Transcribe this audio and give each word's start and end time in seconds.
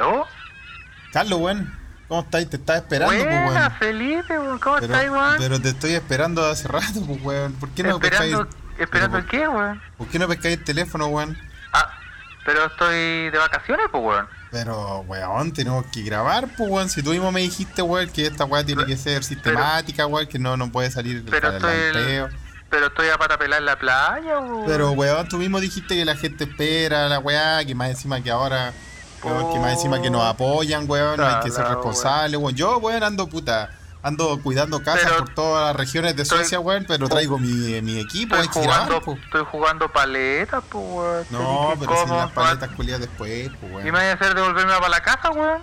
¿Aló? 0.00 0.26
Carlos, 1.12 1.40
weón. 1.40 1.78
¿Cómo 2.08 2.22
estáis? 2.22 2.48
Te 2.48 2.56
estaba 2.56 2.78
esperando, 2.78 3.14
pues, 3.14 3.24
Buena, 3.24 3.60
weón. 3.60 3.72
Felipe, 3.78 4.38
weón. 4.38 4.58
¿Cómo 4.58 4.76
Pero, 4.76 4.94
estás, 4.94 5.10
weón? 5.10 5.34
pero 5.38 5.60
te 5.60 5.68
estoy 5.68 5.92
esperando 5.92 6.44
hace 6.44 6.68
rato, 6.68 7.04
pues, 7.06 7.22
weón. 7.22 7.52
¿Por 7.54 7.68
qué 7.70 7.82
no 7.82 8.00
pescáis? 8.00 8.32
Esperando, 8.32 8.56
¿esperando 8.78 9.16
pero, 9.18 9.24
el 9.24 9.30
qué, 9.30 9.48
weón? 9.48 9.82
¿Por 9.98 10.08
qué 10.08 10.18
no 10.18 10.28
pescáis 10.28 10.56
el 10.56 10.64
teléfono, 10.64 11.06
weón? 11.08 11.36
Ah, 11.72 11.90
pero 12.44 12.64
estoy 12.66 13.30
de 13.30 13.38
vacaciones, 13.38 13.86
pues, 13.92 14.02
weón. 14.02 14.26
Pero, 14.50 15.00
weón, 15.02 15.52
tenemos 15.52 15.84
que 15.92 16.02
grabar, 16.02 16.48
pues, 16.56 16.70
weón. 16.70 16.88
Si 16.88 17.02
tú 17.02 17.10
mismo 17.10 17.30
me 17.30 17.42
dijiste, 17.42 17.82
weón, 17.82 18.08
que 18.08 18.26
esta 18.26 18.44
weá 18.46 18.64
tiene 18.64 18.86
que 18.86 18.96
ser 18.96 19.22
sistemática, 19.22 20.06
weón, 20.06 20.26
que 20.26 20.38
no, 20.38 20.56
no 20.56 20.72
puede 20.72 20.90
salir 20.90 21.24
Pero 21.30 21.50
estoy, 21.52 21.76
el 21.76 22.28
pero 22.70 22.86
estoy 22.86 23.08
a 23.08 23.18
para 23.18 23.36
pelar 23.36 23.62
la 23.62 23.76
playa, 23.78 24.38
weón. 24.38 24.64
Pero, 24.66 24.92
weón, 24.92 25.28
tú 25.28 25.36
mismo 25.36 25.60
dijiste 25.60 25.94
que 25.94 26.04
la 26.04 26.16
gente 26.16 26.44
espera 26.44 27.08
la 27.08 27.18
weá, 27.18 27.64
que 27.64 27.74
más 27.74 27.90
encima 27.90 28.22
que 28.22 28.30
ahora, 28.30 28.72
weón, 29.22 29.52
que 29.52 29.58
más 29.58 29.72
encima 29.72 30.00
que 30.00 30.10
nos 30.10 30.22
apoyan, 30.24 30.84
weón, 30.88 31.20
hay 31.20 31.40
que 31.44 31.50
ser 31.50 31.66
responsables, 31.66 32.38
weón. 32.40 32.54
Yo, 32.54 32.78
weón, 32.78 33.02
ando 33.02 33.26
puta, 33.28 33.70
ando 34.02 34.40
cuidando 34.42 34.82
casas 34.82 35.04
Pero 35.04 35.16
por 35.24 35.34
todas 35.34 35.66
las 35.68 35.76
regiones 35.76 36.16
de 36.16 36.22
estoy- 36.22 36.38
Suecia, 36.38 36.60
weón, 36.60 36.84
pero 36.88 37.08
traigo 37.08 37.38
mi, 37.38 37.80
mi 37.82 37.98
equipo, 38.00 38.34
estoy 38.36 38.62
jugando, 38.64 39.00
po. 39.02 39.12
estoy 39.24 39.44
jugando 39.50 39.88
paletas, 39.92 40.62
pues, 40.70 40.84
weón. 40.84 41.26
No, 41.30 41.74
pero 41.78 41.92
si 41.94 42.00
¿cómo, 42.02 42.16
las 42.16 42.30
paletas 42.32 42.70
culiadas 42.70 43.00
después, 43.02 43.50
pues, 43.60 43.70
¿Y 43.70 43.74
weón. 43.74 43.84
me 43.84 43.90
vas 43.92 44.02
a 44.02 44.12
hacer 44.12 44.34
devolverme 44.34 44.72
para 44.74 44.88
la 44.88 45.00
casa, 45.02 45.30
weón? 45.30 45.62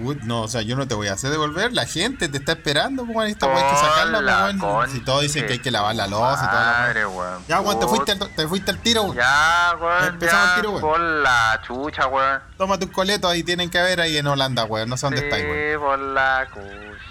Uy, 0.00 0.18
no, 0.22 0.42
o 0.42 0.48
sea, 0.48 0.62
yo 0.62 0.76
no 0.76 0.86
te 0.86 0.94
voy 0.94 1.08
a 1.08 1.14
hacer 1.14 1.30
devolver, 1.30 1.72
la 1.72 1.84
gente 1.84 2.28
te 2.28 2.38
está 2.38 2.52
esperando, 2.52 3.04
pues, 3.04 3.16
weón, 3.16 3.30
esta 3.30 3.46
weá 3.46 3.56
hay 3.56 3.74
que 3.74 3.80
sacarla, 3.80 4.48
pues, 4.50 4.62
weón. 4.62 4.90
Si 4.90 5.00
todos 5.00 5.22
dicen 5.22 5.46
que 5.46 5.54
hay 5.54 5.58
que 5.58 5.70
lavar 5.70 5.96
la 5.96 6.04
Sí, 6.04 6.10
loza 6.10 6.44
y 6.44 6.48
toda 6.48 6.94
la 6.94 7.08
weón. 7.08 7.44
Ya, 7.48 7.60
weón, 7.60 7.80
te 7.80 7.86
fuiste, 7.86 8.12
al, 8.12 8.18
te 8.18 8.48
fuiste 8.48 8.70
al 8.70 8.78
tiro, 8.78 9.02
weón. 9.02 9.16
Ya, 9.16 9.74
weón. 9.80 10.04
Empezamos 10.04 10.46
ya, 10.46 10.54
el 10.54 10.60
tiro, 10.60 10.70
weón. 10.70 10.80
Por 10.82 11.00
la 11.00 11.60
chucha, 11.66 12.06
weón. 12.06 12.40
Tómate 12.56 12.84
un 12.84 12.92
coleto, 12.92 13.28
ahí 13.28 13.42
tienen 13.42 13.70
que 13.70 13.80
ver 13.82 14.00
ahí 14.00 14.16
en 14.16 14.26
Holanda, 14.26 14.64
weón. 14.64 14.88
No 14.88 14.96
sé 14.96 15.06
dónde 15.06 15.20
estáis, 15.24 15.44
weón. 15.44 15.72
Sí, 15.72 15.78
por 15.78 15.98
la 15.98 16.48
cucha. 16.52 17.08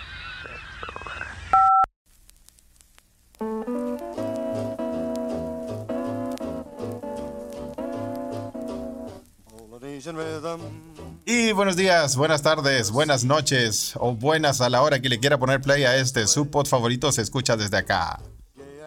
Y 11.29 11.51
buenos 11.51 11.75
días, 11.75 12.15
buenas 12.15 12.41
tardes, 12.41 12.89
buenas 12.89 13.25
noches 13.25 13.91
o 13.97 14.13
buenas 14.13 14.61
a 14.61 14.69
la 14.69 14.81
hora 14.81 15.01
que 15.01 15.09
le 15.09 15.19
quiera 15.19 15.37
poner 15.37 15.59
play 15.59 15.83
a 15.83 15.97
este. 15.97 16.25
Su 16.25 16.49
pod 16.49 16.67
favorito 16.67 17.11
se 17.11 17.21
escucha 17.21 17.57
desde 17.57 17.75
acá. 17.75 18.21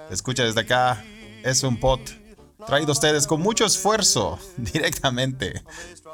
Se 0.08 0.14
escucha 0.14 0.44
desde 0.44 0.62
acá. 0.62 1.04
Es 1.42 1.62
un 1.64 1.78
pod 1.78 2.00
traído 2.66 2.88
a 2.88 2.92
ustedes 2.92 3.26
con 3.26 3.42
mucho 3.42 3.66
esfuerzo 3.66 4.38
directamente 4.56 5.62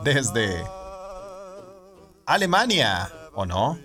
desde 0.03 0.65
Alemania, 2.27 3.09
¿o 3.33 3.47
no? 3.47 3.79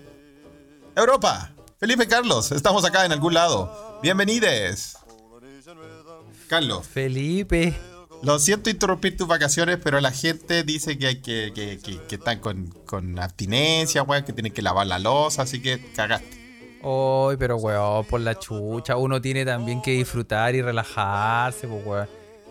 Europa. 0.96 1.52
Felipe 1.78 2.08
Carlos, 2.08 2.50
estamos 2.50 2.84
acá 2.84 3.04
en 3.04 3.12
algún 3.12 3.34
lado. 3.34 4.00
Bienvenides. 4.02 4.96
Carlos. 6.48 6.88
Felipe. 6.88 7.91
Lo 8.22 8.38
siento 8.38 8.70
interrumpir 8.70 9.16
tus 9.16 9.26
vacaciones, 9.26 9.78
pero 9.82 10.00
la 10.00 10.12
gente 10.12 10.62
dice 10.62 10.96
que 10.96 11.06
hay 11.08 11.16
que, 11.20 11.52
que, 11.54 11.78
que- 11.82 12.00
que 12.06 12.14
están 12.14 12.38
con, 12.38 12.68
con 12.86 13.18
abstinencia, 13.18 14.02
weón, 14.04 14.24
que 14.24 14.32
tienen 14.32 14.52
que 14.52 14.62
lavar 14.62 14.86
la 14.86 14.98
losa, 15.00 15.42
así 15.42 15.60
que 15.60 15.84
cagaste. 15.96 16.40
Ay, 16.84 17.36
pero 17.38 17.56
weón, 17.56 18.04
por 18.06 18.20
la 18.20 18.38
chucha. 18.38 18.96
Uno 18.96 19.20
tiene 19.20 19.44
también 19.44 19.82
que 19.82 19.90
disfrutar 19.92 20.54
y 20.54 20.62
relajarse, 20.62 21.66
pues 21.66 21.84
weón. 21.86 22.08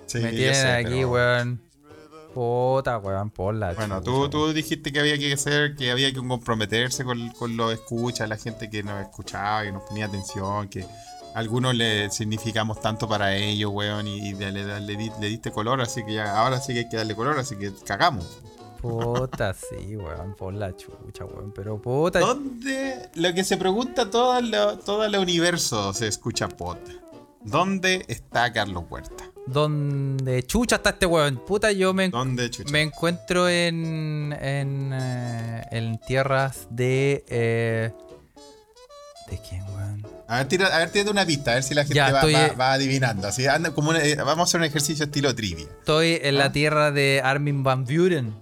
Sí, 0.08 0.20
Me 0.20 0.32
tienen 0.32 0.56
sé, 0.56 0.68
aquí, 0.72 0.90
pero- 0.90 1.12
weón. 1.12 1.62
Puta, 2.34 2.98
weón, 2.98 3.30
por 3.30 3.54
la 3.56 3.74
Bueno, 3.74 4.00
chucha. 4.00 4.12
tú, 4.12 4.30
tú 4.30 4.54
dijiste 4.54 4.92
que 4.94 5.00
había 5.02 5.18
que 5.18 5.34
hacer, 5.34 5.76
que 5.76 5.92
había 5.92 6.12
que 6.14 6.20
comprometerse 6.26 7.04
con, 7.04 7.30
con 7.31 7.58
los 7.58 7.74
escuchas, 7.74 8.28
la 8.30 8.38
gente 8.38 8.70
que 8.70 8.84
nos 8.84 9.02
escuchaba, 9.02 9.64
que 9.64 9.72
nos 9.74 9.84
ponía 9.84 10.06
atención, 10.06 10.70
que 10.70 10.86
algunos 11.34 11.75
le 11.75 12.09
significamos 12.12 12.81
tanto 12.81 13.08
para 13.08 13.36
ellos, 13.36 13.72
weón, 13.74 14.08
y, 14.08 14.30
y 14.30 14.34
le, 14.34 14.52
le- 14.52 14.80
le 14.81 14.96
di- 14.96 15.12
le 15.19 15.28
diste 15.28 15.52
color, 15.52 15.81
así 15.81 16.03
que 16.06 16.14
ya, 16.16 16.38
ahora 16.38 16.59
sí 16.59 16.74
que 16.74 16.80
hay 16.80 16.90
que 16.90 16.97
darle 16.97 17.16
color, 17.16 17.38
así 17.40 17.56
que 17.56 17.72
cagamos. 17.86 18.40
Puta, 18.81 19.53
sí, 19.53 19.96
weón, 19.96 20.36
por 20.36 20.53
la 20.53 20.75
chucha, 20.75 21.25
weón. 21.25 21.52
Pero 21.53 21.81
puta. 21.81 22.19
¿Dónde? 22.19 23.09
Lo 23.16 23.34
que 23.34 23.44
se 23.44 23.58
pregunta 23.58 24.09
todo 24.09 24.38
el, 24.40 24.52
todo 24.86 25.03
el 25.06 25.16
universo 25.16 25.94
se 25.94 26.08
escucha 26.08 26.47
pot. 26.47 26.80
¿Dónde 27.44 28.06
está 28.08 28.52
Carlos 28.53 28.84
Huerta? 28.90 29.24
¿Dónde 29.48 30.44
chucha 30.44 30.75
está 30.75 30.92
este 30.92 31.08
weón? 31.08 31.38
Puta, 31.46 31.72
yo 31.72 31.94
me, 31.94 32.09
¿Dónde 32.09 32.50
chucha? 32.52 32.72
me 32.72 32.81
encuentro 32.84 33.50
en. 33.50 34.36
en. 34.40 34.92
eh, 34.94 35.63
en 35.72 36.00
tierras 36.00 36.68
de. 36.69 37.24
eh, 37.28 37.92
¿De 39.30 39.40
quién? 39.50 39.61
A 40.31 40.38
ver, 40.38 40.47
tira, 40.47 40.68
a 40.74 40.78
ver, 40.80 40.90
tírate 40.92 41.12
una 41.12 41.25
pista, 41.25 41.52
a 41.52 41.53
ver 41.56 41.64
si 41.64 41.74
la 41.74 41.81
gente 41.81 41.96
Ya, 41.96 42.09
va, 42.12 42.19
estoy, 42.19 42.34
va- 42.34 42.46
eh, 42.46 42.56
va 42.56 42.72
adivinando. 42.72 43.28
Así, 43.28 43.47
anda 43.47 43.72
como 43.72 43.90
una- 43.90 44.02
eh, 44.02 44.16
vamos 44.16 44.40
a 44.40 44.44
hacer 44.44 44.62
un 44.62 44.66
ejercicio 44.66 45.03
estilo 45.06 45.36
trivia. 45.36 45.66
Estoy 45.80 46.19
en 46.22 46.36
¿Ah? 46.36 46.38
la 46.40 46.52
tierra 46.53 46.92
de 46.92 47.22
Armin 47.22 47.64
Van 47.64 47.84
Buren. 47.84 48.34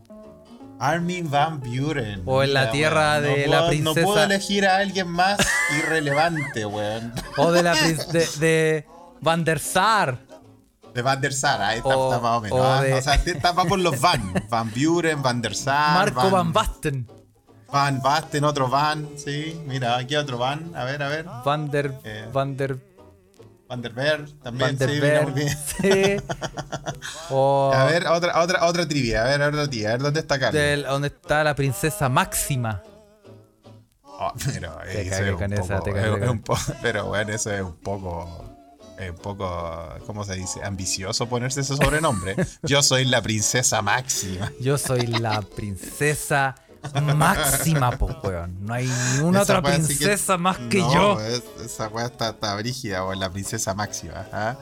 Armin 0.79 1.29
Van 1.31 1.59
Buren. 1.59 2.21
O 2.25 2.43
en 2.43 2.53
la 2.53 2.69
tierra 2.71 3.19
weón, 3.19 3.23
de 3.23 3.45
no 3.47 3.51
la 3.51 3.57
puedo- 3.59 3.69
princesa- 3.69 3.99
No 4.01 4.05
puedo 4.05 4.23
elegir 4.23 4.67
a 4.67 4.77
alguien 4.77 5.07
más 5.09 5.39
irrelevante, 5.79 6.65
weón. 6.65 7.11
O 7.37 7.51
de 7.51 7.63
la 7.63 7.73
de, 7.73 7.95
de 8.39 8.85
Van 9.21 9.43
der 9.43 9.59
Sar. 9.59 10.19
De 10.93 11.01
Van 11.01 11.19
der 11.19 11.33
Sar, 11.33 11.61
ahí 11.61 11.77
está, 11.79 11.97
O- 11.97 12.11
está 12.13 12.21
más 12.21 12.37
o 12.37 12.41
menos. 12.41 12.59
o 12.59 12.63
¿ah? 12.63 12.81
de- 12.83 12.93
O 12.93 13.01
sea, 13.01 13.15
está 13.15 13.51
va 13.51 13.65
por 13.65 13.79
los 13.79 13.99
Van. 13.99 14.31
Van 14.47 14.71
Buren, 14.75 15.21
Van 15.23 15.41
der 15.41 15.55
Sar. 15.55 15.95
Marco 16.13 16.29
Van 16.29 16.53
Basten. 16.53 17.07
Van 17.71 18.01
Basten, 18.01 18.43
otro 18.43 18.67
Van, 18.69 19.07
sí. 19.17 19.59
Mira, 19.67 19.97
aquí 19.97 20.15
otro 20.15 20.37
Van. 20.37 20.71
A 20.75 20.83
ver, 20.85 21.01
a 21.03 21.07
ver. 21.07 21.25
Van 21.45 21.69
der. 21.69 21.93
Eh, 22.03 22.27
Van 22.33 22.57
der. 22.57 22.77
Van 23.67 23.83
der 23.83 23.93
Beer 23.93 24.25
también, 24.41 24.69
Van 24.69 24.77
der 24.79 24.89
sí, 24.89 24.99
Beer. 24.99 25.31
bien. 25.31 25.57
Sí. 25.81 26.17
A 27.31 27.85
ver, 27.85 28.07
otra, 28.07 28.41
otra, 28.41 28.65
otra 28.65 28.87
trivia. 28.87 29.21
A 29.23 29.25
ver, 29.27 29.41
otra 29.43 29.67
tía. 29.69 29.89
A 29.89 29.91
ver, 29.93 30.01
¿dónde 30.01 30.19
está 30.21 30.39
Carlos? 30.39 30.59
del- 30.61 30.83
donde 30.83 31.09
está 31.09 31.43
la 31.43 31.53
princesa 31.55 32.09
Máxima. 32.09 32.81
Oh, 34.03 34.33
pero 34.43 34.75
Te 34.83 35.01
eso 35.01 35.09
cagué 35.11 35.55
es 35.55 35.59
un 35.61 35.69
poco- 35.69 35.83
te 35.83 35.91
es- 36.25 36.29
un 36.73 36.75
Pero 36.81 37.05
bueno, 37.05 37.31
eso 37.33 37.53
es 37.53 37.61
un 37.61 37.75
poco... 37.75 38.45
Es 38.97 39.11
un 39.11 39.17
poco, 39.17 39.95
¿cómo 40.07 40.25
se 40.25 40.33
dice? 40.35 40.61
Ambicioso 40.63 41.29
ponerse 41.29 41.61
ese 41.61 41.77
sobrenombre. 41.77 42.35
Yo 42.63 42.81
soy 42.83 43.05
la 43.05 43.21
princesa 43.21 43.81
máxima. 43.81 44.51
Yo 44.59 44.77
soy 44.77 45.05
la 45.07 45.41
princesa 45.41 46.55
máxima, 47.15 47.91
pues, 47.97 48.15
weón. 48.23 48.57
No 48.65 48.73
hay 48.73 48.87
ninguna 49.13 49.41
Esa 49.41 49.59
otra 49.59 49.71
que- 49.71 49.77
princesa 49.83 50.37
más 50.37 50.57
que 50.69 50.79
No, 50.79 50.93
yo. 50.93 51.21
es- 51.21 51.43
esa 51.65 51.87
weá 51.87 52.05
está, 52.05 52.29
está 52.29 52.55
brígida, 52.55 53.03
o 53.03 53.13
la 53.13 53.29
princesa 53.29 53.73
máxima. 53.73 54.25
¿ah? 54.31 54.55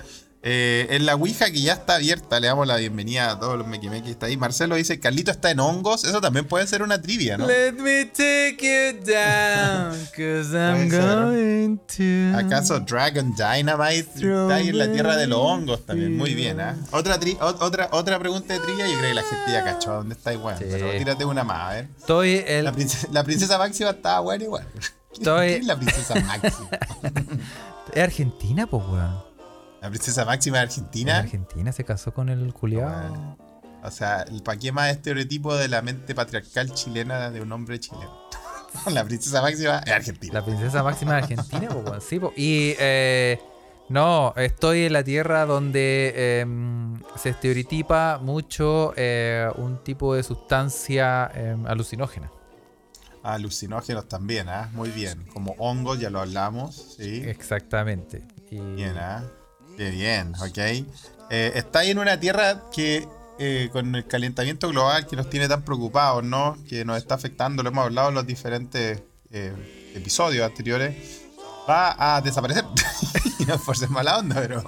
Eh, 0.49 0.87
en 0.91 1.05
la 1.05 1.15
Ouija 1.15 1.51
que 1.51 1.59
ya 1.59 1.73
está 1.73 1.95
abierta, 1.95 2.39
le 2.39 2.47
damos 2.47 2.65
la 2.65 2.77
bienvenida 2.77 3.31
a 3.31 3.37
todos 3.39 3.57
los 3.57 3.67
mequimequis 3.67 4.03
que 4.05 4.11
está 4.11 4.25
ahí. 4.27 4.37
Marcelo 4.37 4.75
dice, 4.75 4.97
Carlito 4.97 5.29
está 5.29 5.51
en 5.51 5.59
hongos. 5.59 6.05
Eso 6.05 6.21
también 6.21 6.45
puede 6.47 6.65
ser 6.67 6.83
una 6.83 7.01
trivia, 7.01 7.37
¿no? 7.37 7.45
Let 7.47 7.73
me 7.73 8.05
take 8.05 8.57
you 8.61 8.97
down, 9.05 9.91
cause 10.15 10.55
I'm 10.55 10.87
going 10.89 11.77
to. 11.97 12.37
¿Acaso 12.37 12.79
Dragon 12.79 13.35
Dynamite 13.35 14.07
está 14.15 14.55
ahí 14.55 14.69
en 14.69 14.77
la 14.77 14.89
tierra 14.89 15.17
de 15.17 15.27
los 15.27 15.37
hongos 15.39 15.85
también? 15.85 16.15
Muy 16.15 16.33
bien, 16.33 16.61
¿ah? 16.61 16.77
Otra, 16.91 17.19
tri- 17.19 17.37
o- 17.41 17.65
otra, 17.65 17.89
otra 17.91 18.17
pregunta 18.17 18.53
de 18.53 18.61
trivia, 18.61 18.87
yo 18.87 18.97
creo 18.99 19.09
que 19.09 19.15
la 19.15 19.23
gente 19.23 19.51
ya 19.51 19.63
cachó 19.65 19.91
dónde 19.95 20.15
está 20.15 20.31
igual. 20.31 20.57
Sí. 20.59 20.65
Pero 20.71 20.91
tírate 20.97 21.25
una 21.25 21.43
más, 21.43 21.71
a 21.71 21.73
ver. 21.73 21.87
Estoy 21.99 22.41
el. 22.47 22.63
La, 22.63 22.71
prince- 22.71 23.07
la 23.11 23.23
princesa 23.25 23.57
máxima 23.57 23.89
estaba 23.89 24.21
buena 24.21 24.45
igual. 24.45 24.65
Estoy- 25.11 25.47
¿Quién 25.49 25.61
es 25.61 25.67
la 25.67 25.75
princesa 25.77 26.15
máxima? 26.15 26.69
Es 27.93 28.03
Argentina, 28.03 28.67
pues, 28.67 28.83
weón. 28.85 29.26
¿La 29.81 29.89
princesa 29.89 30.25
máxima 30.25 30.57
de 30.57 30.63
En 30.63 30.69
Argentina? 30.69 31.17
Argentina 31.19 31.71
se 31.71 31.83
casó 31.83 32.13
con 32.13 32.29
el 32.29 32.53
culiao. 32.53 32.89
Bueno, 32.89 33.37
O 33.83 33.91
sea, 33.91 34.25
¿para 34.43 34.57
qué 34.57 34.71
más 34.71 34.91
estereotipo 34.91 35.55
de 35.55 35.67
la 35.67 35.81
mente 35.81 36.15
patriarcal 36.15 36.73
chilena 36.73 37.29
de 37.29 37.41
un 37.41 37.51
hombre 37.51 37.79
chileno? 37.79 38.27
la 38.91 39.03
princesa 39.03 39.41
máxima 39.41 39.79
es 39.79 39.91
argentina. 39.91 40.33
La 40.33 40.45
princesa 40.45 40.83
máxima 40.83 41.13
de 41.13 41.17
Argentina, 41.19 41.69
pues. 41.69 42.03
Sí, 42.03 42.19
po. 42.19 42.33
Y. 42.35 42.75
Eh, 42.79 43.39
no, 43.89 44.33
estoy 44.35 44.83
en 44.83 44.93
la 44.93 45.03
tierra 45.03 45.45
donde 45.45 46.11
eh, 46.13 46.45
se 47.15 47.29
estereotipa 47.29 48.19
mucho 48.21 48.93
eh, 48.97 49.49
un 49.55 49.81
tipo 49.81 50.13
de 50.13 50.23
sustancia 50.23 51.31
eh, 51.33 51.55
alucinógena. 51.65 52.29
Alucinógenos 53.23 54.09
también, 54.09 54.49
¿ah? 54.49 54.69
Muy 54.73 54.89
bien. 54.89 55.25
Como 55.33 55.53
hongos, 55.57 55.99
ya 55.99 56.09
lo 56.09 56.19
hablamos, 56.19 56.97
¿sí? 56.97 57.23
Exactamente. 57.25 58.27
Y 58.51 58.59
Bien, 58.59 58.97
¿ah? 58.97 59.23
Qué 59.77 59.91
bien, 59.91 60.33
ok. 60.35 60.57
Eh, 61.29 61.51
está 61.55 61.79
ahí 61.79 61.91
en 61.91 61.99
una 61.99 62.19
tierra 62.19 62.63
que 62.71 63.07
eh, 63.37 63.69
con 63.71 63.93
el 63.93 64.07
calentamiento 64.07 64.69
global 64.69 65.05
que 65.05 65.15
nos 65.15 65.29
tiene 65.29 65.47
tan 65.47 65.61
preocupados, 65.61 66.23
¿no? 66.23 66.57
Que 66.67 66.83
nos 66.83 66.97
está 66.97 67.13
afectando, 67.13 67.61
lo 67.61 67.69
hemos 67.69 67.85
hablado 67.85 68.09
en 68.09 68.15
los 68.15 68.25
diferentes 68.25 69.03
eh, 69.31 69.91
episodios 69.93 70.43
anteriores, 70.43 71.21
va 71.69 72.15
a 72.15 72.21
desaparecer. 72.21 72.65
y 73.39 73.45
no 73.45 73.53
es 73.53 73.77
ser 73.77 73.89
mala 73.89 74.17
onda, 74.17 74.35
pero 74.41 74.63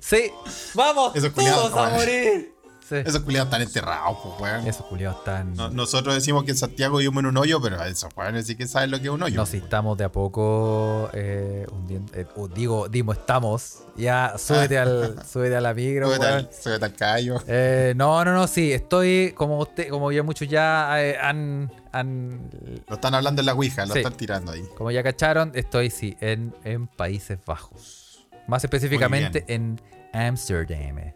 Sí, 0.00 0.30
vamos 0.74 1.16
Esos 1.16 1.34
todos 1.34 1.70
culiados, 1.70 1.76
a 1.76 1.90
morir. 1.90 2.54
Sí. 2.88 2.96
Esos 2.96 3.20
culiados 3.22 3.46
están 3.46 3.62
enterrados, 3.62 4.18
pues, 4.22 4.40
weón. 4.40 4.66
Esos 4.66 4.84
culiados 4.86 5.18
están. 5.18 5.54
No- 5.54 5.70
nosotros 5.70 6.14
decimos 6.14 6.44
que 6.44 6.50
en 6.50 6.56
Santiago 6.56 6.98
vivimos 6.98 7.20
en 7.20 7.26
un 7.26 7.36
hoyo, 7.38 7.60
pero 7.62 7.82
esos 7.84 8.10
weones 8.16 8.46
sí 8.46 8.56
que 8.56 8.66
saben 8.66 8.90
lo 8.90 8.98
que 8.98 9.04
es 9.04 9.10
un 9.10 9.22
hoyo. 9.22 9.36
No, 9.36 9.46
si 9.46 9.58
estamos 9.58 9.96
de 9.96 10.04
a 10.04 10.12
poco 10.12 11.08
eh, 11.12 11.66
hundiendo. 11.70 12.12
eh, 12.14 12.26
digo, 12.54 12.88
Dimo, 12.88 13.12
estamos. 13.12 13.78
Ya, 13.96 14.34
súbete, 14.36 14.78
al, 14.78 15.24
súbete 15.26 15.56
a 15.56 15.60
la 15.60 15.72
micro, 15.74 16.06
Súbete 16.08 16.24
weón. 16.26 16.34
al- 16.38 16.50
súbete 16.52 16.84
al 16.84 16.94
callo. 16.94 17.42
Eh, 17.46 17.94
no, 17.96 18.24
no, 18.24 18.32
no, 18.34 18.46
sí, 18.46 18.72
estoy 18.72 19.32
como 19.36 19.58
usted, 19.58 19.88
como 19.88 20.10
ya 20.12 20.22
muchos 20.22 20.48
ya 20.48 21.02
eh, 21.02 21.16
han, 21.20 21.70
han- 21.92 22.50
Lo 22.88 22.94
están 22.96 23.14
hablando 23.14 23.40
en 23.42 23.46
la 23.46 23.54
Ouija, 23.54 23.86
lo 23.86 23.92
Sí. 23.94 24.00
están 24.00 24.14
tirando 24.14 24.52
ahí. 24.52 24.64
como 24.76 24.90
ya 24.90 25.02
cacharon, 25.02 25.52
estoy 25.54 25.90
sí 25.90 26.16
en, 26.20 26.54
en 26.64 26.88
Países 26.88 27.38
Bajos. 27.46 28.26
Más 28.48 28.64
específicamente 28.64 29.44
en 29.46 29.80
Amsterdam. 30.12 31.12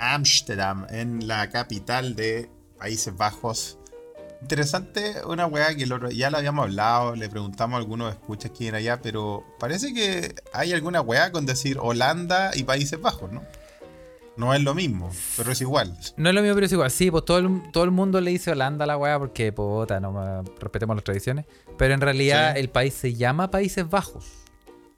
Amsterdam, 0.00 0.86
en 0.90 1.28
la 1.28 1.48
capital 1.50 2.16
de 2.16 2.50
Países 2.78 3.16
Bajos. 3.16 3.76
Interesante, 4.42 5.16
una 5.26 5.46
weá 5.46 5.74
que 5.74 5.86
ya 6.14 6.30
lo 6.30 6.38
habíamos 6.38 6.64
hablado, 6.64 7.14
le 7.14 7.28
preguntamos 7.28 7.76
a 7.76 7.78
algunos 7.78 8.10
escuchas 8.14 8.50
quién 8.56 8.70
era 8.70 8.78
allá, 8.78 9.02
pero 9.02 9.44
parece 9.58 9.92
que 9.92 10.34
hay 10.54 10.72
alguna 10.72 11.02
weá 11.02 11.30
con 11.30 11.44
decir 11.44 11.76
Holanda 11.78 12.50
y 12.54 12.62
Países 12.64 12.98
Bajos, 13.00 13.30
¿no? 13.30 13.42
No 14.38 14.54
es 14.54 14.62
lo 14.62 14.74
mismo, 14.74 15.10
pero 15.36 15.52
es 15.52 15.60
igual. 15.60 15.94
No 16.16 16.30
es 16.30 16.34
lo 16.34 16.40
mismo, 16.40 16.54
pero 16.54 16.64
es 16.64 16.72
igual. 16.72 16.90
Sí, 16.90 17.10
pues 17.10 17.26
todo 17.26 17.36
el, 17.38 17.60
todo 17.72 17.84
el 17.84 17.90
mundo 17.90 18.18
le 18.22 18.30
dice 18.30 18.52
Holanda 18.52 18.84
a 18.84 18.86
la 18.86 18.96
weá 18.96 19.18
porque, 19.18 19.52
puta, 19.52 20.00
no 20.00 20.42
respetemos 20.58 20.96
las 20.96 21.04
tradiciones. 21.04 21.44
Pero 21.76 21.92
en 21.92 22.00
realidad 22.00 22.54
Sí. 22.54 22.60
el 22.60 22.70
país 22.70 22.94
se 22.94 23.12
llama 23.12 23.50
Países 23.50 23.86
Bajos. 23.90 24.24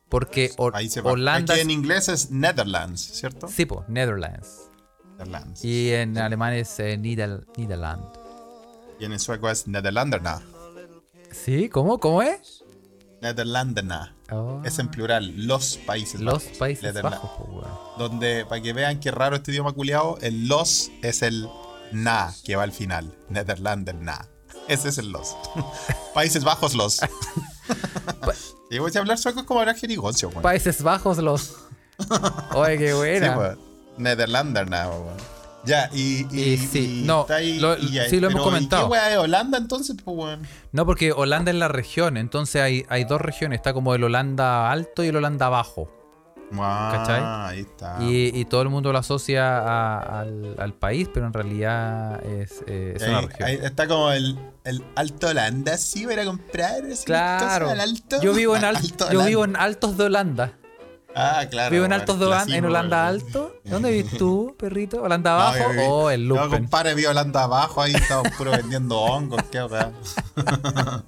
Porque 0.09 0.53
Ho- 0.59 0.71
Países 0.71 1.03
Bajos. 1.03 1.19
Holanda. 1.19 1.55
Aquí 1.55 1.63
en 1.63 1.71
inglés 1.73 2.09
es 2.09 2.31
Netherlands, 2.31 3.01
¿cierto? 3.01 3.49
Sí, 3.49 3.67
pues, 3.67 3.89
Netherlands. 3.89 4.69
Netherlands. 5.25 5.65
Y 5.65 5.93
en 5.93 6.17
alemán 6.19 6.53
es 6.55 6.79
eh, 6.81 6.97
Nieder- 6.99 7.47
Niederland. 7.57 8.05
Y 8.99 9.05
en 9.05 9.19
sueco 9.19 9.49
es 9.51 9.67
Nederlanderna. 9.67 10.43
¿Sí? 11.31 11.69
¿Cómo? 11.69 11.99
¿Cómo 11.99 12.23
es? 12.23 12.63
Nederlanderna. 13.21 14.15
Oh, 14.31 14.61
Es 14.65 14.79
en 14.79 14.89
plural, 14.89 15.33
los 15.47 15.77
Países 15.79 16.21
los 16.21 16.45
Bajos. 16.45 16.59
Países 16.59 17.03
Bajos, 17.03 17.31
weón. 17.49 17.71
Donde, 17.99 18.45
para 18.47 18.61
que 18.63 18.73
vean 18.73 18.99
qué 19.01 19.11
raro 19.11 19.37
este 19.37 19.51
idioma 19.53 19.73
culiado, 19.73 20.19
el 20.23 20.49
los 20.49 20.91
es 21.03 21.23
el 21.23 21.49
na 21.93 22.33
que 22.45 22.57
va 22.57 22.63
al 22.65 22.73
final. 22.73 23.15
Netherlander 23.29 23.95
na. 23.95 24.27
Ese 24.69 24.89
es 24.89 24.99
el 24.99 25.11
los. 25.11 25.37
Países 26.15 26.45
Bajos 26.45 26.75
los. 26.75 27.01
y 28.71 28.79
voy 28.79 28.91
a 28.95 28.99
hablar 28.99 29.19
sueco 29.19 29.45
como 29.45 29.61
hablar 29.61 29.77
jerigoncio. 29.77 30.31
Países 30.31 30.83
Bajos 30.83 31.19
los. 31.19 31.57
Oye, 32.55 32.79
qué 32.79 32.89
Sí, 32.89 32.95
buena. 32.95 33.39
weón. 33.39 33.72
Netherlander 33.99 34.69
na, 34.69 34.89
weón. 34.89 35.17
Ya, 35.65 35.89
y, 35.93 36.27
y, 36.33 36.41
Y 36.55 36.57
sí, 36.59 37.03
no, 37.07 37.21
está 37.21 37.37
ahí- 37.37 37.61
lo- 37.61 37.79
y 37.79 37.93
ya, 37.93 38.09
sí 38.09 38.19
lo 38.19 38.29
hemos 38.29 38.43
comentado. 38.43 38.83
¿Y 38.83 38.87
qué 38.87 38.91
weá 38.93 39.09
de 39.09 39.19
Holanda 39.19 39.59
entonces, 39.59 39.95
pues, 40.05 40.17
weón? 40.17 40.43
No, 40.73 40.85
porque 40.87 41.13
Holanda 41.13 41.53
es 41.53 41.57
la 41.57 41.69
región, 41.69 42.17
entonces 42.17 42.61
hay, 42.61 42.85
hay 42.89 43.05
dos 43.05 43.21
regiones. 43.21 43.59
Está 43.59 43.73
como 43.73 43.95
el 43.95 44.03
Holanda 44.03 44.73
alto 44.73 45.05
y 45.05 45.09
el 45.09 45.17
Holanda 45.17 45.49
bajo. 45.49 45.89
Ah, 46.55 46.93
¿Cachai? 46.95 47.23
ahí 47.57 47.61
está. 47.61 47.97
Y, 48.01 48.39
y 48.39 48.45
todo 48.45 48.61
el 48.63 48.69
mundo 48.69 48.93
lo 48.93 48.99
asocia 48.99 49.57
a- 49.59 50.21
al, 50.21 50.57
al 50.59 50.75
país, 50.75 51.09
pero 51.15 51.27
en 51.27 51.33
realidad 51.33 52.23
es, 52.27 52.63
eh, 52.67 52.95
es 52.97 53.03
Y 53.03 53.05
una 53.09 53.19
ahí- 53.21 53.27
región. 53.27 53.49
ahí 53.49 53.59
está 53.63 53.87
como 53.87 54.11
el, 54.11 54.39
el 54.65 54.85
Alto 54.97 55.29
Holanda, 55.29 55.79
sí, 55.79 56.07
para 56.07 56.25
comprar. 56.25 56.83
Claro. 57.07 57.71
al 57.71 57.81
alto. 57.81 58.21
Yo 58.21 58.35
vivo 58.35 58.57
en, 58.57 58.65
al- 58.67 58.77
Alto 58.77 59.11
yo 59.13 59.25
vivo 59.25 59.45
en 59.45 59.55
Altos 59.57 59.97
de 59.97 60.05
Holanda. 60.05 60.53
Ah, 61.15 61.45
claro. 61.51 61.71
vivo 61.71 61.85
en 61.85 61.93
Altos 61.93 62.19
de 62.19 62.25
Holanda, 62.27 62.43
en 62.43 62.47
clasismo, 62.49 62.69
Holanda 62.69 62.97
weón. 62.97 63.09
Alto. 63.23 63.57
¿Dónde 63.65 63.91
vives 63.91 64.17
tú, 64.19 64.57
perrito? 64.59 65.03
¿Holanda 65.03 65.31
No, 65.33 65.37
abajo 65.41 65.59
yo 65.59 65.69
vi- 65.73 65.79
o 65.89 66.11
el 66.11 66.29
No, 66.29 66.35
Lumpen? 66.37 66.61
compadre, 66.61 66.95
vi 66.95 67.05
Holanda 67.07 67.43
abajo, 67.45 67.83
ahí 67.83 67.93
estamos 67.95 68.29
puro 68.39 68.51
vendiendo 68.53 68.99
hongos, 69.01 69.43
qué 69.51 69.63
weá. 69.65 69.91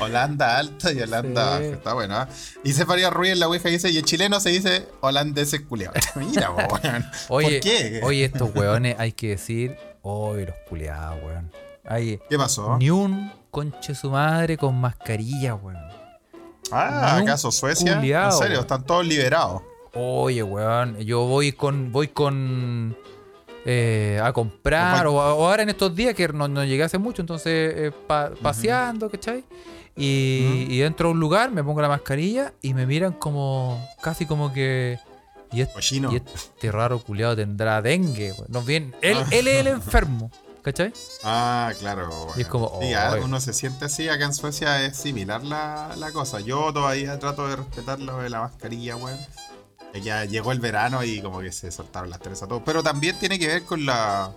Holanda 0.00 0.58
alto 0.58 0.90
y 0.90 1.00
Holanda 1.00 1.42
Sí. 1.42 1.48
abajo, 1.64 1.72
está 1.74 1.92
bueno, 1.94 2.16
¿ah? 2.16 2.28
Dice 2.64 2.86
Faría 2.86 3.10
Ruiz 3.10 3.32
en 3.32 3.40
la 3.40 3.48
Ouija, 3.48 3.68
dice, 3.68 3.90
y 3.90 3.98
en 3.98 4.04
chileno 4.04 4.40
se 4.40 4.50
dice 4.50 4.88
holandeses 5.00 5.60
culiados. 5.62 5.96
Mira, 6.16 6.50
weón. 6.50 7.04
Oye, 7.28 7.50
¿Por 7.50 7.60
qué? 7.60 8.00
oye, 8.02 8.24
estos 8.24 8.54
weones 8.54 8.96
hay 8.98 9.12
que 9.12 9.28
decir, 9.30 9.76
oye, 10.02 10.46
los 10.46 10.56
culiados, 10.68 11.18
weón. 11.22 11.50
¿Qué 12.28 12.38
pasó? 12.38 12.78
ni 12.78 12.90
un 12.90 13.30
conche 13.50 13.94
su 13.94 14.10
madre 14.10 14.56
con 14.56 14.80
mascarilla, 14.80 15.54
weón. 15.54 15.76
Ah, 16.70 17.16
¿acaso 17.18 17.50
Suecia? 17.50 17.96
culiao, 17.96 18.30
en 18.32 18.38
serio, 18.38 18.60
están 18.60 18.84
todos 18.84 19.06
liberados. 19.06 19.62
Oye, 19.94 20.42
weón, 20.42 20.96
yo 20.98 21.26
voy 21.26 21.52
con, 21.52 21.92
voy 21.92 22.08
con 22.08 22.96
eh, 23.66 24.20
a 24.22 24.32
comprar, 24.32 25.06
o, 25.06 25.14
o 25.14 25.20
ahora 25.20 25.62
en 25.62 25.68
estos 25.68 25.94
días 25.94 26.14
que 26.14 26.28
no, 26.28 26.48
no 26.48 26.64
llegué 26.64 26.82
hace 26.84 26.98
mucho, 26.98 27.20
entonces 27.22 27.72
eh, 27.76 27.92
pa- 28.06 28.30
paseando, 28.40 29.10
¿cachai? 29.10 29.44
Y, 29.94 30.66
y 30.70 30.82
entro 30.82 31.08
a 31.08 31.12
un 31.12 31.20
lugar, 31.20 31.50
me 31.50 31.62
pongo 31.62 31.82
la 31.82 31.88
mascarilla 31.88 32.54
y 32.62 32.72
me 32.72 32.86
miran 32.86 33.12
como, 33.12 33.86
casi 34.02 34.24
como 34.24 34.50
que... 34.52 34.98
Y, 35.52 35.60
es- 35.60 35.68
Cochino. 35.68 36.10
y 36.10 36.16
este 36.16 36.72
raro 36.72 36.98
culiado 37.00 37.36
tendrá 37.36 37.82
dengue, 37.82 38.32
weón. 38.32 38.46
No, 38.48 38.62
bien, 38.62 38.94
él, 39.02 39.18
él 39.30 39.46
es 39.48 39.56
el 39.60 39.66
enfermo, 39.66 40.30
¿cachai? 40.62 40.92
Ah, 41.24 41.72
claro. 41.78 42.08
bueno. 42.08 42.32
Y 42.36 42.42
es 42.42 42.46
como, 42.48 42.80
Sí, 42.80 42.94
oh, 42.94 43.24
uno 43.24 43.40
se 43.40 43.52
siente 43.52 43.84
así, 43.84 44.08
acá 44.08 44.24
en 44.24 44.34
Suecia 44.34 44.84
es 44.84 44.96
similar 44.96 45.42
la, 45.44 45.94
la 45.96 46.12
cosa. 46.12 46.40
Yo 46.40 46.72
todavía 46.72 47.18
trato 47.18 47.48
de 47.48 47.56
respetar 47.56 48.00
lo 48.00 48.18
de 48.18 48.30
la 48.30 48.40
mascarilla, 48.40 48.96
weón. 48.96 49.18
Ya 50.00 50.24
llegó 50.24 50.52
el 50.52 50.60
verano 50.60 51.04
y 51.04 51.20
como 51.20 51.40
que 51.40 51.52
se 51.52 51.70
soltaron 51.70 52.08
las 52.10 52.20
tres 52.20 52.42
a 52.42 52.46
todos. 52.48 52.62
Pero 52.64 52.82
también 52.82 53.18
tiene 53.18 53.38
que 53.38 53.46
ver 53.46 53.64
con 53.64 53.84
la 53.84 54.32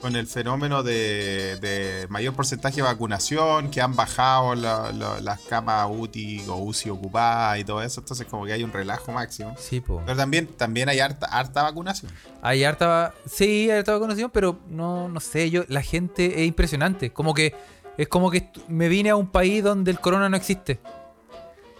con 0.00 0.14
el 0.14 0.28
fenómeno 0.28 0.84
de, 0.84 1.56
de 1.60 2.06
mayor 2.08 2.32
porcentaje 2.32 2.76
de 2.76 2.82
vacunación, 2.82 3.68
que 3.68 3.80
han 3.80 3.96
bajado 3.96 4.54
la- 4.54 4.92
la- 4.92 5.20
las 5.20 5.40
camas 5.40 5.88
UTI 5.90 6.44
o 6.48 6.54
UCI 6.56 6.90
ocupadas 6.90 7.58
y 7.58 7.64
todo 7.64 7.82
eso. 7.82 7.98
Entonces 8.00 8.24
como 8.28 8.46
que 8.46 8.52
hay 8.52 8.62
un 8.62 8.72
relajo 8.72 9.10
máximo. 9.10 9.56
Sí, 9.58 9.80
po. 9.80 10.00
Pero 10.06 10.16
también, 10.16 10.46
también 10.46 10.88
hay 10.88 11.00
harta, 11.00 11.26
harta 11.26 11.64
vacunación. 11.64 12.12
Hay 12.42 12.62
harta. 12.62 13.12
Sí, 13.28 13.68
hay 13.70 13.78
harta 13.78 13.92
vacunación, 13.92 14.30
pero 14.32 14.60
no, 14.68 15.08
no 15.08 15.18
sé, 15.18 15.50
yo, 15.50 15.64
la 15.66 15.82
gente 15.82 16.42
es 16.42 16.46
impresionante. 16.46 17.12
Como 17.12 17.34
que. 17.34 17.54
Es 17.96 18.06
como 18.06 18.30
que 18.30 18.48
me 18.68 18.88
vine 18.88 19.10
a 19.10 19.16
un 19.16 19.26
país 19.28 19.64
donde 19.64 19.90
el 19.90 19.98
corona 19.98 20.28
no 20.28 20.36
existe. 20.36 20.78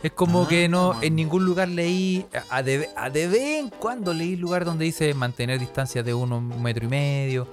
Es 0.02 0.12
como 0.12 0.42
Ah, 0.44 0.48
que 0.48 0.68
no, 0.68 0.92
man. 0.94 1.02
en 1.04 1.16
ningún 1.16 1.44
lugar 1.44 1.68
leí, 1.68 2.24
a 2.50 2.62
de, 2.62 2.88
a 2.96 3.10
de 3.10 3.26
vez 3.26 3.58
en 3.58 3.68
cuando 3.68 4.14
leí 4.14 4.36
lugar 4.36 4.64
donde 4.64 4.84
dice 4.84 5.12
mantener 5.14 5.58
distancia 5.58 6.02
de 6.04 6.14
uno, 6.14 6.38
un 6.38 6.62
metro 6.62 6.84
y 6.84 6.88
medio, 6.88 7.48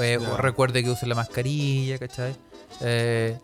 eh, 0.00 0.16
o 0.18 0.36
recuerde 0.36 0.84
que 0.84 0.90
use 0.90 1.06
la 1.06 1.16
mascarilla, 1.16 1.98
¿cachai? 1.98 2.36
Eh, 2.80 3.36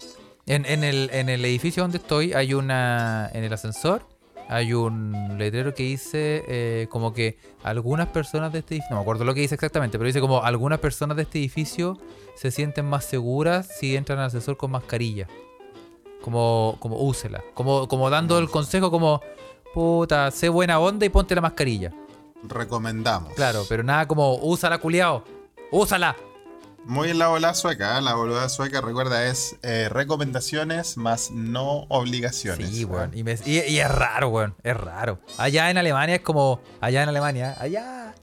en, 0.47 0.67
en 0.67 0.85
el, 0.85 1.11
en 1.13 1.29
el 1.31 1.45
edificio 1.45 1.83
donde 1.83 1.99
estoy 1.99 2.33
hay 2.33 2.55
una, 2.55 3.29
en 3.33 3.43
el 3.43 3.53
ascensor, 3.53 4.07
hay 4.49 4.73
un 4.75 5.37
letrero 5.39 5.75
que 5.75 5.83
dice 5.85 6.45
eh, 6.47 6.87
como 6.91 7.13
que 7.15 7.39
algunas 7.65 8.09
personas 8.09 8.53
de 8.53 8.61
este 8.61 8.75
edificio, 8.75 8.91
no 8.91 8.97
me 8.97 9.03
acuerdo 9.03 9.25
lo 9.25 9.35
que 9.35 9.41
dice 9.41 9.55
exactamente, 9.57 9.99
pero 9.99 10.07
dice 10.07 10.21
como 10.21 10.45
algunas 10.45 10.79
personas 10.79 11.17
de 11.17 11.23
este 11.25 11.39
edificio 11.39 11.99
se 12.37 12.51
sienten 12.51 12.85
más 12.85 13.05
seguras 13.05 13.67
si 13.81 13.97
entran 13.97 14.19
al 14.19 14.27
ascensor 14.27 14.57
con 14.57 14.71
mascarilla. 14.71 15.27
Como, 16.25 16.77
como 16.81 16.97
úsela. 17.03 17.45
Como, 17.53 17.87
como 17.87 18.09
dando 18.09 18.39
el 18.39 18.49
consejo 18.49 18.91
como, 18.91 19.21
puta, 19.75 20.31
sé 20.31 20.49
buena 20.49 20.81
onda 20.81 21.05
y 21.05 21.11
ponte 21.11 21.35
la 21.35 21.43
mascarilla. 21.43 21.93
Recomendamos. 22.43 23.35
Claro, 23.35 23.65
pero 23.69 23.83
nada 23.83 24.09
como, 24.09 24.37
úsala, 24.37 24.79
culiao. 24.79 25.23
Úsala. 25.71 26.17
Muy 26.87 27.11
en 27.11 27.19
la 27.19 27.29
bola 27.29 27.53
sueca, 27.53 27.99
¿eh? 27.99 28.01
la 28.03 28.15
bola 28.15 28.49
sueca, 28.49 28.81
recuerda, 28.81 29.27
es 29.27 29.57
eh, 29.63 29.89
recomendaciones 29.91 30.97
más 30.97 31.31
no 31.31 31.85
obligaciones. 31.91 32.71
Sí, 32.71 32.83
¿eh? 32.83 32.85
weón. 32.87 33.11
Y, 33.15 33.23
me- 33.23 33.39
y- 33.45 33.61
y 33.61 33.79
es 33.81 33.91
raro, 33.91 34.29
weón. 34.29 34.55
Es 34.63 34.77
raro. 34.77 35.19
Allá 35.37 35.71
en 35.71 35.77
Alemania 35.77 36.15
es 36.17 36.21
como. 36.23 36.61
Allá 36.81 37.03
en 37.03 37.09
Alemania, 37.11 37.55
allá. 37.61 38.15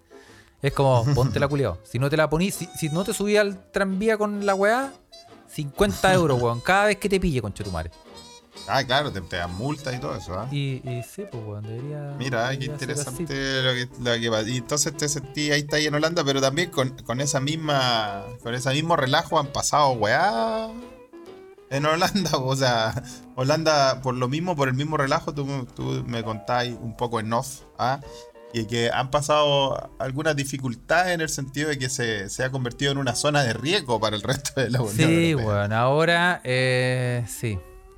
Es 0.62 0.74
como, 0.74 1.06
ponte 1.16 1.40
la 1.40 1.48
culiao. 1.48 1.78
Si 1.84 2.00
no 2.00 2.10
te 2.10 2.18
la 2.18 2.30
ponís, 2.32 2.56
si, 2.56 2.66
si 2.78 2.90
no 2.90 3.04
te 3.04 3.14
subí 3.14 3.38
al 3.38 3.72
tranvía 3.72 4.18
con 4.18 4.46
la 4.46 4.54
weá, 4.56 4.92
50 5.54 6.14
euros, 6.14 6.42
weón. 6.42 6.62
Cada 6.62 6.86
vez 6.86 6.98
que 6.98 7.10
te 7.10 7.20
pille, 7.20 7.42
conchetumare. 7.42 7.92
Ah, 8.68 8.84
claro, 8.84 9.12
te, 9.12 9.22
te 9.22 9.38
dan 9.38 9.56
multas 9.56 9.96
y 9.96 10.00
todo 10.00 10.16
eso. 10.16 10.34
¿ah? 10.34 10.48
Y, 10.52 10.82
y 10.88 11.04
sí, 11.04 11.24
pues, 11.32 11.44
weón, 11.46 11.64
debería. 11.64 12.16
Mira, 12.18 12.50
qué 12.50 12.58
debería 12.58 12.74
interesante 12.74 13.34
lo 13.64 13.74
que, 13.74 13.90
lo 14.00 14.22
que 14.22 14.30
pasa. 14.30 14.50
Y 14.50 14.58
entonces 14.58 14.96
te 14.96 15.10
sentí 15.10 15.52
ahí 15.52 15.62
está 15.62 15.78
ahí 15.78 15.88
en 15.88 15.96
Holanda, 15.96 16.24
pero 16.24 16.42
también 16.42 16.70
con, 16.70 16.90
con 17.04 17.22
esa 17.22 17.40
misma. 17.40 18.26
Con 18.44 18.54
ese 18.54 18.70
mismo 18.72 18.96
relajo 18.96 19.40
han 19.40 19.48
pasado 19.48 19.92
weá. 19.92 20.70
En 21.70 21.86
Holanda, 21.86 22.32
o 22.38 22.56
sea, 22.56 23.02
Holanda, 23.36 24.02
por 24.02 24.16
lo 24.16 24.28
mismo, 24.28 24.56
por 24.56 24.68
el 24.68 24.74
mismo 24.74 24.98
relajo, 24.98 25.34
tú, 25.34 25.66
tú 25.74 26.04
me 26.06 26.22
contáis 26.22 26.76
un 26.80 26.96
poco 26.98 27.20
en 27.20 27.32
off, 27.32 27.62
¿ah? 27.78 28.02
Y 28.54 28.66
que 28.66 28.90
han 28.92 29.10
pasado 29.12 29.92
algunas 30.00 30.36
dificultades 30.36 31.14
en 31.14 31.22
el 31.22 31.30
sentido 31.30 31.70
de 31.70 31.78
que 31.78 31.90
se, 31.90 32.30
se 32.30 32.44
ha 32.44 32.52
convertido 32.52 32.92
en 32.92 32.98
una 32.98 33.16
zona 33.16 33.44
de 33.44 33.54
riesgo 33.54 34.00
para 34.00 34.16
el 34.16 34.22
resto 34.22 34.60
de 34.62 34.70
la 34.70 34.82
Unión 34.82 34.96
Sí, 34.96 35.30
Europea. 35.32 35.48
weón, 35.48 35.74
ahora 35.74 36.42
eh, 36.44 37.24
sí. 37.28 37.58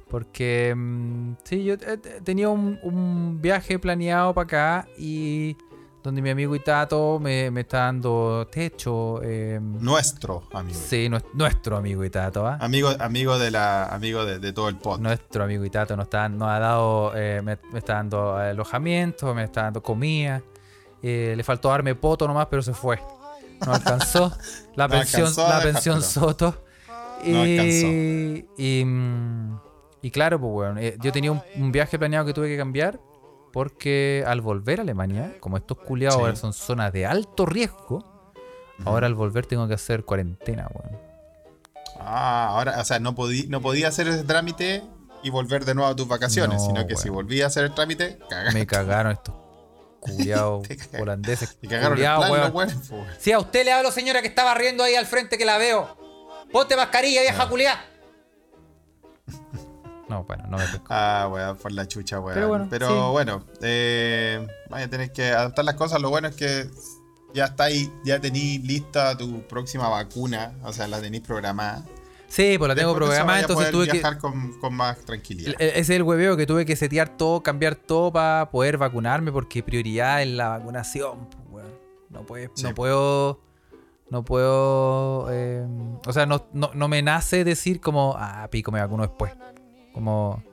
Porque 0.10 0.74
mm, 0.76 1.34
sí, 1.44 1.64
yo 1.64 1.76
tenido 2.24 2.52
un, 2.52 2.78
un 2.84 3.42
viaje 3.42 3.80
planeado 3.80 4.34
para 4.36 4.46
acá 4.46 4.88
y 4.98 5.58
donde 6.04 6.22
mi 6.22 6.30
amigo 6.30 6.54
Itato 6.56 7.18
me, 7.20 7.50
me 7.50 7.62
está 7.62 7.80
dando 7.86 8.46
techo. 8.52 9.22
eh, 9.24 9.58
Nuestro 9.62 10.44
amigo. 10.54 10.78
sí, 10.78 11.08
nues- 11.10 11.24
nuestro 11.34 11.78
amigo 11.78 12.04
Itato, 12.04 12.46
¿ah? 12.46 12.58
Amigo, 12.60 12.90
amigo 13.00 13.40
de 13.40 13.52
la, 13.52 13.86
amigo 13.86 14.26
de, 14.26 14.40
de 14.40 14.52
todo 14.54 14.68
el 14.70 14.76
pod. 14.78 15.00
Nuestro 15.00 15.46
amigo 15.46 15.64
Itato 15.64 15.96
nos, 15.96 16.06
está, 16.06 16.28
nos 16.30 16.50
ha 16.50 16.60
dado, 16.60 17.14
eh, 17.16 17.42
me, 17.42 17.58
me 17.72 17.80
está 17.80 17.94
dando 17.96 18.36
alojamiento, 18.36 19.34
me 19.34 19.46
está 19.46 19.64
dando 19.64 19.82
comida. 19.82 20.42
Eh, 21.02 21.34
le 21.36 21.44
faltó 21.44 21.70
darme 21.70 21.96
poto 21.96 22.28
nomás, 22.28 22.48
pero 22.48 22.62
se 22.62 22.74
fue. 22.74 23.00
No 23.66 23.74
alcanzó. 23.74 24.32
La 24.76 24.88
No 24.88 24.96
pensión, 24.96 25.28
alcanzó 25.28 25.48
la 25.50 25.62
pensión. 25.62 26.02
Soto. 26.02 26.64
Y, 27.24 27.32
No 27.32 27.42
alcanzó. 27.42 27.88
y, 28.58 28.84
mm, 28.86 29.60
y 30.02 30.12
claro, 30.12 30.40
pues 30.40 30.52
bueno, 30.52 30.80
eh, 30.82 30.98
yo 31.02 31.12
tenía 31.14 31.32
un, 31.32 31.42
un 31.56 31.72
viaje 31.72 31.98
planeado 31.98 32.26
que 32.26 32.34
tuve 32.34 32.50
que 32.50 32.58
cambiar 32.58 33.00
porque 33.54 34.24
al 34.28 34.42
volver 34.42 34.80
a 34.80 34.82
Alemania, 34.82 35.38
como 35.40 35.56
estos 35.58 35.78
culiados 35.78 36.16
Sí. 36.18 36.22
ahora 36.22 36.36
son 36.36 36.52
zonas 36.54 36.92
de 36.92 37.06
alto 37.06 37.46
riesgo, 37.46 38.34
ahora 38.84 39.06
al 39.08 39.14
volver 39.14 39.46
tengo 39.46 39.68
que 39.68 39.76
hacer 39.76 40.04
cuarentena, 40.04 40.68
weón. 40.74 41.00
Ah, 42.00 42.48
ahora, 42.50 42.82
o 42.82 42.84
sea, 42.84 43.00
no, 43.00 43.14
podí, 43.16 43.48
no 43.48 43.62
podía 43.62 43.88
hacer 43.88 44.08
ese 44.08 44.24
trámite 44.24 44.84
y 45.22 45.30
volver 45.30 45.64
de 45.64 45.76
nuevo 45.76 45.90
a 45.90 45.96
tus 45.96 46.08
vacaciones, 46.08 46.60
No, 46.60 46.66
sino 46.66 46.88
que 46.88 46.98
si 46.98 47.08
volvía 47.10 47.46
a 47.46 47.48
hacer 47.48 47.66
el 47.66 47.74
trámite, 47.76 48.18
cagaste. 48.30 48.60
Me 48.60 48.66
cagaron 48.68 49.12
estos 49.14 49.36
culiados 50.00 50.68
holandeses. 51.00 51.58
Y 51.62 51.68
cagaron 51.68 51.92
el 51.94 51.98
culiados, 52.00 52.26
plan, 52.30 52.52
weón. 52.56 52.74
weón. 52.92 53.08
Sí, 53.20 53.32
a 53.32 53.40
usted 53.40 53.64
le 53.64 53.72
hablo, 53.72 53.92
señora, 53.92 54.22
que 54.22 54.28
estaba 54.28 54.54
riendo 54.56 54.84
ahí 54.84 54.96
al 54.96 55.06
frente 55.06 55.38
que 55.38 55.46
la 55.46 55.58
veo. 55.60 55.96
Ponte 56.52 56.76
mascarilla, 56.76 57.22
vieja 57.22 57.48
culiá. 57.48 57.80
No, 60.14 60.24
bueno, 60.24 60.46
no 60.48 60.58
me 60.58 60.66
pesco. 60.66 60.86
Ah, 60.90 61.30
weón, 61.32 61.58
por 61.58 61.72
la 61.72 61.88
chucha, 61.88 62.20
weón. 62.20 62.36
Pero 62.36 62.68
Pero 62.70 63.12
bueno, 63.12 63.12
bueno, 63.12 63.44
sí. 63.54 63.60
eh, 63.64 64.48
vaya 64.70 64.86
a 64.86 64.90
tener 64.90 65.12
que 65.12 65.32
adaptar 65.32 65.66
las 65.66 65.76
cosas. 65.76 66.02
Lo 66.02 66.10
bueno 66.10 66.28
es 66.28 66.36
que 66.36 66.70
ya 67.34 67.46
está 67.46 67.66
ahí, 67.66 67.92
ya 68.06 68.20
tení 68.20 68.60
lista 68.60 69.18
tu 69.18 69.42
próxima 69.48 69.90
vacuna, 69.90 70.54
o 70.64 70.72
sea, 70.74 70.88
la 70.88 71.02
tenís 71.02 71.22
programada. 71.22 71.84
Sí, 72.28 72.56
pues 72.58 72.68
la 72.68 72.74
tengo 72.76 72.90
Después 72.94 73.10
programada, 73.12 73.42
entonces 73.42 73.70
tuve 73.72 73.86
que. 73.86 73.92
viajar 73.94 74.18
con, 74.18 74.60
con 74.60 74.74
más 74.74 74.98
tranquilidad. 75.00 75.54
E- 75.60 75.68
Ese 75.70 75.80
es 75.80 75.90
el 75.92 76.04
hueveo 76.04 76.36
que 76.36 76.48
tuve 76.48 76.66
que 76.66 76.76
setear 76.76 77.10
todo, 77.10 77.42
cambiar 77.44 77.76
todo 77.76 78.12
para 78.12 78.50
poder 78.50 78.78
vacunarme, 78.80 79.32
porque 79.32 79.62
prioridad 79.62 80.22
es 80.24 80.30
la 80.30 80.50
vacunación. 80.50 81.28
pues, 81.30 81.44
weón. 81.64 81.74
No, 82.10 82.22
puede- 82.24 82.50
Sí. 82.56 82.64
no 82.64 82.74
puedo. 82.74 83.40
No 84.10 84.24
puedo. 84.24 85.28
eh, 85.32 85.66
o 86.06 86.14
sea, 86.14 86.26
no, 86.28 86.46
no, 86.54 86.70
no 86.74 86.88
me 86.88 87.02
nace 87.02 87.44
decir 87.44 87.80
como. 87.82 88.16
Ah, 88.18 88.48
pico, 88.52 88.72
me 88.72 88.80
vacuno 88.80 89.04
después. 89.04 89.32
Como. 89.94 90.44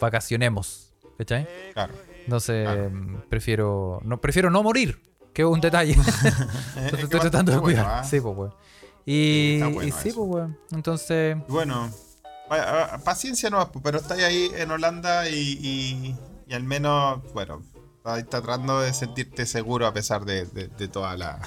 Vacacionemos. 0.00 0.92
¿Cachai? 1.18 1.46
Claro. 1.72 1.94
Entonces, 2.24 2.64
Claro. 2.64 3.24
prefiero. 3.28 4.00
No, 4.04 4.20
prefiero 4.20 4.50
no 4.50 4.62
morir. 4.62 5.00
Que 5.32 5.42
es 5.42 5.48
un 5.48 5.60
detalle. 5.60 5.92
Entonces, 5.96 6.34
Es 6.76 6.92
estoy 7.04 7.20
tratando 7.20 7.52
de 7.52 7.58
bastante 7.58 7.58
bueno, 7.58 7.62
cuidar. 7.62 7.86
¿ah? 7.86 8.04
Sí, 8.04 8.20
pues, 8.20 8.36
weón. 8.36 8.54
Y, 9.06 9.54
Está 9.54 9.66
bueno 9.68 9.88
y 9.88 9.90
sí, 9.92 10.12
pues, 10.14 10.28
weón. 10.28 10.58
Entonces. 10.72 11.36
Bueno, 11.48 11.90
paciencia 13.04 13.48
no, 13.50 13.70
pero 13.82 13.98
estáis 13.98 14.22
ahí 14.24 14.50
en 14.56 14.70
Holanda 14.70 15.28
y, 15.28 15.34
y, 15.60 16.16
y 16.46 16.54
al 16.54 16.64
menos, 16.64 17.22
bueno, 17.32 17.62
estás 17.96 18.26
tratando 18.28 18.80
de 18.80 18.92
sentirte 18.92 19.46
seguro 19.46 19.86
a 19.86 19.92
pesar 19.94 20.24
de, 20.24 20.44
de- 20.46 20.68
de 20.68 20.88
toda 20.88 21.16
la, 21.16 21.40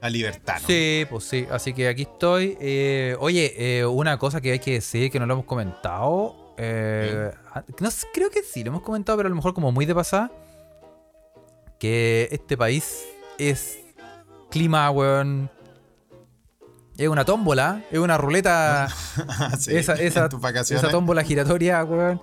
la 0.00 0.10
libertad, 0.10 0.54
¿no? 0.60 0.66
Sí, 0.66 1.06
pues 1.10 1.24
sí. 1.24 1.46
Así 1.50 1.72
que 1.74 1.88
aquí 1.88 2.02
estoy. 2.02 2.56
Eh, 2.60 3.16
oye, 3.20 3.54
eh, 3.80 3.84
una 3.86 4.18
cosa 4.18 4.40
que 4.40 4.52
hay 4.52 4.58
que 4.58 4.72
decir 4.72 5.10
que 5.10 5.18
no 5.20 5.26
lo 5.26 5.34
hemos 5.34 5.44
comentado. 5.46 6.54
eh, 6.58 7.30
no 7.80 7.90
sé, 7.90 8.06
creo 8.12 8.30
que 8.30 8.42
sí, 8.42 8.62
lo 8.64 8.68
hemos 8.70 8.82
comentado, 8.82 9.16
pero 9.18 9.26
a 9.26 9.30
lo 9.30 9.36
mejor 9.36 9.54
como 9.54 9.72
muy 9.72 9.86
de 9.86 9.94
pasada. 9.94 10.30
Que 11.78 12.28
este 12.30 12.56
país 12.56 13.04
es 13.38 13.78
clima, 14.50 14.90
weón. 14.90 15.50
Es 16.98 17.08
una 17.08 17.24
tómbola, 17.24 17.82
es 17.90 17.98
una 17.98 18.18
ruleta. 18.18 18.88
Sí, 19.58 19.74
esa, 19.76 19.94
esa, 19.94 20.28
esa 20.68 20.90
tómbola 20.90 21.22
giratoria, 21.24 21.82
weón. 21.84 22.20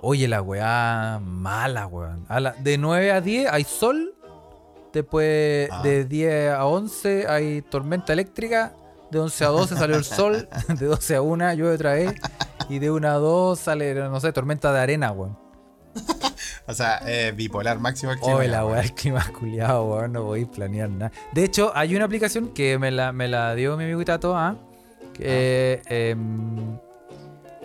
Oye, 0.00 0.28
la 0.28 0.40
weá 0.42 1.18
mala, 1.22 1.86
weón. 1.86 2.24
A 2.28 2.40
la- 2.40 2.52
de 2.52 2.78
9 2.78 3.12
a 3.12 3.20
10 3.20 3.48
hay 3.50 3.64
sol. 3.64 4.14
Después 4.96 5.68
Ah. 5.70 5.82
de 5.82 6.06
10 6.06 6.52
a 6.52 6.64
11 6.64 7.26
hay 7.28 7.60
tormenta 7.60 8.14
eléctrica. 8.14 8.72
De 9.10 9.18
11 9.18 9.44
a 9.44 9.48
12 9.48 9.76
salió 9.76 9.96
el 9.96 10.04
sol. 10.04 10.48
De 10.80 10.86
12 10.86 11.16
a 11.16 11.20
1 11.22 11.52
llueve 11.52 11.74
otra 11.74 11.92
vez. 11.92 12.14
Y 12.70 12.78
de 12.78 12.90
1 12.90 13.06
a 13.08 13.14
2 13.14 13.58
sale, 13.58 13.94
no 13.94 14.18
sé, 14.20 14.32
tormenta 14.32 14.72
de 14.72 14.80
arena, 14.80 15.12
weón. 15.12 15.38
O 16.66 16.74
sea, 16.74 17.00
eh, 17.06 17.32
bipolar 17.36 17.78
máximo 17.78 18.12
el 18.12 18.18
clima, 18.18 18.36
Oye, 18.36 18.48
la 18.48 18.64
weá, 18.66 18.80
el 18.80 18.92
clima 18.94 19.24
culiado, 19.38 19.84
weón. 19.84 20.12
No 20.12 20.22
voy 20.24 20.44
a 20.44 20.50
planear 20.50 20.88
nada. 20.88 21.12
De 21.32 21.44
hecho, 21.44 21.72
hay 21.74 21.94
una 21.94 22.06
aplicación 22.06 22.48
que 22.54 22.78
me 22.78 22.90
la, 22.90 23.12
me 23.12 23.28
la 23.28 23.54
dio 23.54 23.76
mi 23.76 23.84
amigo 23.84 24.00
Itato, 24.00 24.34
¿ah? 24.36 24.56
Que, 25.12 25.82
em, 25.86 26.78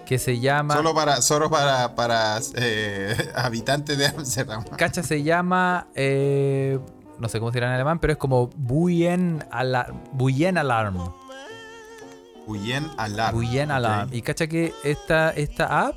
que 0.05 0.19
se 0.19 0.39
llama. 0.39 0.75
Solo 0.75 0.93
para, 0.93 1.21
solo 1.21 1.49
para, 1.49 1.95
para 1.95 2.39
eh, 2.55 3.15
habitantes 3.35 3.97
de 3.97 4.05
Amsterdam. 4.07 4.63
Cacha 4.77 5.01
se 5.01 5.23
llama. 5.23 5.87
eh, 5.95 6.77
no 7.21 7.29
sé 7.29 7.39
cómo 7.39 7.51
se 7.51 7.57
dirá 7.57 7.67
en 7.67 7.73
alemán, 7.73 7.99
pero 7.99 8.13
es 8.13 8.17
como 8.19 8.47
Buyen, 8.55 9.45
Ala- 9.51 9.93
Buyen 10.11 10.57
Alarm. 10.57 10.97
Buyen 12.47 12.87
Alarm. 12.97 13.35
Buyen. 13.35 13.71
Alarm. 13.71 14.09
Y 14.13 14.21
cacha 14.23 14.47
que 14.47 14.73
esta, 14.83 15.29
esta 15.31 15.87
app 15.87 15.95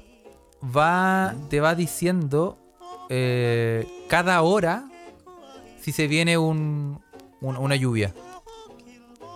va, 0.65 1.35
te 1.49 1.61
va 1.61 1.75
diciendo 1.75 2.59
eh, 3.09 3.87
cada 4.09 4.41
hora 4.43 4.85
si 5.81 5.93
se 5.93 6.07
viene 6.07 6.39
un, 6.39 7.01
un- 7.41 7.57
una 7.57 7.77
lluvia. 7.77 8.15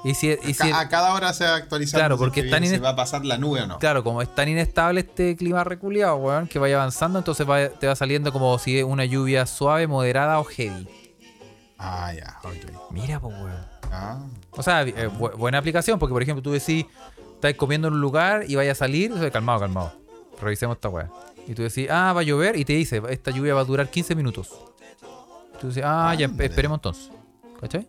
Y 0.04 0.14
si, 0.14 0.28
y 0.44 0.54
si- 0.54 0.70
a 0.70 0.88
cada 0.88 1.12
hora 1.12 1.32
se 1.32 1.44
va 1.44 1.56
actualizando 1.56 1.98
Claro, 2.00 2.16
si 2.16 2.20
porque 2.20 2.40
ine- 2.48 2.68
se 2.68 2.78
va 2.78 2.90
a 2.90 2.96
pasar 2.96 3.24
la 3.24 3.36
nube 3.36 3.62
o 3.62 3.66
no. 3.66 3.78
claro, 3.80 4.04
como 4.04 4.22
es 4.22 4.32
tan 4.32 4.48
inestable 4.48 5.00
este 5.00 5.34
clima 5.36 5.64
reculeado, 5.64 6.16
weón, 6.16 6.46
que 6.46 6.60
vaya 6.60 6.76
avanzando, 6.76 7.18
entonces 7.18 7.48
va- 7.48 7.68
te 7.68 7.88
va 7.88 7.96
saliendo 7.96 8.32
como 8.32 8.56
si 8.60 8.78
es 8.78 8.84
una 8.84 9.04
lluvia 9.04 9.44
suave, 9.44 9.88
moderada 9.88 10.38
o 10.38 10.44
heavy. 10.44 10.86
Ah, 11.78 12.12
ya, 12.12 12.36
ok. 12.42 12.90
Mira, 12.90 13.20
pues, 13.20 13.34
weón. 13.36 13.66
Ah, 13.92 14.18
O 14.50 14.62
sea, 14.62 14.82
eh, 14.82 15.08
bu- 15.08 15.36
buena 15.36 15.58
aplicación, 15.58 15.98
porque 15.98 16.12
por 16.12 16.22
ejemplo 16.22 16.42
tú 16.42 16.50
decís, 16.52 16.84
estás 17.34 17.54
comiendo 17.54 17.88
en 17.88 17.94
un 17.94 18.00
lugar 18.00 18.44
y 18.48 18.56
vaya 18.56 18.72
a 18.72 18.74
salir, 18.74 19.12
o 19.12 19.18
sea, 19.18 19.30
calmado, 19.30 19.60
calmado. 19.60 19.92
Revisemos 20.40 20.76
esta 20.76 20.88
weá. 20.88 21.08
Y 21.46 21.54
tú 21.54 21.62
decís, 21.62 21.88
ah, 21.90 22.12
va 22.12 22.20
a 22.20 22.24
llover, 22.24 22.56
y 22.56 22.64
te 22.64 22.74
dice, 22.74 23.00
esta 23.08 23.30
lluvia 23.30 23.54
va 23.54 23.60
a 23.62 23.64
durar 23.64 23.88
15 23.88 24.14
minutos. 24.14 24.50
Tú 25.60 25.68
dices, 25.68 25.82
ah, 25.86 26.14
ya, 26.18 26.26
Ándale. 26.26 26.48
esperemos 26.50 26.76
entonces. 26.78 27.10
¿Cachai? 27.60 27.88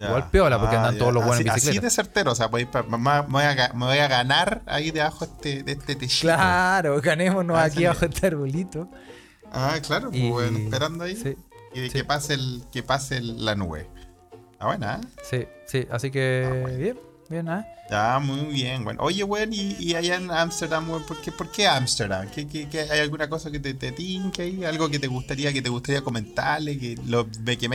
ya. 0.00 0.06
Igual 0.08 0.30
piola, 0.30 0.58
porque 0.60 0.76
andan 0.76 0.98
todos 0.98 1.12
los 1.12 1.24
buenos 1.24 1.40
en 1.40 1.48
así, 1.50 1.58
así 1.58 1.66
bicicleta. 1.68 1.86
de 1.86 1.90
certero, 1.90 2.32
o 2.32 2.34
sea, 2.34 2.46
voy 2.48 2.64
pa- 2.66 2.82
me, 2.82 2.98
me 2.98 3.20
voy 3.22 3.42
a, 3.42 3.54
ga- 3.56 3.72
me 3.74 3.86
voy 3.86 3.98
a 3.98 4.08
ganar 4.08 4.62
ahí 4.66 4.90
debajo 4.90 5.24
este, 5.24 5.62
de 5.62 5.72
este 5.72 5.94
techito. 5.96 6.22
Claro, 6.22 7.00
ganémonos 7.00 7.56
Ah, 7.56 7.64
aquí 7.64 7.78
sí. 7.78 7.84
abajo 7.86 8.00
de 8.00 8.06
este 8.14 8.26
arbolito. 8.26 8.88
Ah, 9.52 9.76
claro, 9.86 10.10
pues 10.10 10.22
Y- 10.22 10.30
bueno, 10.30 10.58
esperando 10.58 11.04
ahí. 11.04 11.16
Sí, 11.16 11.36
y 11.76 11.80
de 11.82 11.90
sí. 11.90 11.98
que 11.98 12.04
pase 12.04 12.34
el, 12.34 12.62
que 12.72 12.82
pase 12.82 13.18
el- 13.18 13.44
la 13.44 13.54
nube. 13.54 13.86
Ah, 14.58 14.66
buena, 14.66 15.00
¿eh? 15.02 15.06
sí, 15.22 15.44
sí. 15.66 15.86
Así 15.90 16.10
que, 16.10 16.44
Ah, 16.46 16.60
bueno. 16.62 16.78
bien, 16.78 16.98
bien, 17.28 17.48
¿ah? 17.48 17.66
Ya, 17.90 18.18
muy 18.18 18.46
bien, 18.46 18.82
bueno. 18.82 19.00
Oye, 19.02 19.22
weón, 19.22 19.52
y, 19.52 19.76
y 19.78 19.94
allá 19.94 20.16
en 20.16 20.28
Ámsterdam, 20.30 20.90
weón, 20.90 21.04
¿por 21.06 21.20
qué, 21.20 21.30
por 21.30 21.50
qué 21.52 21.68
Ámsterdam? 21.68 22.28
¿Qué, 22.30 22.48
qué, 22.48 22.68
qué- 22.68 22.80
hay 22.80 22.98
alguna 23.00 23.28
cosa 23.28 23.48
que 23.50 23.60
te, 23.60 23.74
te 23.74 23.92
tinque 23.92 24.42
ahí? 24.42 24.64
¿Algo 24.64 24.88
que 24.88 24.98
te 24.98 25.06
gustaría, 25.06 25.52
que 25.52 25.62
te 25.62 25.68
gustaría 25.68 26.00
comentarle? 26.02 26.78
Que 26.78 26.98
los 27.06 27.26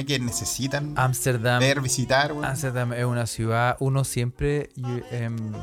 que 0.05 0.19
necesitan 0.19 0.95
Amsterdam. 0.97 1.59
ver, 1.61 1.79
visitar, 1.79 2.33
weón. 2.33 2.43
Amsterdam 2.43 2.91
es 2.93 3.05
una 3.05 3.25
ciudad, 3.27 3.77
uno 3.79 4.03
siempre, 4.03 4.69
em, 5.11 5.53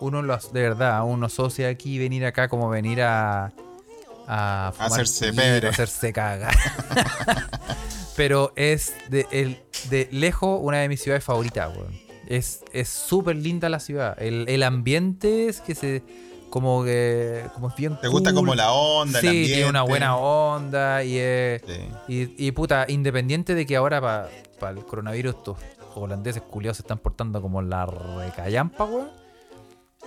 uno 0.00 0.22
lo, 0.22 0.36
de 0.38 0.60
verdad, 0.62 1.04
uno 1.04 1.26
asocia 1.26 1.68
aquí 1.68 1.98
venir 1.98 2.24
acá 2.26 2.48
como 2.48 2.68
venir 2.68 3.00
a, 3.02 3.52
a 4.26 4.72
fumar 4.74 4.92
Hacerse 4.92 5.32
pebre. 5.32 5.68
hacerse 5.68 6.12
cagar. 6.12 6.54
Pero 8.16 8.52
es 8.56 8.94
de, 9.10 9.26
el, 9.32 9.58
de 9.90 10.08
lejos 10.12 10.60
una 10.62 10.78
de 10.78 10.88
mis 10.88 11.02
ciudades 11.02 11.24
favoritas, 11.24 11.74
weón. 11.76 11.92
Es 12.26 12.62
es 12.72 12.88
súper 12.88 13.36
linda 13.36 13.68
la 13.68 13.80
ciudad. 13.80 14.16
El, 14.20 14.48
el 14.48 14.62
ambiente 14.62 15.48
es 15.48 15.60
que 15.60 15.74
se. 15.74 16.02
Como 16.48 16.84
que. 16.84 17.44
Como 17.54 17.68
es 17.68 17.76
bien. 17.76 17.98
¿Te 18.00 18.08
gusta 18.08 18.32
como 18.32 18.54
la 18.54 18.72
onda, 18.72 19.20
Sí, 19.20 19.26
el 19.26 19.30
ambiente? 19.30 19.54
tiene 19.54 19.70
una 19.70 19.82
buena 19.82 20.16
onda 20.16 21.02
y 21.04 21.18
es. 21.18 21.62
Sí. 21.66 21.80
Y, 22.38 22.46
y, 22.46 22.52
puta, 22.52 22.86
independiente 22.88 23.54
de 23.54 23.66
que 23.66 23.76
ahora 23.76 24.00
para 24.60 24.72
el 24.72 24.84
coronavirus 24.86 25.34
estos 25.34 25.58
holandeses 25.96 26.42
culiados 26.42 26.76
se 26.78 26.82
están 26.82 26.98
portando 26.98 27.42
como 27.42 27.60
la 27.60 27.84
recallampa, 27.84 28.84
weón. 28.84 29.10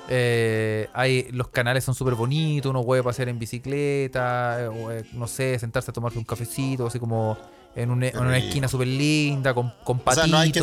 Eh, 0.09 0.87
hay, 0.93 1.27
los 1.31 1.49
canales 1.49 1.83
son 1.83 1.93
súper 1.95 2.15
bonitos, 2.15 2.69
uno 2.69 2.83
puede 2.83 3.03
pasear 3.03 3.29
en 3.29 3.37
bicicleta, 3.39 4.61
eh, 4.61 4.67
o, 4.67 4.91
eh, 4.91 5.03
no 5.13 5.27
sé, 5.27 5.57
sentarse 5.59 5.91
a 5.91 5.93
tomarse 5.93 6.17
un 6.17 6.23
cafecito, 6.25 6.87
así 6.87 6.97
como 6.99 7.37
en, 7.75 7.91
un- 7.91 8.03
en 8.03 8.17
una 8.17 8.37
esquina 8.37 8.67
súper 8.67 8.87
linda, 8.87 9.53
con, 9.53 9.71
con 9.83 9.97
O 9.97 10.01
patitos, 10.01 10.23
sea, 10.25 10.31
no 10.31 10.37
hay 10.39 10.51
que 10.51 10.59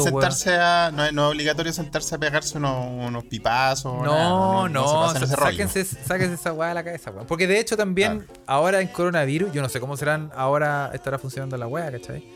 a. 0.58 0.90
No 0.92 1.04
es, 1.04 1.12
no 1.12 1.26
es 1.26 1.30
obligatorio 1.34 1.72
sentarse 1.72 2.14
a 2.14 2.18
pegarse 2.18 2.58
unos, 2.58 2.86
unos 3.08 3.24
pipazos. 3.24 4.02
nada, 4.02 4.28
No, 4.30 4.68
no, 4.68 5.10
se 5.12 5.36
rollo. 5.36 5.36
sáquense, 5.36 5.84
sáquense 5.84 6.34
esa 6.34 6.52
weá 6.52 6.68
de 6.70 6.74
la 6.74 6.84
cabeza. 6.84 7.12
Porque 7.28 7.46
de 7.46 7.60
hecho 7.60 7.76
también, 7.76 8.26
ahora 8.46 8.80
en 8.80 8.88
coronavirus, 8.88 9.52
yo 9.52 9.62
no 9.62 9.68
sé 9.68 9.78
cómo 9.78 9.96
serán, 9.96 10.30
ahora 10.34 10.90
estará 10.94 11.18
funcionando 11.18 11.56
la 11.56 11.66
weá, 11.66 11.90
¿cachai? 11.92 12.26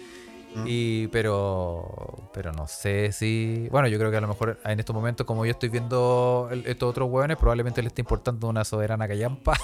Mm. 0.55 0.65
Y, 0.67 1.09
pero, 1.09 2.31
pero 2.33 2.53
no 2.53 2.67
sé 2.67 3.13
si. 3.13 3.69
Bueno, 3.71 3.89
yo 3.89 3.99
creo 3.99 4.11
que 4.11 4.17
a 4.17 4.21
lo 4.21 4.29
mejor 4.29 4.59
en 4.65 4.81
estos 4.81 4.95
momentos, 4.95 5.27
como 5.27 5.45
yo 5.45 5.53
estoy 5.53 5.69
viendo 5.69 6.49
el- 6.51 6.67
estos 6.67 6.89
otros 6.91 7.09
hueones, 7.11 7.37
probablemente 7.37 7.83
le 7.83 7.89
esté 7.89 8.03
importando 8.03 8.49
una 8.49 8.65
soberana 8.65 9.07
callampa. 9.07 9.57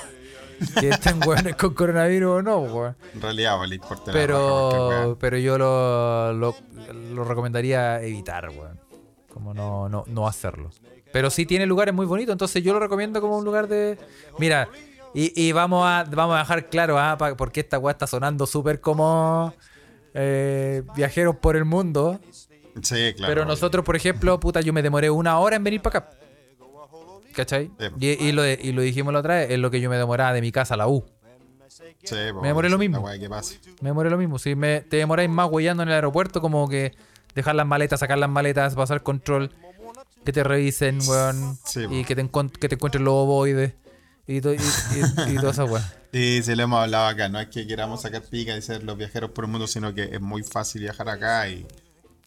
que 0.81 0.91
estén 0.91 1.21
hueones 1.26 1.57
con 1.57 1.75
coronavirus 1.75 2.31
o 2.38 2.43
no, 2.43 2.59
weón. 2.59 2.97
En 3.14 3.21
realidad, 3.21 3.57
pues, 3.57 3.69
le 3.71 3.75
importa 3.76 4.12
Pero, 4.12 5.17
pero 5.21 5.37
yo 5.38 5.59
lo, 5.59 6.33
lo, 6.33 6.55
lo 7.12 7.25
recomendaría 7.25 8.00
evitar, 8.03 8.50
weón. 8.50 8.79
Como 9.33 9.53
no, 9.53 9.88
no, 9.88 10.05
no 10.07 10.29
hacerlo. 10.29 10.71
Pero 11.12 11.31
sí 11.31 11.45
tiene 11.47 11.67
lugares 11.67 11.93
muy 11.95 12.07
bonitos, 12.07 12.33
entonces 12.33 12.62
yo 12.62 12.73
lo 12.73 12.79
recomiendo 12.81 13.21
como 13.21 13.37
un 13.38 13.45
lugar 13.45 13.67
de. 13.69 13.99
Mira, 14.38 14.69
y, 15.12 15.33
y 15.41 15.53
vamos 15.53 15.85
a 15.87 16.05
vamos 16.05 16.37
a 16.37 16.41
dejar 16.41 16.69
claro, 16.69 16.99
ah, 16.99 17.17
porque 17.37 17.61
esta 17.61 17.79
weá 17.79 17.93
está 17.93 18.07
sonando 18.07 18.47
súper 18.47 18.81
como 18.81 19.53
eh, 20.14 20.83
viajeros 20.97 21.37
por 21.37 21.56
el 21.56 21.64
mundo. 21.64 22.21
Sí, 22.83 23.14
claro. 23.16 23.30
pero 23.30 23.44
nosotros, 23.44 23.85
por 23.85 23.94
ejemplo, 23.94 24.40
puta, 24.40 24.61
yo 24.61 24.73
me 24.73 24.83
demoré 24.83 25.11
una 25.11 25.38
hora 25.38 25.56
en 25.56 25.64
venir 25.64 25.80
para 25.83 25.99
acá. 25.99 26.11
¿Cachai? 27.35 27.71
Sí. 27.78 27.87
Y, 28.00 28.28
y 28.28 28.33
lo, 28.33 28.47
y 28.47 28.73
lo 28.73 28.83
dijimos 28.83 29.12
la 29.12 29.18
otra 29.21 29.37
vez, 29.37 29.50
es 29.50 29.59
lo 29.59 29.71
que 29.71 29.80
yo 29.80 29.90
me 29.90 29.97
demoraba 29.97 30.33
de 30.33 30.40
mi 30.40 30.52
casa 30.52 30.75
a 30.75 30.76
la 30.76 30.88
U. 30.88 31.04
Sí, 32.04 32.14
me 32.40 32.49
demoré 32.49 32.68
lo 32.68 32.78
mismo. 32.78 33.04
que 33.18 33.28
pasa. 33.28 33.56
Me 33.80 33.90
demoré 33.90 34.11
lo 34.11 34.18
mismo. 34.18 34.38
Si 34.38 34.54
me, 34.54 34.83
te 34.83 34.99
demoráis 34.99 35.30
más 35.30 35.50
huellando 35.50 35.83
en 35.83 35.88
el 35.88 35.94
aeropuerto, 35.94 36.40
como 36.40 36.68
que 36.68 36.92
dejar 37.35 37.54
las 37.54 37.66
maletas, 37.66 38.00
sacar 38.00 38.18
las 38.18 38.28
maletas, 38.30 38.75
pasar 38.75 39.02
control, 39.02 39.50
que 40.25 40.33
te 40.33 40.44
revisen, 40.44 40.99
weón. 41.06 41.59
Sí, 41.64 41.87
y 41.90 42.04
que 42.04 42.14
te, 42.14 42.28
que 42.61 42.68
te 42.68 42.75
encuentres 42.75 43.02
los 43.02 43.14
ovoides. 43.14 43.75
Y, 44.26 44.40
to- 44.40 44.54
y, 44.54 44.57
y, 44.59 45.33
y 45.33 45.35
toda 45.37 45.52
esa 45.52 45.64
weón. 45.64 45.83
Sí, 46.14 46.43
sí, 46.45 46.54
lo 46.54 46.62
hemos 46.62 46.81
hablado 46.81 47.07
acá. 47.09 47.28
No 47.28 47.40
es 47.40 47.49
que 47.49 47.66
queramos 47.66 48.02
sacar 48.02 48.23
pica 48.23 48.57
y 48.57 48.62
ser 48.62 48.85
los 48.85 48.97
viajeros 48.97 49.31
por 49.33 49.47
el 49.47 49.50
mundo, 49.50 49.66
sino 49.66 49.93
que 49.93 50.04
es 50.12 50.21
muy 50.21 50.45
fácil 50.45 50.83
viajar 50.83 51.09
acá. 51.09 51.49
Y, 51.49 51.66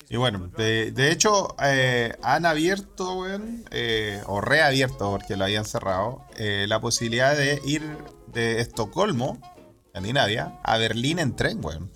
y 0.09 0.17
bueno, 0.17 0.51
de, 0.57 0.91
de 0.91 1.09
hecho, 1.09 1.55
eh, 1.63 2.13
han 2.21 2.45
abierto, 2.45 3.19
weón, 3.19 3.63
eh, 3.71 4.21
o 4.25 4.41
reabierto, 4.41 5.09
porque 5.11 5.37
lo 5.37 5.45
habían 5.45 5.63
cerrado, 5.63 6.25
eh, 6.35 6.65
la 6.67 6.81
posibilidad 6.81 7.33
de 7.37 7.61
ir 7.63 7.81
de 8.33 8.59
Estocolmo, 8.59 9.37
Escandinavia, 9.85 10.59
a 10.63 10.77
Berlín 10.77 11.19
en 11.19 11.33
tren, 11.37 11.63
weón. 11.63 11.89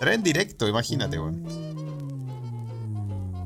Tren 0.00 0.22
directo, 0.22 0.68
imagínate, 0.68 1.18
weón. 1.18 1.42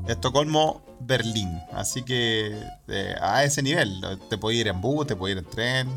Estocolmo, 0.07 0.81
Berlín. 1.09 1.59
Así 1.73 2.03
que 2.03 2.57
eh, 2.87 3.15
a 3.21 3.43
ese 3.43 3.61
nivel, 3.61 3.99
te 4.29 4.37
puedes 4.37 4.57
ir 4.59 4.67
en 4.69 4.79
bus, 4.79 5.05
te 5.07 5.15
puedes 5.17 5.35
ir 5.37 5.43
en 5.43 5.49
tren, 5.49 5.89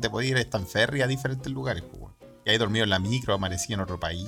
te 0.00 0.08
puedes 0.08 0.30
ir 0.30 0.38
hasta 0.38 0.56
en 0.58 0.66
ferry 0.66 1.02
a 1.02 1.06
diferentes 1.06 1.52
lugares. 1.52 1.82
pues. 1.82 2.10
Y 2.46 2.50
ahí 2.50 2.56
dormido 2.58 2.84
en 2.84 2.90
la 2.90 2.98
micro, 2.98 3.34
amanecí 3.34 3.72
en 3.74 3.80
otro 3.80 3.98
país. 4.00 4.26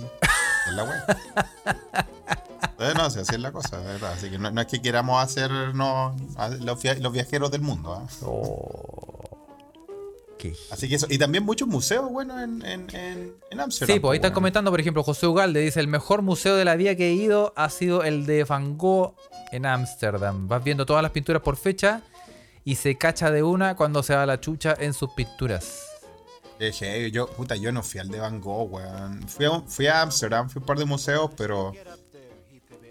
Es 0.67 0.73
la 0.75 0.85
weá. 0.85 1.05
Entonces, 2.73 2.95
no 2.97 3.11
sé, 3.11 3.21
así 3.21 3.35
es 3.35 3.41
la 3.41 3.53
cosa, 3.53 3.79
verdad. 3.79 4.13
Así 4.13 4.29
que 4.31 4.39
no, 4.39 4.61
es 4.61 4.67
que 4.67 4.83
queramos 4.83 5.23
hacer 5.23 5.51
no, 5.75 6.15
a- 6.37 6.49
los, 6.49 6.83
via- 6.83 6.95
los 6.99 7.13
viajeros 7.13 7.51
del 7.51 7.63
mundo. 7.63 8.07
Oh. 8.23 9.06
Qué 10.53 10.75
Así 10.75 10.89
que 10.89 10.95
eso. 10.97 11.07
Y 11.09 11.19
también 11.19 11.45
muchos 11.45 11.69
museos, 11.69 12.11
bueno, 12.11 12.41
en, 12.41 12.65
en, 12.65 12.95
en, 12.95 13.35
en 13.51 13.61
Amsterdam. 13.61 13.95
Sí, 13.95 14.01
pues 14.01 14.13
ahí 14.13 14.17
están 14.17 14.31
weón. 14.31 14.35
comentando, 14.35 14.71
por 14.71 14.81
ejemplo, 14.81 15.03
José 15.03 15.27
Ugalde 15.27 15.61
dice, 15.61 15.81
el 15.81 15.89
mejor 15.89 16.23
museo 16.23 16.57
de 16.57 16.65
la 16.65 16.77
vida 16.77 16.95
que 16.95 17.09
he 17.09 17.13
ido 17.13 17.53
ha 17.57 17.71
sido 17.71 18.03
el 18.05 18.27
de 18.27 18.45
Van 18.45 18.77
Gogh 18.77 19.15
en 19.53 19.67
Ámsterdam. 19.67 20.49
Vas 20.49 20.63
viendo 20.65 20.87
todas 20.87 21.03
las 21.03 21.13
pinturas 21.13 21.43
por 21.43 21.57
fecha 21.57 22.03
y 22.65 22.75
se 22.77 22.97
cacha 22.97 23.31
de 23.31 23.43
una 23.43 23.77
cuando 23.77 24.03
se 24.03 24.15
va 24.15 24.27
la 24.27 24.41
chucha 24.41 24.75
en 24.79 24.93
sus 24.93 25.11
pinturas. 25.13 25.83
Yo, 27.13 27.27
puta, 27.27 27.55
yo 27.55 27.71
no 27.71 27.83
fui 27.83 28.01
al 28.01 28.09
de 28.09 28.19
Van 28.19 28.41
Gogh, 28.41 28.73
weón. 28.73 29.29
Fui 29.29 29.45
a, 29.45 29.61
fui 29.61 29.87
a 29.87 30.01
Amsterdam, 30.01 30.49
fui 30.49 30.59
a 30.59 30.63
un 30.63 30.67
par 30.67 30.79
de 30.79 30.87
museos, 30.87 31.31
pero 31.37 31.73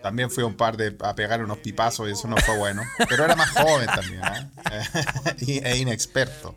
también 0.05 0.29
fui 0.29 0.43
a 0.43 0.45
un 0.45 0.53
par 0.53 0.77
de 0.77 0.95
a 1.01 1.15
pegar 1.15 1.43
unos 1.43 1.57
pipazos 1.57 2.07
y 2.07 2.11
eso 2.11 2.27
no 2.27 2.37
fue 2.37 2.55
bueno. 2.59 2.83
Pero 3.09 3.25
era 3.25 3.35
más 3.35 3.49
joven 3.49 3.87
también, 3.87 4.21
¿eh? 4.71 5.61
e 5.65 5.77
inexperto. 5.77 6.53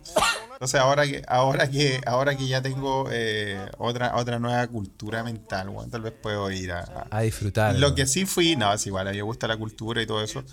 Entonces 0.53 0.79
ahora 0.79 1.07
que, 1.07 1.23
ahora 1.27 1.71
que, 1.71 1.99
ahora 2.05 2.37
que 2.37 2.47
ya 2.47 2.61
tengo 2.61 3.09
eh, 3.11 3.59
otra, 3.79 4.17
otra 4.17 4.39
nueva 4.39 4.67
cultura 4.67 5.23
mental, 5.23 5.71
tal 5.91 6.03
vez 6.03 6.13
puedo 6.13 6.51
ir 6.51 6.73
a, 6.73 6.81
a- 6.81 7.17
A 7.17 7.21
disfrutar. 7.23 7.75
Lo 7.77 7.95
que 7.95 8.07
sí 8.07 8.27
fui, 8.27 8.55
no, 8.55 8.71
es 8.75 8.87
igual, 8.87 9.09
a 9.09 9.13
mí 9.13 9.17
me 9.17 9.23
gusta 9.23 9.49
la 9.49 9.57
cultura 9.57 10.03
y 10.03 10.07
todo 10.07 10.23
eso. 10.23 10.45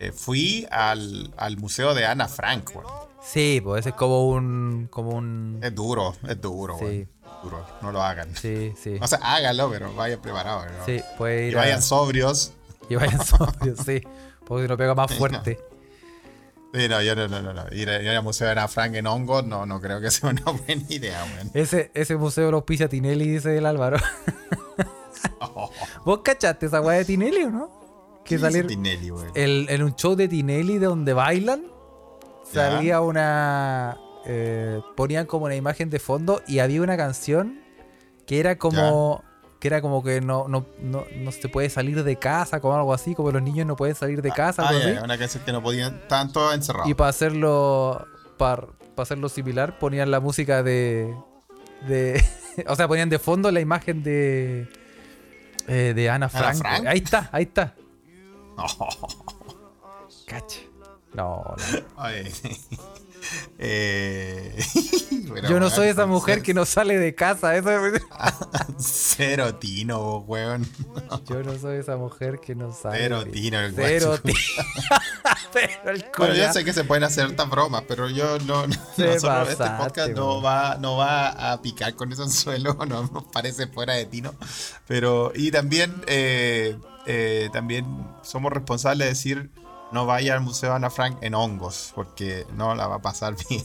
eh, 0.00 0.10
fui 0.10 0.66
al, 0.72 1.32
al 1.36 1.56
museo 1.58 1.94
de 1.94 2.06
Ana 2.06 2.26
Frank, 2.26 2.70
weón. 2.74 2.86
Sí, 3.22 3.60
pues 3.62 3.80
ese 3.80 3.90
es 3.90 3.94
como 3.94 4.26
un... 4.26 4.88
Como 4.90 5.10
un... 5.10 5.60
Es 5.62 5.72
duro, 5.72 6.16
es 6.28 6.40
duro, 6.40 6.76
Sí. 6.80 7.06
No 7.82 7.92
lo 7.92 8.02
hagan. 8.02 8.34
Sí, 8.36 8.72
sí. 8.80 8.98
O 9.02 9.06
sea, 9.06 9.18
hágalo, 9.22 9.70
pero 9.70 9.92
vayan 9.94 10.20
preparados. 10.20 10.66
¿no? 10.78 10.84
Sí, 10.86 11.00
puede 11.18 11.46
Y 11.46 11.48
ir 11.50 11.56
a- 11.58 11.60
vayan 11.62 11.82
sobrios. 11.82 12.52
Y 12.88 12.94
vayan 12.96 13.20
sobrios, 13.24 13.78
sí. 13.84 14.02
Porque 14.46 14.64
si 14.64 14.68
no 14.68 14.76
pega 14.76 14.94
más 14.94 15.12
fuerte. 15.14 15.60
Sí, 16.74 16.88
no, 16.88 17.02
yo 17.02 17.14
no, 17.14 17.28
no, 17.28 17.42
no, 17.42 17.52
no. 17.52 17.64
Ir, 17.72 17.90
a- 17.90 18.00
ir 18.02 18.08
al 18.08 18.22
Museo 18.22 18.46
de 18.46 18.52
Ana 18.52 18.66
Frank 18.66 18.94
en 18.94 19.06
hongos, 19.06 19.44
no, 19.44 19.66
no 19.66 19.80
creo 19.80 20.00
que 20.00 20.10
sea 20.12 20.30
una 20.30 20.42
buena 20.42 20.82
idea, 20.88 21.22
weón. 21.34 21.50
Ese, 21.54 21.90
ese 21.94 22.16
museo 22.16 22.50
lo 22.50 22.58
auspicia 22.58 22.88
Tinelli, 22.88 23.28
dice 23.28 23.56
el 23.58 23.66
Álvaro. 23.66 23.98
¿Vos 26.04 26.20
cachaste 26.24 26.66
esa 26.66 26.80
weá 26.80 26.98
de 26.98 27.04
Tinelli 27.04 27.42
o 27.44 27.50
no? 27.50 27.70
Que 28.24 28.30
¿Qué 28.30 28.36
dice 28.36 28.46
salir 28.50 28.66
Tinelli, 28.66 29.12
el- 29.34 29.66
en 29.68 29.82
un 29.82 29.94
show 29.96 30.14
de 30.14 30.28
Tinelli 30.28 30.78
de 30.78 30.86
donde 30.86 31.12
bailan, 31.12 31.62
Ya. 32.52 32.70
salía 32.72 33.00
una... 33.00 33.98
eh, 34.26 34.80
ponían 34.96 35.26
como 35.26 35.46
una 35.46 35.56
imagen 35.56 35.90
de 35.90 35.98
fondo 35.98 36.42
y 36.46 36.58
había 36.60 36.82
una 36.82 36.96
canción 36.96 37.60
que 38.26 38.40
era 38.40 38.56
como... 38.58 39.22
Que 39.60 39.68
era 39.68 39.80
como 39.80 40.02
que 40.02 40.20
no, 40.20 40.48
no, 40.48 40.66
no, 40.80 41.04
no 41.14 41.30
se 41.30 41.48
puede 41.48 41.70
salir 41.70 42.02
de 42.02 42.16
casa, 42.16 42.58
como 42.58 42.74
algo 42.74 42.92
así, 42.92 43.14
como 43.14 43.30
los 43.30 43.40
niños 43.42 43.64
no 43.64 43.76
pueden 43.76 43.94
salir 43.94 44.20
de 44.20 44.32
casa, 44.32 44.64
Ah, 44.64 44.68
algo 44.70 44.80
así. 44.80 44.94
ya, 44.94 45.04
una 45.04 45.16
canción 45.16 45.44
que 45.44 45.52
no 45.52 45.62
podían, 45.62 46.00
todos 46.32 46.52
encerrados. 46.52 46.90
Y 46.90 46.94
para 46.94 47.10
hacerlo 47.10 48.04
para 48.36 48.66
hacerlo 48.96 49.28
similar 49.28 49.78
ponían 49.78 50.10
la 50.10 50.18
música 50.18 50.64
de 50.64 51.14
de 51.86 52.20
o 52.66 52.74
sea, 52.74 52.88
ponían 52.88 53.08
de 53.08 53.20
fondo 53.20 53.52
la 53.52 53.60
imagen 53.60 54.02
de 54.02 54.66
eh, 55.68 55.92
de 55.94 56.10
Ana 56.10 56.28
Frank. 56.28 56.56
Frank? 56.56 56.84
Ahí 56.88 56.98
está, 56.98 57.30
ahí 57.30 57.44
está. 57.44 57.76
Cacha. 60.26 60.60
No, 61.14 61.44
no. 61.44 61.56
Ay. 61.96 62.32
Eh, 63.58 64.56
Yo 65.48 65.58
no 65.60 65.70
soy 65.70 65.88
esa 65.88 66.06
mujer 66.06 66.40
cer- 66.40 66.42
que 66.42 66.54
no 66.54 66.64
sale 66.64 66.98
de 66.98 67.14
casa. 67.14 67.56
Eso 67.56 67.86
es- 67.86 68.02
Cero 68.78 69.54
tino, 69.56 70.18
weón. 70.18 70.66
Yo 71.28 71.42
no 71.42 71.56
soy 71.58 71.78
esa 71.78 71.96
mujer 71.96 72.38
que 72.40 72.54
no 72.54 72.72
sale. 72.72 72.98
Cero 72.98 73.24
tino, 73.24 73.60
el 73.60 73.74
Cero 73.74 74.18
tino. 74.22 74.38
Pero 75.52 75.90
el 75.92 76.04
Bueno, 76.16 76.34
yo 76.34 76.52
sé 76.52 76.64
que 76.64 76.72
se 76.72 76.84
pueden 76.84 77.04
hacer 77.04 77.26
estas 77.26 77.48
bromas, 77.48 77.84
pero 77.86 78.08
yo 78.08 78.38
no. 78.40 78.66
no- 78.66 78.74
nosotros, 78.96 79.50
este 79.50 79.64
podcast 79.78 80.10
no 80.12 80.30
weón. 80.40 80.44
va, 80.44 80.76
no 80.80 80.96
va 80.96 81.52
a 81.52 81.60
picar 81.62 81.94
con 81.94 82.10
ese 82.12 82.22
anzuelo, 82.22 82.74
no 82.86 83.04
nos 83.12 83.24
parece 83.24 83.66
fuera 83.66 83.94
de 83.94 84.06
tino. 84.06 84.34
Pero, 84.86 85.32
y 85.34 85.50
también, 85.50 86.02
eh, 86.06 86.76
eh, 87.06 87.50
también 87.52 87.84
somos 88.22 88.52
responsables 88.52 89.06
de 89.06 89.10
decir 89.10 89.50
no 89.92 90.06
vaya 90.06 90.34
al 90.34 90.40
Museo 90.40 90.72
Ana 90.74 90.90
Frank 90.90 91.18
en 91.20 91.34
hongos, 91.34 91.92
porque 91.94 92.46
no 92.54 92.74
la 92.74 92.86
va 92.86 92.96
a 92.96 93.02
pasar 93.02 93.34
bien. 93.48 93.64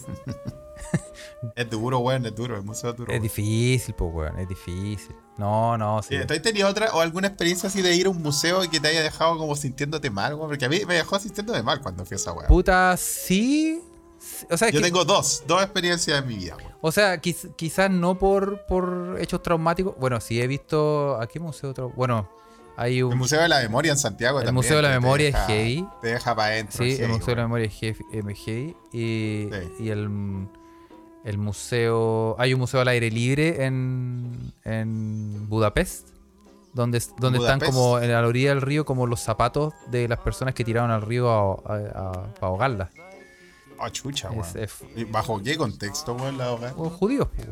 es 1.55 1.69
duro, 1.69 1.99
weón, 1.99 2.25
es 2.25 2.35
duro, 2.35 2.55
el 2.55 2.63
museo 2.63 2.91
es 2.91 2.95
duro. 2.97 3.11
Es 3.11 3.15
weón. 3.15 3.23
difícil, 3.23 3.95
pues, 3.95 4.13
weón. 4.13 4.39
Es 4.39 4.47
difícil. 4.47 5.15
No, 5.37 5.77
no, 5.77 6.01
sí. 6.01 6.17
Sí, 6.19 6.25
¿Tú 6.25 6.33
has 6.33 6.41
tenido 6.41 6.67
otra 6.67 6.91
o 6.93 6.99
alguna 7.01 7.27
experiencia 7.27 7.69
así 7.69 7.81
de 7.81 7.95
ir 7.95 8.07
a 8.07 8.09
un 8.09 8.21
museo 8.21 8.63
y 8.63 8.69
que 8.69 8.79
te 8.79 8.87
haya 8.87 9.01
dejado 9.03 9.37
como 9.37 9.55
sintiéndote 9.55 10.09
mal, 10.09 10.33
weón? 10.35 10.49
Porque 10.49 10.65
a 10.65 10.69
mí 10.69 10.81
me 10.87 10.95
dejó 10.95 11.19
sintiéndome 11.19 11.61
mal 11.63 11.81
cuando 11.81 12.05
fui 12.05 12.15
a 12.15 12.17
esa 12.17 12.31
weá. 12.33 12.47
Puta, 12.47 12.95
sí. 12.97 13.81
O 14.49 14.57
sea, 14.57 14.69
Yo 14.69 14.79
que- 14.79 14.85
tengo 14.85 15.05
dos, 15.05 15.43
dos 15.45 15.61
experiencias 15.61 16.19
en 16.19 16.27
mi 16.27 16.35
vida, 16.37 16.55
weón. 16.57 16.71
O 16.81 16.91
sea, 16.91 17.21
quiz- 17.21 17.53
quizás 17.55 17.89
no 17.91 18.17
por, 18.17 18.65
por 18.65 19.17
hechos 19.19 19.41
traumáticos. 19.43 19.95
Bueno, 19.99 20.19
sí 20.19 20.41
he 20.41 20.47
visto. 20.47 21.19
¿A 21.21 21.27
qué 21.27 21.39
museo? 21.39 21.73
Bueno, 21.95 22.29
hay 22.77 22.99
El 22.99 23.05
un. 23.05 23.17
Museo 23.17 23.41
de 23.41 23.49
la 23.49 23.59
Memoria 23.59 23.91
en 23.91 23.97
Santiago 23.97 24.39
El 24.39 24.45
también. 24.45 24.55
Museo 24.63 24.77
de 24.77 24.83
la 24.83 24.89
Memoria 24.89 25.29
es 25.29 25.35
heavy. 25.47 25.87
Te 26.01 26.07
deja 26.07 26.35
para 26.35 26.49
adentro. 26.53 26.77
Sí, 26.85 26.91
el 26.91 26.97
heavy, 26.97 27.11
Museo 27.13 27.27
de 27.27 27.35
la. 27.35 27.41
Memoria 27.43 27.65
es 27.65 27.73
heavy- 27.73 28.05
es 28.11 28.39
heavy, 28.45 28.75
Y, 28.93 29.49
Sí. 29.51 29.83
y 29.83 29.89
el, 29.89 30.47
el 31.25 31.37
museo. 31.37 32.35
Hay 32.39 32.53
un 32.53 32.59
museo 32.61 32.79
al 32.81 32.87
aire 32.87 33.09
libre 33.11 33.65
en, 33.65 34.53
en 34.63 35.49
Budapest. 35.49 36.09
Donde, 36.73 37.01
donde 37.17 37.39
están 37.39 37.59
como 37.59 37.97
en 37.97 38.11
la 38.11 38.25
orilla 38.27 38.49
del 38.49 38.61
río, 38.61 38.85
como 38.85 39.07
los 39.07 39.19
zapatos 39.19 39.73
de 39.89 40.07
las 40.07 40.19
personas 40.19 40.53
que 40.53 40.63
tiraron 40.63 40.91
al 40.91 41.01
río 41.01 41.27
a, 41.31 41.53
a- 41.65 41.75
a- 41.75 42.11
para 42.11 42.47
ahogarlas. 42.47 42.89
Ah, 43.79 43.89
chucha, 43.89 44.29
weón. 44.29 44.45
es- 44.55 44.75
¿Y 44.95 45.03
¿Bajo 45.05 45.41
qué 45.41 45.57
contexto, 45.57 46.13
weón, 46.13 46.37
la 46.37 46.55
judíos, 46.99 47.27
pues. 47.35 47.47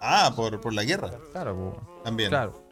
Ah, 0.00 0.32
por, 0.34 0.60
por 0.60 0.72
la 0.72 0.82
guerra. 0.82 1.12
Claro, 1.30 1.54
pues. 1.54 2.02
También. 2.04 2.28
Claro. 2.30 2.63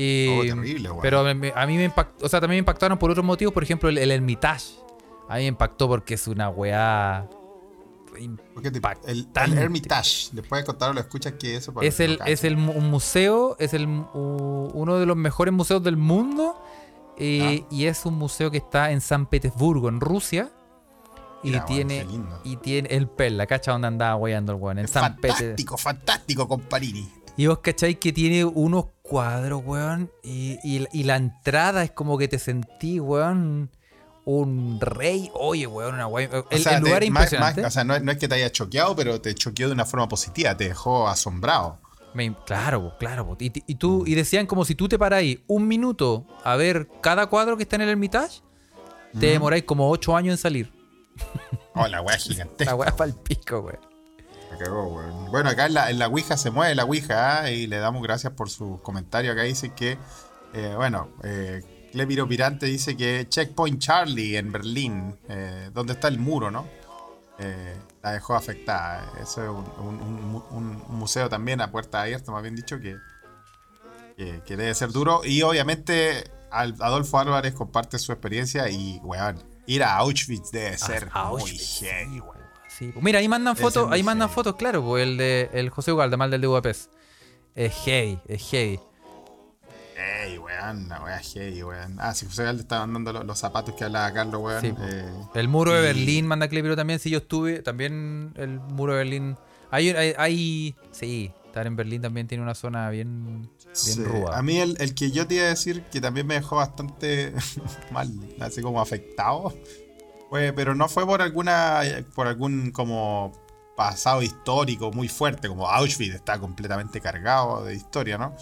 Y, 0.00 0.28
Oh, 0.28 0.42
terrible, 0.54 0.90
weón. 0.90 1.02
pero 1.02 1.24
me- 1.24 1.34
me- 1.34 1.52
a 1.56 1.66
mí 1.66 1.76
me 1.76 1.84
impactó, 1.84 2.26
o 2.26 2.28
sea, 2.28 2.40
también 2.40 2.58
me 2.58 2.60
impactaron 2.60 2.98
por 2.98 3.10
otros 3.10 3.24
motivos, 3.26 3.52
por 3.52 3.62
ejemplo, 3.64 3.88
el, 3.88 3.98
el 3.98 4.10
Hermitage. 4.12 4.74
A 5.28 5.34
mí 5.34 5.40
me 5.42 5.46
impactó 5.46 5.88
porque 5.88 6.14
es 6.14 6.28
una 6.28 6.48
weá 6.50 7.28
¿Por 8.54 8.62
qué 8.62 8.70
te- 8.70 8.78
el, 8.78 8.94
el 9.06 9.18
impactante. 9.18 9.60
Hermitage. 9.60 10.28
Después 10.32 10.62
de 10.62 10.66
contarlo, 10.66 10.94
lo 10.94 11.00
escuchas 11.00 11.34
que 11.34 11.54
eso. 11.56 11.72
para 11.72 11.86
Es 11.86 12.00
el, 12.00 12.18
es 12.26 12.42
el 12.44 12.56
un 12.56 12.90
museo, 12.90 13.56
es 13.60 13.74
el 13.74 13.86
uno 13.86 14.96
de 14.98 15.06
los 15.06 15.16
mejores 15.16 15.52
museos 15.54 15.82
del 15.82 15.96
mundo. 15.96 16.60
eh, 17.16 17.64
Y 17.70 17.86
es 17.86 18.06
un 18.06 18.14
museo 18.14 18.50
que 18.50 18.58
está 18.58 18.90
en 18.92 19.00
San 19.00 19.26
Petersburgo, 19.26 19.88
en 19.88 20.00
Rusia. 20.00 20.50
Y 21.44 21.50
Mira, 21.50 21.64
tiene. 21.66 22.04
lindo. 22.04 22.40
Y 22.44 22.56
tiene 22.56 22.88
el 22.90 23.06
Perla, 23.08 23.46
¿cacha? 23.46 23.70
Donde 23.72 23.86
andaba 23.86 24.16
weyando 24.16 24.52
el 24.52 24.58
weón. 24.60 24.78
En 24.80 24.86
Es 24.86 24.90
San 24.90 25.14
Petersburgo. 25.16 25.76
fantástico, 25.76 25.76
fantástico, 25.78 26.48
comparini. 26.48 27.08
Y 27.38 27.46
vos 27.46 27.60
cacháis 27.60 27.96
que 27.98 28.12
tiene 28.12 28.44
unos 28.44 28.86
cuadros, 29.00 29.62
weón. 29.64 30.10
Y, 30.22 30.58
y- 30.62 30.86
y 30.92 31.04
la 31.04 31.16
entrada 31.16 31.82
es 31.84 31.92
como 31.92 32.18
que 32.18 32.28
te 32.28 32.38
sentí, 32.38 33.00
weón. 33.00 33.70
Un 34.24 34.78
rey. 34.80 35.30
Oye, 35.32 35.66
weón, 35.66 35.94
una 35.94 36.06
weón. 36.06 36.30
El, 36.50 36.58
O 36.60 36.62
sea, 36.62 36.76
el 36.76 36.82
lugar 36.82 36.98
te- 36.98 37.04
es 37.06 37.08
impresionante. 37.08 37.62
más- 37.62 37.70
o 37.70 37.72
sea, 37.72 37.84
no, 37.84 37.94
es- 37.96 38.02
no 38.02 38.12
es 38.12 38.18
que 38.18 38.28
te 38.28 38.34
haya 38.34 38.50
choqueado, 38.52 38.94
pero 38.94 39.20
te 39.22 39.34
choqueó 39.34 39.68
de 39.68 39.72
una 39.72 39.86
forma 39.86 40.06
positiva, 40.08 40.54
te 40.56 40.64
dejó 40.68 41.08
asombrado. 41.08 41.78
Me- 42.12 42.34
claro, 42.44 42.94
claro. 42.98 43.36
Y, 43.40 43.52
y 43.66 43.74
tú, 43.76 44.04
y 44.06 44.14
decían 44.14 44.46
como 44.46 44.64
si 44.64 44.74
tú 44.74 44.88
te 44.88 44.98
paráis 44.98 45.38
un 45.46 45.66
minuto 45.68 46.26
a 46.44 46.56
ver 46.56 46.88
cada 47.00 47.28
cuadro 47.28 47.56
que 47.56 47.62
está 47.62 47.76
en 47.76 47.82
el 47.82 47.88
Hermitage, 47.90 48.42
te 49.18 49.26
demoráis 49.28 49.62
como 49.64 49.88
ocho 49.90 50.14
años 50.16 50.32
en 50.32 50.38
salir. 50.38 50.72
Oh, 51.74 51.86
la 51.86 52.02
weá 52.02 52.16
gigantesca. 52.18 52.64
La 52.72 52.74
weá 52.76 52.96
para 52.96 53.10
el 53.10 53.16
pico, 53.16 53.60
weón. 53.60 53.78
Me 54.58 54.64
cagó, 54.64 54.84
weón. 54.94 55.30
Bueno, 55.30 55.50
acá 55.50 55.66
en 55.66 55.74
la, 55.74 55.90
en 55.90 55.98
la 55.98 56.08
Ouija 56.08 56.36
se 56.36 56.50
mueve 56.50 56.74
la 56.74 56.84
Ouija 56.84 57.42
¿ah? 57.42 57.50
y 57.50 57.66
le 57.66 57.78
damos 57.78 58.02
gracias 58.02 58.32
por 58.32 58.50
su 58.50 58.80
comentario. 58.82 59.32
Acá 59.32 59.42
dice 59.42 59.72
que, 59.74 59.98
eh, 60.54 60.72
bueno, 60.76 61.08
eh, 61.22 61.62
Clepiro 61.92 62.26
Pirante 62.28 62.66
dice 62.66 62.96
que 62.96 63.26
Checkpoint 63.28 63.80
Charlie 63.80 64.36
en 64.36 64.50
Berlín, 64.52 65.18
eh, 65.28 65.70
donde 65.72 65.92
está 65.94 66.08
el 66.08 66.18
muro, 66.18 66.50
¿no? 66.50 66.66
Eh, 67.38 67.76
la 68.02 68.12
dejó 68.12 68.34
afectada. 68.34 69.12
Eso 69.22 69.42
es 69.44 69.48
un, 69.48 69.86
un- 69.86 70.02
un- 70.02 70.44
un- 70.50 70.84
un 70.88 70.98
museo 70.98 71.28
también 71.28 71.60
a 71.60 71.70
puerta 71.70 72.02
abierta, 72.02 72.32
más 72.32 72.42
bien 72.42 72.56
dicho, 72.56 72.80
que, 72.80 72.96
que, 74.16 74.42
que 74.44 74.56
debe 74.56 74.74
ser 74.74 74.90
duro. 74.90 75.20
Y 75.24 75.42
obviamente 75.42 76.30
Adolfo 76.50 77.18
Álvarez 77.18 77.54
comparte 77.54 77.98
su 77.98 78.10
experiencia 78.12 78.68
y, 78.68 78.98
weón, 79.04 79.40
ir 79.66 79.84
a 79.84 79.96
Auschwitz 79.98 80.50
debe 80.50 80.76
ser 80.78 81.08
A 81.12 81.28
muy 81.30 81.40
heavy, 81.58 82.20
weón. 82.20 82.37
Sí. 82.78 82.92
Mira, 83.00 83.18
ahí 83.18 83.28
mandan 83.28 83.56
fotos, 83.56 83.90
ahí 83.90 84.02
mandan 84.02 84.30
fotos, 84.30 84.54
claro, 84.56 84.82
pues 84.84 85.02
el 85.04 85.16
de 85.16 85.50
el 85.52 85.70
José 85.70 85.92
Ugalda, 85.92 86.16
mal 86.16 86.30
del 86.30 86.40
de 86.40 86.46
Budapest. 86.46 86.92
Es 87.54 87.74
heavy, 87.84 88.18
es 88.28 88.42
heavy. 88.50 88.78
Ey, 89.96 90.38
weón, 90.38 90.88
la 90.88 91.02
weá 91.02 91.18
heavy, 91.18 91.62
weón. 91.64 91.96
Ah, 91.98 92.14
si 92.14 92.26
José 92.26 92.44
Galde 92.44 92.62
estaba 92.62 92.86
mandando 92.86 93.12
los, 93.12 93.26
los 93.26 93.38
zapatos 93.38 93.74
que 93.74 93.84
hablaba 93.84 94.12
Carlos, 94.12 94.40
weón. 94.40 94.60
Sí, 94.60 94.72
eh, 94.80 95.10
El 95.34 95.48
muro 95.48 95.72
de 95.72 95.80
Y- 95.80 95.82
Berlín 95.82 96.26
manda 96.26 96.46
Clepiro 96.48 96.76
también. 96.76 97.00
Si 97.00 97.10
yo 97.10 97.18
estuve, 97.18 97.62
también 97.62 98.32
el 98.36 98.60
muro 98.60 98.92
de 98.92 98.98
Berlín. 98.98 99.36
Hay, 99.72 99.90
hay, 99.90 100.14
hay- 100.16 100.76
sí, 100.92 101.32
estar 101.46 101.66
en 101.66 101.74
Berlín 101.74 102.00
también 102.00 102.28
tiene 102.28 102.44
una 102.44 102.54
zona 102.54 102.88
bien, 102.90 103.42
bien 103.42 103.50
sí. 103.72 104.04
ruda. 104.04 104.38
A 104.38 104.42
mí 104.42 104.58
el, 104.58 104.76
el 104.80 104.94
que 104.94 105.10
yo 105.10 105.26
te 105.26 105.34
iba 105.34 105.44
a 105.46 105.48
decir 105.48 105.82
que 105.90 106.00
también 106.00 106.26
me 106.28 106.34
dejó 106.34 106.56
bastante 106.56 107.34
mal, 107.90 108.08
así 108.40 108.62
como 108.62 108.80
afectado. 108.80 109.52
Fue, 110.30 110.52
pero 110.52 110.74
no 110.74 110.88
fue 110.88 111.06
por 111.06 111.22
alguna, 111.22 111.80
por 112.14 112.26
algún 112.26 112.70
como 112.70 113.32
pasado 113.76 114.22
histórico 114.22 114.90
muy 114.92 115.08
fuerte, 115.08 115.48
como 115.48 115.68
Auschwitz 115.68 116.14
está 116.14 116.38
completamente 116.38 117.00
cargado 117.00 117.64
de 117.64 117.74
historia, 117.74 118.18
¿no? 118.18 118.34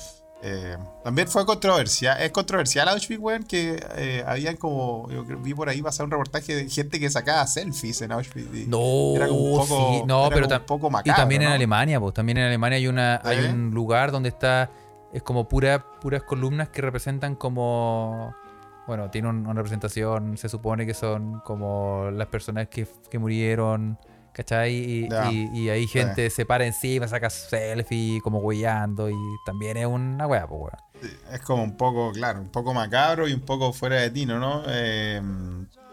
Eh, 0.42 0.76
también 1.02 1.28
fue 1.28 1.44
controversia, 1.46 2.14
es 2.22 2.30
controversial 2.30 2.88
Auschwitz, 2.88 3.20
weón, 3.20 3.42
que 3.44 3.82
eh, 3.96 4.22
habían 4.26 4.56
como, 4.56 5.08
yo 5.10 5.24
vi 5.24 5.54
por 5.54 5.68
ahí 5.68 5.80
pasar 5.82 6.04
un 6.04 6.10
reportaje 6.10 6.54
de 6.54 6.68
gente 6.68 7.00
que 7.00 7.08
sacaba 7.10 7.46
selfies 7.46 8.00
en 8.02 8.12
Auschwitz. 8.12 8.54
y- 8.54 8.66
No, 8.66 9.14
era 9.16 9.28
como 9.28 9.40
un 9.40 9.58
poco, 9.58 9.76
sí, 9.92 10.02
no, 10.06 10.28
pero 10.32 10.46
un 10.46 10.66
poco 10.66 10.88
y 10.88 10.90
macabro, 10.90 11.16
también 11.22 11.42
en 11.42 11.48
¿no? 11.48 11.54
Alemania, 11.54 12.00
pues 12.00 12.14
también 12.14 12.38
en 12.38 12.44
Alemania 12.44 12.76
hay 12.76 12.86
una 12.86 13.20
hay 13.24 13.38
¿Sí? 13.42 13.44
un 13.48 13.70
lugar 13.72 14.12
donde 14.12 14.28
está 14.28 14.70
es 15.12 15.22
como 15.22 15.48
pura 15.48 15.84
puras 16.00 16.22
columnas 16.22 16.68
que 16.68 16.82
representan 16.82 17.34
como 17.34 18.34
bueno, 18.86 19.10
tiene 19.10 19.28
un- 19.28 19.46
una 19.46 19.54
representación, 19.54 20.36
se 20.36 20.48
supone 20.48 20.86
que 20.86 20.94
son 20.94 21.40
como 21.40 22.10
las 22.12 22.28
personas 22.28 22.68
que, 22.68 22.86
que 23.10 23.18
murieron, 23.18 23.98
¿cachai? 24.32 24.74
Y, 24.74 25.08
y- 25.32 25.50
y 25.64 25.68
ahí 25.70 25.86
gente 25.86 26.30
se 26.30 26.44
para 26.46 26.66
encima, 26.66 27.08
saca 27.08 27.28
selfie 27.30 28.20
como 28.20 28.38
huellando 28.38 29.08
y 29.10 29.14
también 29.44 29.76
es 29.76 29.86
una 29.86 30.26
wea, 30.26 30.46
pues 30.46 30.60
weón. 30.60 31.12
Es 31.32 31.40
como 31.40 31.62
un 31.62 31.76
poco, 31.76 32.10
claro, 32.12 32.40
un 32.40 32.48
poco 32.48 32.72
macabro 32.72 33.28
y 33.28 33.32
un 33.32 33.40
poco 33.40 33.72
fuera 33.72 33.96
de 34.00 34.10
tino, 34.10 34.38
¿no? 34.38 34.62
Eh, 34.66 35.20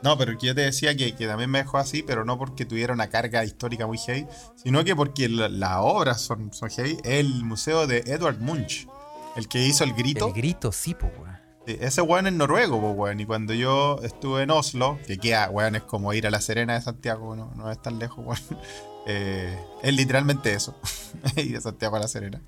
no, 0.02 0.18
pero 0.18 0.34
yo 0.34 0.54
te 0.54 0.62
decía 0.62 0.96
que, 0.96 1.16
que 1.16 1.28
también 1.28 1.50
me 1.50 1.60
dejó 1.60 1.78
así, 1.78 2.04
pero 2.04 2.24
no 2.26 2.38
porque 2.38 2.66
tuviera 2.66 2.94
una 2.94 3.08
carga 3.08 3.44
histórica 3.46 3.88
muy 3.88 3.98
heavy, 3.98 4.28
sino 4.56 4.84
que 4.84 4.96
porque 4.96 5.30
la- 5.30 5.50
las 5.50 5.78
obras 5.80 6.22
son, 6.22 6.54
son 6.54 6.70
heavy. 6.70 6.98
El 7.04 7.44
museo 7.46 7.88
de 7.88 8.00
Edward 8.06 8.40
Munch, 8.40 8.88
el 9.36 9.48
que 9.48 9.66
hizo 9.66 9.84
el 9.84 9.94
grito. 9.94 10.28
El 10.28 10.34
grito, 10.34 10.72
sí, 10.72 10.94
pues 10.94 11.12
weón. 11.18 11.33
Sí, 11.66 11.78
Ese 11.80 12.02
weón 12.02 12.28
es 12.28 12.34
noruego, 12.34 12.80
pues 12.82 12.94
weón. 12.96 13.20
Y 13.20 13.26
cuando 13.26 13.54
yo 13.54 14.00
estuve 14.04 14.44
en 14.44 14.52
Oslo, 14.52 15.00
que 15.08 15.18
queda, 15.18 15.50
weón, 15.50 15.76
es 15.76 15.84
como 15.84 16.14
ir 16.14 16.28
a 16.28 16.32
la 16.32 16.42
Serena 16.42 16.74
de 16.74 16.82
Santiago, 16.82 17.36
no, 17.36 17.52
no 17.56 17.72
es 17.72 17.82
tan 17.82 18.00
lejos, 18.00 18.26
weón. 18.26 18.40
Eh, 19.06 19.60
es 19.82 19.94
literalmente 19.94 20.54
eso. 20.54 20.74
ir 21.36 21.58
a 21.58 21.60
Santiago 21.62 21.98
a 21.98 22.00
la 22.00 22.08
Serena. 22.08 22.42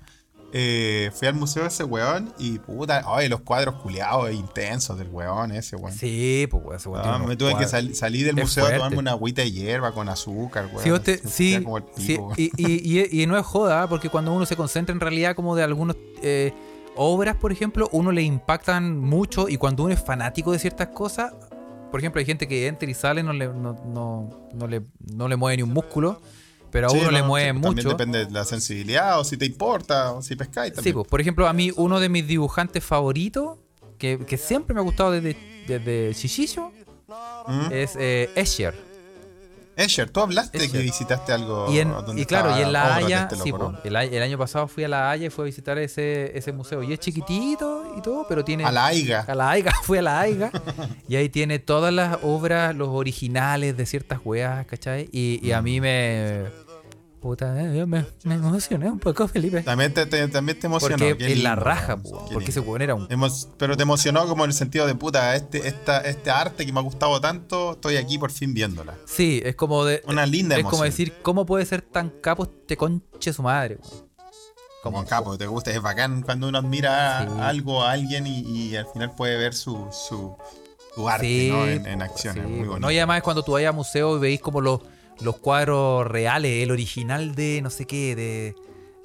Eh, 0.54 1.10
fui 1.12 1.28
al 1.28 1.34
museo 1.34 1.64
de 1.64 1.68
ese 1.68 1.84
weón 1.84 2.32
y 2.38 2.58
puta, 2.60 3.02
ay, 3.06 3.28
los 3.28 3.40
cuadros 3.42 3.74
culeados 3.82 4.30
e 4.30 4.34
intensos 4.34 4.96
del 4.96 5.08
weón 5.08 5.52
ese, 5.52 5.76
weón. 5.76 5.92
Sí, 5.92 6.48
pues 6.50 6.62
weón, 6.64 6.76
ese 6.76 6.88
weón 6.88 7.04
Ah, 7.04 7.18
me 7.18 7.36
tuve 7.36 7.54
que 7.58 7.66
sal- 7.66 7.94
salir 7.94 8.24
del 8.24 8.38
Es 8.38 8.44
museo 8.44 8.62
a 8.64 8.66
fuerte. 8.68 8.78
tomarme 8.78 8.98
una 8.98 9.10
agüita 9.10 9.42
de 9.42 9.52
hierba 9.52 9.92
con 9.92 10.08
azúcar, 10.08 10.70
weón. 10.72 10.82
Sí, 10.82 10.90
sentía 11.18 11.30
sí, 11.58 11.62
como 11.62 11.76
el 11.76 11.84
sí, 11.96 12.06
pico, 12.06 12.22
weón. 12.28 12.34
y, 12.38 12.44
y- 12.56 13.00
y- 13.02 13.22
y 13.22 13.26
no 13.26 13.36
es 13.36 13.44
joda, 13.44 13.86
porque 13.86 14.08
cuando 14.08 14.32
uno 14.32 14.46
se 14.46 14.56
concentra 14.56 14.94
en 14.94 15.00
realidad 15.00 15.34
como 15.36 15.56
de 15.56 15.62
algunas 15.62 15.96
eh, 16.22 16.54
obras, 16.96 17.36
por 17.36 17.52
ejemplo, 17.52 17.88
uno 17.92 18.12
le 18.12 18.22
impactan 18.22 18.98
mucho 18.98 19.48
y 19.48 19.56
cuando 19.56 19.84
uno 19.84 19.92
es 19.94 20.02
fanático 20.02 20.52
de 20.52 20.58
ciertas 20.58 20.88
cosas, 20.88 21.32
por 21.90 22.00
ejemplo, 22.00 22.18
hay 22.18 22.26
gente 22.26 22.46
que 22.48 22.66
entra 22.66 22.90
y 22.90 22.94
sale, 22.94 23.22
no 23.22 23.32
le, 23.32 23.46
no, 23.48 23.74
no, 23.86 24.48
no 24.54 24.66
le, 24.66 24.82
no 25.14 25.28
le 25.28 25.36
mueve 25.36 25.58
ni 25.58 25.62
un 25.62 25.72
músculo, 25.72 26.20
pero 26.70 26.88
a 26.88 26.90
Sí, 26.90 26.98
uno 27.00 27.10
le 27.10 27.22
mueve 27.22 27.52
sí, 27.54 27.60
También 27.60 27.74
mucho. 27.76 27.88
depende 27.90 28.24
de 28.26 28.30
la 28.30 28.44
sensibilidad 28.44 29.18
o 29.20 29.24
si 29.24 29.36
te 29.36 29.46
importa 29.46 30.12
o 30.12 30.20
si 30.22 30.36
pescáis 30.36 30.70
Sí, 30.72 30.76
también. 30.76 30.94
pues, 30.96 31.08
por 31.08 31.20
ejemplo, 31.20 31.46
a 31.48 31.52
mí 31.52 31.72
uno 31.76 32.00
de 32.00 32.08
mis 32.08 32.26
dibujantes 32.26 32.84
favoritos, 32.84 33.58
que, 33.98 34.18
que 34.18 34.36
siempre 34.36 34.74
me 34.74 34.80
ha 34.80 34.84
gustado 34.84 35.12
desde, 35.12 35.36
desde 35.66 36.12
Chichillo, 36.14 36.70
¿Mm? 37.46 37.72
es 37.72 37.96
eh, 37.98 38.30
Escher. 38.34 38.74
Escher, 39.76 40.08
tú 40.10 40.20
hablaste 40.20 40.58
de 40.58 40.64
que 40.64 40.78
Escher. 40.78 40.82
visitaste 40.82 41.32
algo 41.32 41.70
Y, 41.70 41.80
en- 41.80 41.90
donde 41.90 42.22
y 42.22 42.24
claro, 42.24 42.58
y 42.58 42.62
en 42.62 42.72
La 42.72 42.96
Haya, 42.96 43.28
este 43.30 43.36
sí, 43.36 43.52
el, 43.84 44.22
año 44.22 44.38
pasado 44.38 44.66
fui 44.68 44.84
a 44.84 44.88
La 44.88 45.10
Haya 45.10 45.26
y 45.26 45.30
fui 45.30 45.42
a 45.42 45.46
visitar 45.46 45.76
ese, 45.78 46.36
ese 46.36 46.52
museo. 46.52 46.82
Y 46.82 46.92
es 46.94 46.98
chiquitito 46.98 47.94
y 47.96 48.00
todo, 48.00 48.26
pero 48.28 48.42
tiene... 48.44 48.64
A 48.64 48.72
la 48.72 48.86
Aiga. 48.86 49.24
A 49.28 49.34
la 49.34 49.50
Aiga, 49.50 49.72
fui 49.82 49.98
a 49.98 50.02
la 50.02 50.20
Aiga. 50.20 50.50
y 51.08 51.16
ahí 51.16 51.28
tiene 51.28 51.58
todas 51.58 51.92
las 51.92 52.18
obras, 52.22 52.74
los 52.74 52.88
originales 52.88 53.76
de 53.76 53.84
ciertas 53.86 54.20
weas, 54.24 54.64
¿cachai? 54.66 55.08
Y, 55.12 55.40
y 55.46 55.52
a 55.52 55.60
mí 55.62 55.80
me... 55.80 56.44
Puta, 57.20 57.60
eh, 57.60 57.76
yo 57.78 57.86
me, 57.86 58.04
me 58.24 58.34
emocioné 58.34 58.88
un 58.90 58.98
poco, 59.00 59.26
Felipe. 59.26 59.62
También 59.62 59.92
te, 59.92 60.06
te- 60.06 60.28
también 60.28 60.58
te 60.60 60.66
emocionó. 60.66 60.96
Porque 61.08 61.32
en 61.32 61.42
la 61.42 61.56
raja, 61.56 61.96
porque 61.96 62.50
ese 62.50 62.60
weón 62.60 62.82
era 62.82 62.94
un... 62.94 63.08
Emo- 63.08 63.48
Pero 63.58 63.76
te 63.76 63.82
emocionó 63.82 64.28
como 64.28 64.44
en 64.44 64.50
el 64.50 64.56
sentido 64.56 64.86
de 64.86 64.94
puta, 64.94 65.34
este, 65.34 65.66
esta, 65.66 66.00
este 66.02 66.30
arte 66.30 66.64
que 66.66 66.72
me 66.72 66.78
ha 66.78 66.82
gustado 66.82 67.20
tanto, 67.20 67.72
estoy 67.72 67.96
aquí 67.96 68.18
por 68.18 68.30
fin 68.30 68.54
viéndola. 68.54 68.94
Sí, 69.06 69.40
es 69.44 69.56
como 69.56 69.84
de... 69.84 70.02
Una 70.06 70.24
linda 70.26 70.54
es 70.54 70.60
emoción. 70.60 70.70
como 70.78 70.84
decir, 70.84 71.14
¿cómo 71.22 71.46
puede 71.46 71.64
ser 71.66 71.82
tan 71.82 72.10
capo 72.10 72.44
este 72.44 72.76
conche 72.76 73.32
su 73.32 73.42
madre? 73.42 73.78
weón? 73.82 74.06
Como 74.82 75.04
capo, 75.04 75.36
te 75.36 75.46
gusta, 75.48 75.72
es 75.72 75.82
bacán 75.82 76.22
cuando 76.22 76.46
uno 76.48 76.58
admira 76.58 77.26
Sí. 77.26 77.40
algo 77.40 77.82
a 77.82 77.90
alguien 77.90 78.26
y, 78.26 78.40
y 78.42 78.76
al 78.76 78.86
final 78.86 79.12
puede 79.16 79.36
ver 79.36 79.52
su, 79.54 79.88
su, 79.90 80.36
su 80.94 81.08
arte 81.08 81.26
Sí, 81.26 81.48
¿no? 81.50 81.66
en, 81.66 81.86
en 81.86 82.02
acción. 82.02 82.34
sí, 82.34 82.40
es 82.40 82.46
muy 82.46 82.58
bonito. 82.68 82.78
No, 82.78 82.90
y 82.92 82.98
además 82.98 83.22
cuando 83.22 83.42
tú 83.42 83.52
vayas 83.52 83.70
a 83.70 83.72
museo 83.72 84.16
y 84.16 84.20
veis 84.20 84.40
como 84.40 84.60
los, 84.60 84.80
los 85.20 85.36
cuadros 85.38 86.06
reales, 86.06 86.62
el 86.62 86.70
original 86.70 87.34
de 87.34 87.60
no 87.62 87.70
sé 87.70 87.86
qué, 87.86 88.14
de, 88.14 88.54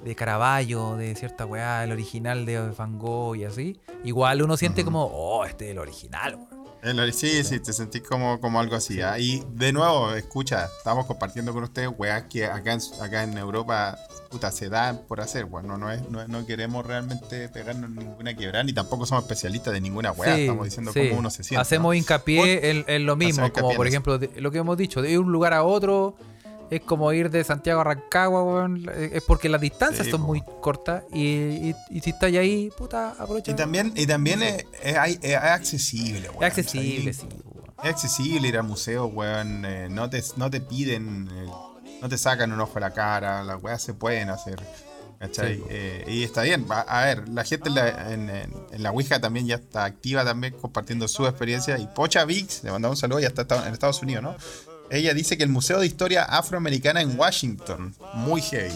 de 0.04 0.16
Caravaggio, 0.16 0.96
de 0.98 1.16
cierta 1.16 1.46
weá, 1.46 1.84
el 1.84 1.92
original 1.92 2.46
de 2.46 2.60
Van 2.72 2.98
Gogh 2.98 3.36
y 3.36 3.46
así, 3.46 3.80
igual 4.04 4.42
uno 4.42 4.58
siente 4.58 4.84
como, 4.84 5.06
oh, 5.06 5.46
este 5.46 5.66
es 5.66 5.72
el 5.72 5.80
original. 5.80 6.38
El 6.84 7.14
sí, 7.14 7.44
sí, 7.44 7.60
te 7.60 7.74
sentís 7.74 8.02
como, 8.02 8.40
como 8.40 8.60
algo 8.60 8.76
así. 8.76 9.02
¿ah? 9.02 9.20
Y 9.20 9.44
de 9.54 9.72
nuevo, 9.72 10.14
escucha, 10.14 10.68
estamos 10.78 11.06
compartiendo 11.06 11.54
con 11.54 11.64
ustedes 11.64 11.90
weas 11.96 12.24
que 12.24 12.46
acá 12.46 12.74
en, 12.74 12.80
acá 13.02 13.24
en 13.24 13.38
Europa 13.38 13.98
puta, 14.32 14.52
se 14.52 14.70
dan 14.70 15.02
por 15.08 15.22
hacer. 15.22 15.46
Bueno, 15.46 15.78
no, 15.78 15.92
es, 15.92 16.10
no, 16.10 16.28
no 16.28 16.46
queremos 16.46 16.86
realmente 16.86 17.50
pegarnos 17.50 17.90
ninguna 17.90 18.34
quebrada, 18.36 18.64
ni 18.64 18.74
tampoco 18.74 19.06
somos 19.06 19.26
especialistas 19.26 19.74
de 19.74 19.82
ninguna 19.82 20.12
wea. 20.12 20.36
Sí, 20.36 20.42
estamos 20.42 20.66
diciendo 20.66 20.92
sí. 20.94 21.10
cómo 21.10 21.20
uno 21.20 21.30
se 21.30 21.44
siente. 21.44 21.62
Hacemos 21.62 21.96
hincapié 21.96 22.72
en, 22.72 22.86
en 22.88 23.06
lo 23.06 23.16
mismo, 23.16 23.52
como 23.52 23.76
por 23.76 23.86
ejemplo 23.86 24.18
de- 24.18 24.32
lo 24.42 24.50
que 24.52 24.58
hemos 24.58 24.78
dicho, 24.78 25.02
de 25.02 25.10
ir 25.10 25.14
de 25.16 25.20
un 25.20 25.32
lugar 25.32 25.54
a 25.54 25.64
otro. 25.64 26.16
Es 26.72 26.82
como 26.82 27.12
ir 27.14 27.30
de 27.30 27.44
Santiago 27.44 27.82
a 27.82 27.84
Rancagua, 27.84 28.44
weón. 28.44 28.90
Es 28.96 29.22
porque 29.24 29.50
las 29.50 29.60
distancias 29.62 30.06
Sí, 30.06 30.12
son 30.12 30.22
po. 30.22 30.28
muy 30.28 30.42
cortas. 30.62 31.04
Y, 31.14 31.20
y- 31.70 31.76
y 31.90 32.00
si 32.00 32.12
estáis 32.12 32.38
ahí, 32.38 32.70
puta, 32.78 33.10
aprovecha. 33.20 33.52
Y 33.52 33.56
también, 33.56 33.92
y 33.96 34.08
también 34.08 34.42
es, 34.42 34.66
es- 34.82 35.20
es 35.22 35.36
accesible, 35.36 36.30
weón. 36.30 36.44
es 36.44 36.48
accesible, 36.48 37.14
sí, 37.14 37.28
weón. 37.30 37.74
Es 37.84 37.90
accesible 37.92 38.48
ir 38.48 38.58
al 38.58 38.64
museo, 38.64 39.06
weón. 39.08 39.66
eh, 39.66 39.88
no, 39.92 40.10
te, 40.10 40.24
no 40.38 40.50
te 40.50 40.62
piden 40.62 41.30
eh, 41.34 41.50
no 42.02 42.10
te 42.10 42.18
sacan 42.18 42.52
un 42.52 42.60
ojo 42.62 42.76
de 42.76 42.80
la 42.80 42.92
cara, 42.94 43.44
las 43.44 43.62
weas 43.62 43.82
se 43.84 43.94
pueden 43.94 44.30
hacer. 44.30 44.60
¿Cachai? 45.20 45.58
Sí. 45.58 45.64
Eh, 45.70 46.06
y 46.08 46.24
está 46.24 46.42
bien. 46.42 46.66
Va- 46.72 46.82
A 46.82 47.06
ver, 47.06 47.30
la 47.30 47.44
gente 47.44 47.70
en 47.70 47.76
la, 47.76 48.12
en, 48.14 48.30
en- 48.30 48.54
en 48.72 48.82
la 48.82 48.90
Ouija 48.92 49.20
también 49.22 49.46
ya 49.46 49.56
está 49.56 49.84
activa 49.86 50.26
también 50.26 50.56
compartiendo 50.60 51.08
su 51.08 51.28
experiencia. 51.28 51.78
Y 51.78 51.86
Pocha 51.88 52.26
Vix, 52.26 52.64
le 52.64 52.72
mandamos 52.72 52.98
un 52.98 53.02
saludo, 53.02 53.20
ya 53.20 53.28
está 53.28 53.46
en 53.68 53.74
Estados 53.74 54.02
Unidos, 54.02 54.24
¿no? 54.24 54.36
Ella 54.92 55.14
dice 55.14 55.38
que 55.38 55.44
el 55.44 55.50
Museo 55.50 55.80
de 55.80 55.86
Historia 55.88 56.24
Afroamericana 56.24 57.02
en 57.02 57.18
Washington, 57.18 57.96
muy 58.14 58.42
heavy. 58.42 58.76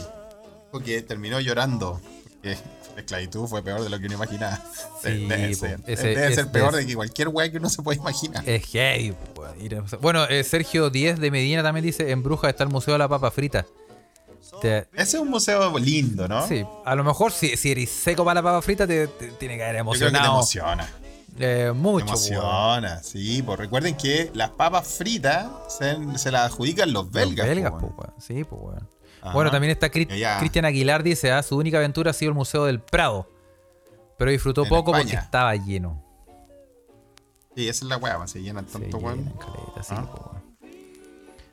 Porque 0.72 1.02
terminó 1.02 1.40
llorando. 1.40 2.02
Porque 2.42 2.58
la 2.96 3.02
esclavitud 3.02 3.48
fue 3.48 3.62
peor 3.64 3.84
de 3.84 3.90
lo 3.90 4.00
que 4.00 4.06
uno 4.06 4.16
imaginaba. 4.16 4.60
Sí, 5.04 5.26
debe 5.28 5.54
ser, 5.54 5.80
Ese- 5.86 6.08
debe 6.08 6.34
ser 6.36 6.46
es- 6.46 6.52
peor 6.52 6.70
es- 6.70 6.78
de 6.78 6.86
que 6.88 6.96
cualquier 6.96 7.28
wea 7.30 7.52
que 7.52 7.58
uno 7.58 7.70
se 7.70 7.82
puede 7.82 8.00
imaginar. 8.00 8.48
Es 8.48 8.66
heavy, 8.68 9.14
Bueno, 10.02 10.26
eh, 10.26 10.44
Sergio 10.44 10.90
10 10.90 11.20
de 11.20 11.32
Medina 11.32 11.62
también 11.64 11.86
dice: 11.86 12.10
En 12.12 12.24
Brujas 12.24 12.50
está 12.50 12.64
el 12.64 12.70
Museo 12.70 12.94
de 12.94 13.00
la 13.00 13.08
Papa 13.10 13.30
Frita. 13.32 13.66
Te- 14.62 14.88
Ese 14.94 15.18
es 15.18 15.22
un 15.22 15.30
museo 15.30 15.78
lindo, 15.80 16.28
¿no? 16.28 16.48
Sí, 16.48 16.64
a 16.86 16.96
lo 16.96 17.04
mejor 17.04 17.32
si, 17.34 17.58
si 17.58 17.72
eres 17.72 17.90
seco 17.90 18.24
para 18.24 18.36
la 18.42 18.44
papa 18.44 18.62
frita, 18.62 18.88
te, 18.88 19.08
te 19.08 19.28
tiene 19.32 19.58
que 19.58 19.64
haber 19.64 19.78
Yo 19.78 19.84
creo 19.84 19.94
que 19.94 20.00
te 20.00 20.06
emocionado. 20.06 20.34
emociona. 20.36 20.90
Eh, 21.40 21.72
mucho, 21.76 22.06
emociona, 22.06 23.04
sí. 23.04 23.42
Pues 23.44 23.60
recuerden 23.60 23.96
que 23.96 24.32
las 24.34 24.52
papas 24.52 24.88
fritas 24.88 25.48
se, 25.70 25.98
se 26.18 26.32
las 26.32 26.52
adjudican 26.52 26.92
los 26.94 27.06
Los 27.06 27.12
belgas. 27.14 27.48
belgas, 27.48 27.72
po, 27.72 27.80
po, 27.80 27.86
weón. 27.88 27.98
weón. 28.00 28.14
Sí, 28.22 28.44
pues. 28.44 29.34
Bueno, 29.34 29.50
también 29.50 29.72
está 29.72 29.90
Cri- 29.92 30.38
Cristian 30.40 30.66
Aguilar, 30.66 31.02
dice, 31.02 31.32
ah, 31.32 31.42
su 31.42 31.58
única 31.58 31.78
aventura 31.78 32.12
ha 32.12 32.14
sido 32.14 32.30
el 32.30 32.36
Museo 32.36 32.66
del 32.66 32.80
Prado. 32.80 33.28
Pero 34.18 34.30
disfrutó 34.32 34.64
En 34.64 34.70
poco 34.70 34.92
porque 34.92 35.14
estaba 35.16 35.56
lleno. 35.56 36.02
Sí, 37.56 37.68
esa 37.68 37.86
es 37.86 37.90
la 37.90 37.98
weá, 37.98 38.28
se 38.28 38.42
llenan 38.42 38.68
Se 38.68 38.80
tanto, 38.80 38.98
Ah. 38.98 39.00
weón. 39.02 39.34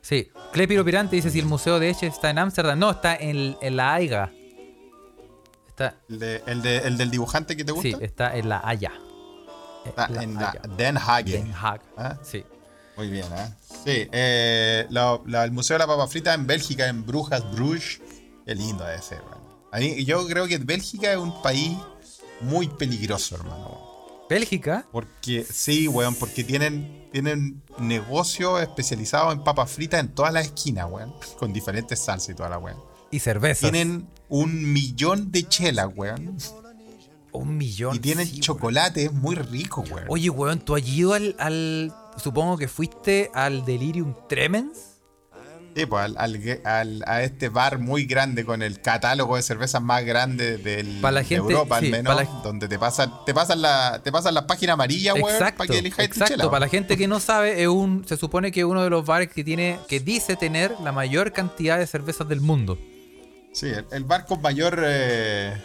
Sí, 0.01 0.29
Clepiro 0.51 0.83
Pirante 0.83 1.15
dice 1.15 1.29
si 1.29 1.39
el 1.39 1.45
Museo 1.45 1.79
de 1.79 1.89
Eche 1.89 2.07
está 2.07 2.29
en 2.29 2.37
Ámsterdam. 2.37 2.77
No, 2.77 2.91
está 2.91 3.15
en, 3.15 3.55
en 3.61 3.77
La 3.77 3.93
Haiga. 3.93 4.31
Está, 5.67 5.95
El, 6.09 6.19
de- 6.19 6.43
el, 6.45 6.61
de- 6.61 6.77
el 6.79 6.97
del 6.97 7.09
dibujante 7.09 7.55
que 7.57 7.63
te 7.63 7.71
gusta. 7.71 7.87
sí, 7.89 7.95
está 8.01 8.35
en 8.37 8.49
La 8.49 8.61
Haya. 8.63 8.91
Está 9.85 10.07
La 10.09 10.23
en 10.23 10.33
la. 10.35 10.55
Den 10.77 10.97
Hagen. 10.97 11.45
Den. 11.45 11.53
Ah, 11.97 12.17
Sí. 12.23 12.43
Muy 12.95 13.09
bien, 13.09 13.25
¿eh? 13.35 13.49
Sí, 13.83 14.07
eh, 14.11 14.85
la- 14.91 15.19
la- 15.25 15.43
el 15.45 15.51
Museo 15.51 15.75
de 15.75 15.79
la 15.79 15.87
Papa 15.87 16.05
Frita 16.07 16.33
en 16.35 16.45
Bélgica, 16.45 16.87
en 16.87 17.03
Brujas, 17.05 17.43
Bruges. 17.51 17.99
Qué 18.45 18.53
lindo 18.53 18.83
debe 18.85 19.01
ser. 19.01 19.21
A 19.71 19.79
mí- 19.79 20.05
yo 20.05 20.27
creo 20.27 20.45
que 20.47 20.59
Bélgica 20.59 21.11
es 21.11 21.17
un 21.17 21.41
país 21.41 21.75
muy 22.41 22.67
peligroso, 22.67 23.35
hermano. 23.35 23.81
Bélgica. 24.29 24.85
Porque, 24.91 25.43
sí, 25.43 25.87
weón, 25.87 26.13
porque 26.15 26.43
tienen, 26.43 27.09
tienen 27.11 27.63
negocios 27.79 28.61
especializados 28.61 29.33
en 29.33 29.43
papas 29.43 29.71
fritas 29.71 29.99
en 29.99 30.09
todas 30.13 30.31
las 30.31 30.45
esquinas, 30.45 30.87
weón. 30.89 31.13
Con 31.39 31.51
diferentes 31.51 31.99
salsas 31.99 32.29
y 32.29 32.35
toda 32.35 32.49
la 32.49 32.59
weón. 32.59 32.77
Y 33.09 33.19
cervezas. 33.19 33.71
Tienen 33.71 34.07
un 34.29 34.71
millón 34.71 35.31
de 35.31 35.47
chelas, 35.47 35.87
weón. 35.95 36.37
Un 37.33 37.57
millón. 37.57 37.95
Y 37.95 37.99
tienen 37.99 38.27
sí, 38.27 38.39
chocolate 38.39 39.09
muy 39.09 39.35
rico, 39.35 39.83
weón. 39.89 40.05
Oye, 40.09 40.29
weón, 40.29 40.59
¿tú 40.59 40.75
has 40.75 40.87
ido 40.87 41.13
al, 41.13 41.35
al- 41.39 41.93
Supongo 42.17 42.57
que 42.57 42.67
fuiste 42.67 43.31
al 43.33 43.65
Delirium 43.65 44.13
Tremens? 44.29 44.77
Sí, 45.75 45.87
pues 45.87 46.03
al, 46.05 46.15
al- 46.19 46.61
al- 46.65 47.03
a 47.07 47.23
este 47.23 47.49
bar 47.49 47.79
muy 47.79 48.05
grande 48.05 48.45
con 48.45 48.61
el 48.61 48.79
catálogo 48.79 49.35
de 49.37 49.41
cervezas 49.41 49.81
más 49.81 50.05
grande 50.05 50.57
del, 50.59 51.01
de 51.01 51.35
Europa, 51.35 51.79
sí, 51.79 51.85
al 51.87 51.91
menos, 51.91 52.15
la- 52.15 52.25
donde 52.43 52.67
te 52.67 52.77
pasan, 52.77 53.11
te 53.25 53.33
pasan 53.33 53.63
la, 53.63 53.99
te 54.03 54.11
pasan 54.11 54.35
la 54.35 54.45
página 54.45 54.73
amarilla, 54.73 55.15
weón, 55.15 55.31
Exacto, 55.31 55.57
para 55.57 55.67
que 55.71 55.79
elijas 55.79 55.97
tu 55.97 56.03
exacto. 56.03 56.33
chela. 56.35 56.45
Para 56.51 56.59
la 56.59 56.69
gente 56.69 56.95
que 56.95 57.07
no 57.07 57.19
sabe, 57.19 57.59
es 57.63 57.67
un, 57.67 58.05
se 58.07 58.17
supone 58.17 58.51
que 58.51 58.59
es 58.59 58.65
uno 58.67 58.83
de 58.83 58.91
los 58.91 59.03
bares 59.03 59.29
que 59.29 59.43
tiene, 59.43 59.79
que 59.87 59.99
dice 59.99 60.35
tener 60.35 60.75
la 60.83 60.91
mayor 60.91 61.31
cantidad 61.31 61.79
de 61.79 61.87
cervezas 61.87 62.29
del 62.29 62.41
mundo. 62.41 62.77
Sí, 63.51 63.65
el, 63.69 63.87
el 63.91 64.03
bar 64.03 64.27
con 64.27 64.43
mayor, 64.43 64.79
eh, 64.85 65.55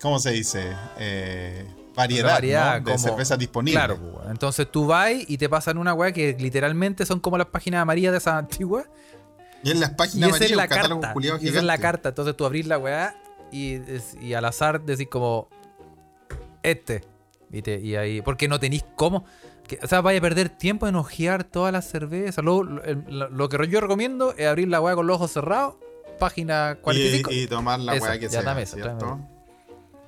¿cómo 0.00 0.18
se 0.18 0.30
dice? 0.32 0.72
Eh, 0.98 1.64
variedad, 1.94 2.26
La 2.26 2.32
variedad, 2.34 2.80
¿no? 2.80 2.86
de 2.86 2.92
como- 2.92 2.98
cervezas 2.98 3.38
disponibles. 3.38 3.78
Claro, 3.84 3.98
pues, 3.98 4.30
entonces 4.30 4.70
tú 4.70 4.86
vas 4.86 5.12
y 5.26 5.38
te 5.38 5.48
pasan 5.48 5.78
una 5.78 5.94
weá 5.94 6.12
que 6.12 6.36
literalmente 6.38 7.06
son 7.06 7.20
como 7.20 7.38
las 7.38 7.46
páginas 7.48 7.82
amarillas 7.82 8.12
de 8.12 8.18
esas 8.18 8.34
antiguas. 8.34 8.86
y 9.62 9.70
en 9.70 9.80
las 9.80 9.92
Y 9.92 9.94
páginas 9.94 10.28
esa 10.28 10.44
es 10.44 10.52
amarillas, 10.52 10.56
la 10.56 10.68
carta. 10.68 11.14
Y 11.40 11.48
esa 11.48 11.58
es 11.58 11.64
la 11.64 11.78
carta. 11.78 12.08
Entonces 12.10 12.36
tú 12.36 12.44
abrís 12.44 12.66
la 12.66 12.78
weá 12.78 13.16
y, 13.50 13.78
y 14.20 14.34
al 14.34 14.44
azar 14.44 14.82
decís 14.82 15.08
como 15.10 15.48
este. 16.62 17.02
¿Viste? 17.48 17.80
Y 17.80 17.94
ahí. 17.96 18.22
Porque 18.22 18.48
no 18.48 18.58
tenéis 18.60 18.84
cómo. 18.96 19.24
que- 19.66 19.78
o 19.82 19.86
sea, 19.88 20.00
vaya 20.00 20.18
a 20.18 20.22
perder 20.22 20.48
tiempo 20.48 20.86
en 20.86 20.94
ojear 20.94 21.42
todas 21.42 21.72
las 21.72 21.88
cervezas. 21.88 22.44
Lo, 22.44 22.60
el- 22.84 23.04
lo- 23.08 23.28
lo 23.30 23.48
que 23.48 23.66
yo 23.66 23.80
recomiendo 23.80 24.32
es 24.36 24.46
abrir 24.46 24.68
la 24.68 24.80
weá 24.80 24.94
con 24.94 25.06
los 25.08 25.16
ojos 25.16 25.32
cerrados. 25.32 25.74
Página 26.20 26.78
45. 26.82 27.32
Y, 27.32 27.40
y 27.42 27.46
tomar 27.48 27.80
la 27.80 27.94
weá 27.94 28.18
que 28.18 28.28
sea, 28.28 28.66
¿cierto? 28.66 29.18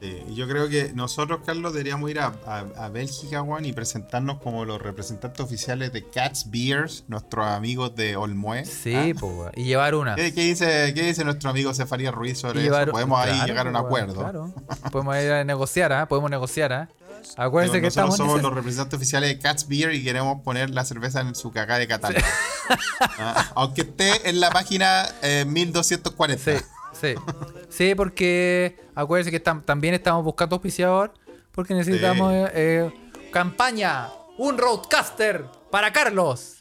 Sí, 0.01 0.23
y 0.29 0.35
yo 0.37 0.47
creo 0.49 0.69
que 0.69 0.93
nosotros, 0.95 1.41
Carlos, 1.45 1.73
deberíamos 1.73 2.09
ir 2.11 2.21
a, 2.21 2.33
a- 2.47 2.65
a 2.85 2.89
Bélgica, 2.89 3.43
weón, 3.43 3.65
y 3.65 3.73
presentarnos 3.73 4.39
como 4.41 4.65
los 4.65 4.81
representantes 4.81 5.41
oficiales 5.41 5.93
de 5.93 6.05
Cats 6.09 6.51
Beers, 6.51 7.05
nuestros 7.09 7.47
amigos 7.47 7.97
de 7.97 8.17
Olmué. 8.17 8.65
Sí, 8.65 8.95
¿Ah? 8.95 9.13
pues. 9.19 9.51
Y 9.57 9.65
llevar 9.65 9.95
una. 9.97 10.15
¿Qué, 10.15 10.33
qué 10.33 10.43
dice, 10.43 10.93
¿Qué 10.95 11.03
dice 11.03 11.25
nuestro 11.25 11.51
amigo 11.51 11.75
Cefaría 11.75 12.11
Ruiz 12.13 12.39
sobre 12.39 12.65
eso? 12.67 12.91
Podemos 12.93 13.19
ahí 13.21 13.41
llegar 13.47 13.67
a 13.67 13.71
un 13.71 13.77
acuerdo. 13.77 14.15
Claro. 14.15 14.55
Podemos 14.93 15.17
ir 15.17 15.33
a 15.33 15.45
negociar, 15.45 15.93
¿ah? 15.93 16.07
Podemos 16.07 16.31
negociar, 16.31 16.73
¿ah? 16.73 16.89
Acuérdense 17.37 17.79
Digo, 17.79 17.83
que 17.83 17.87
nosotros 17.97 18.15
estamos. 18.15 18.17
somos 18.17 18.35
ese- 18.37 18.43
los 18.45 18.55
representantes 18.55 18.97
oficiales 18.97 19.29
de 19.31 19.39
Cats 19.41 19.67
Beer 19.67 19.93
y 19.93 20.05
queremos 20.05 20.41
poner 20.43 20.71
la 20.71 20.85
cerveza 20.85 21.21
en 21.21 21.35
su 21.35 21.51
cagada 21.51 21.81
de 21.81 21.89
catálogo. 21.89 22.25
Ah, 23.19 23.51
aunque 23.57 23.81
esté 23.83 24.29
en 24.31 24.39
la 24.41 24.51
página 24.51 25.07
eh, 25.23 25.45
1240. 25.45 26.59
Sí, 26.61 26.65
sí. 27.01 27.15
Sí, 27.69 27.95
porque 27.95 28.77
acuérdense 28.95 29.31
que 29.31 29.43
tam- 29.43 29.65
también 29.65 29.95
estamos 29.95 30.25
buscando 30.25 30.57
auspiciador 30.57 31.13
porque 31.53 31.75
necesitamos 31.75 32.33
Sí. 32.33 32.39
eh, 32.39 32.51
eh, 32.55 33.11
campaña, 33.33 34.09
un 34.39 34.57
roadcaster 34.59 35.45
para 35.71 35.93
Carlos. 35.93 36.55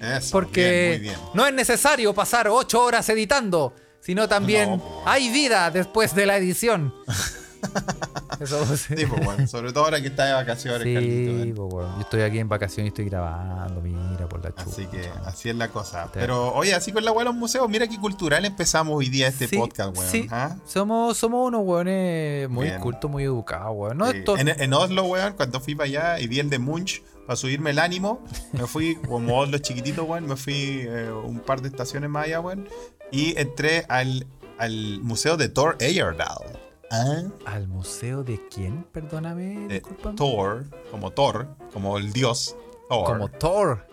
Eso, 0.00 0.30
Porque 0.32 0.70
bien, 0.70 0.90
muy 0.90 0.98
bien. 1.00 1.16
no 1.34 1.46
es 1.46 1.54
necesario 1.54 2.12
pasar 2.12 2.48
ocho 2.48 2.82
horas 2.82 3.08
editando, 3.08 3.72
sino 4.00 4.28
también 4.28 4.70
No, 4.70 5.02
hay 5.06 5.30
vida 5.30 5.70
después 5.70 6.12
de 6.14 6.26
la 6.26 6.36
edición. 6.36 6.92
Eso, 8.40 8.64
sí. 8.76 8.94
Sí, 8.96 9.06
pues, 9.06 9.24
bueno, 9.24 9.46
sobre 9.46 9.72
todo 9.72 9.84
ahora 9.84 10.00
que 10.00 10.08
está 10.08 10.24
de 10.26 10.32
vacaciones, 10.32 10.82
Sí, 10.82 10.94
Carlito, 10.94 11.68
po, 11.68 11.76
weón. 11.76 11.94
yo 11.96 12.00
estoy 12.00 12.22
aquí 12.22 12.38
en 12.40 12.48
vacaciones 12.48 12.86
y 12.86 12.88
estoy 12.88 13.04
grabando, 13.04 13.80
mira, 13.80 14.28
por 14.28 14.42
la 14.42 14.50
chucha. 14.50 14.70
Así 14.70 14.86
que 14.86 15.08
así 15.24 15.48
es 15.50 15.54
la 15.56 15.68
cosa. 15.68 16.08
Pero 16.12 16.52
oye, 16.54 16.74
así 16.74 16.90
con 16.92 17.04
la 17.04 17.12
weá 17.12 17.20
de 17.20 17.26
los 17.26 17.34
museos, 17.34 17.68
mira 17.68 17.86
qué 17.86 17.98
cultural 18.00 18.44
empezamos 18.44 18.96
hoy 18.96 19.08
día 19.10 19.28
este 19.28 19.46
Sí, 19.46 19.56
podcast, 19.56 19.96
weón. 19.96 20.10
sí. 20.10 20.26
¿ah? 20.30 20.56
Somos, 20.66 21.16
somos 21.18 21.46
unos 21.48 21.62
weones 21.64 22.48
muy 22.48 22.66
Bien. 22.66 22.80
cultos, 22.80 23.08
muy 23.10 23.22
educados, 23.24 23.70
weón. 23.76 23.98
No, 23.98 24.10
Sí. 24.10 24.18
esto- 24.18 24.36
en, 24.36 24.48
en 24.48 24.74
Oslo, 24.74 25.04
weón, 25.04 25.34
cuando 25.34 25.60
fui 25.60 25.74
para 25.76 25.86
allá 25.86 26.18
y 26.20 26.26
vi 26.26 26.40
el 26.40 26.50
de 26.50 26.58
Munch 26.58 27.02
para 27.26 27.36
subirme 27.36 27.70
el 27.70 27.78
ánimo, 27.78 28.24
me 28.52 28.66
fui, 28.66 28.96
como 29.08 29.38
Oslo 29.38 29.58
chiquitito, 29.58 30.02
weón, 30.04 30.26
me 30.26 30.34
fui 30.36 30.80
eh, 30.82 31.12
un 31.12 31.38
par 31.38 31.60
de 31.62 31.68
estaciones 31.68 32.10
más 32.10 32.24
allá, 32.24 32.40
weón, 32.40 32.66
y 33.12 33.38
entré 33.38 33.84
al, 33.88 34.26
al 34.58 35.00
museo 35.02 35.36
de 35.36 35.48
Thor 35.48 35.76
Heyerdahl. 35.78 36.58
¿Ah? 36.92 37.22
¿Al 37.46 37.68
museo 37.68 38.22
de 38.22 38.38
quién? 38.48 38.84
Perdóname, 38.92 39.66
De 39.66 39.74
discúlpame. 39.74 40.16
Thor, 40.16 40.64
como 40.90 41.10
Thor, 41.10 41.48
como 41.72 41.96
el 41.96 42.12
dios 42.12 42.54
Thor. 42.88 43.06
Como 43.06 43.30
Thor. 43.30 43.86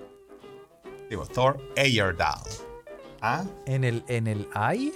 Digo, 1.10 1.26
Thor 1.26 1.60
Heyerdahl. 1.78 2.42
¿Ah? 3.22 3.46
¿En 3.66 3.84
el, 3.86 4.04
en 4.08 4.28
el 4.28 4.48
AI? 4.54 4.94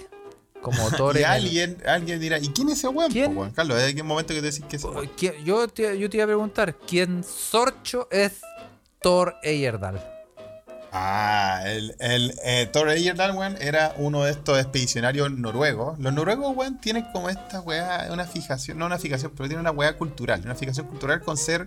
Como 0.60 0.90
Thor 0.96 1.16
y 1.16 1.20
en 1.20 1.24
el- 1.24 1.30
alguien, 1.30 1.78
alguien 1.86 2.20
dirá, 2.20 2.38
¿y 2.38 2.48
quién 2.48 2.68
es 2.68 2.78
ese 2.78 2.88
weón? 2.88 3.10
¿Quién? 3.10 3.50
Carlos, 3.52 3.78
¿hay 3.78 3.90
algún 3.92 4.06
momento 4.06 4.34
que 4.34 4.40
te 4.40 4.50
decís 4.50 4.64
que 4.68 4.76
es 4.76 4.82
Yo 5.44 5.68
te, 5.68 5.98
yo 5.98 6.10
te 6.10 6.16
iba 6.18 6.24
a 6.24 6.28
preguntar, 6.28 6.76
¿quién 6.76 7.24
sorcho 7.24 8.06
es 8.10 8.40
Thor 9.00 9.34
Heyerdahl? 9.42 9.98
Ah, 10.96 11.62
el, 11.66 11.96
el 11.98 12.38
eh, 12.44 12.68
Thor 12.72 12.86
weón, 12.86 13.56
era 13.60 13.94
uno 13.98 14.22
de 14.22 14.30
estos 14.30 14.60
expedicionarios 14.60 15.28
noruegos. 15.32 15.98
Los 15.98 16.12
noruegos, 16.12 16.56
weón, 16.56 16.80
tienen 16.80 17.04
como 17.12 17.28
esta 17.28 17.60
weá, 17.60 18.06
una 18.12 18.26
fijación, 18.26 18.78
no 18.78 18.86
una 18.86 18.98
fijación, 18.98 19.32
pero 19.36 19.48
tienen 19.48 19.62
una 19.62 19.72
weá 19.72 19.96
cultural, 19.98 20.42
una 20.44 20.54
fijación 20.54 20.86
cultural 20.86 21.20
con 21.20 21.36
ser 21.36 21.66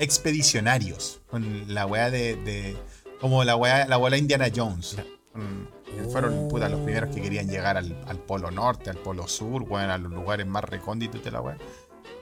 expedicionarios. 0.00 1.20
Con 1.30 1.72
la 1.72 1.86
weá 1.86 2.10
de, 2.10 2.34
de- 2.34 2.76
como 3.20 3.44
la 3.44 3.54
weá, 3.54 3.86
la 3.86 4.16
Indiana 4.18 4.48
Jones. 4.54 4.96
Mm, 5.34 6.10
Fueron 6.10 6.48
puta, 6.48 6.68
los 6.68 6.80
primeros 6.80 7.14
que 7.14 7.22
querían 7.22 7.48
llegar 7.48 7.76
al, 7.76 7.94
polo 8.26 8.50
norte, 8.50 8.90
al 8.90 8.96
polo 8.96 9.28
sur, 9.28 9.62
weón, 9.62 9.90
a 9.90 9.98
los 9.98 10.10
lugares 10.10 10.46
más 10.48 10.64
recónditos 10.64 11.22
de 11.22 11.30
la 11.30 11.40
weá. 11.40 11.56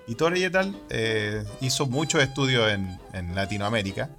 Y 0.07 0.17
Thor 0.17 0.35
Heyerdahl 0.37 0.79
eh, 0.91 1.45
hizo 1.63 1.87
muchos 1.87 2.23
estudios 2.23 2.71
en, 2.71 3.01
en 3.15 3.35
Latinoamérica. 3.35 4.11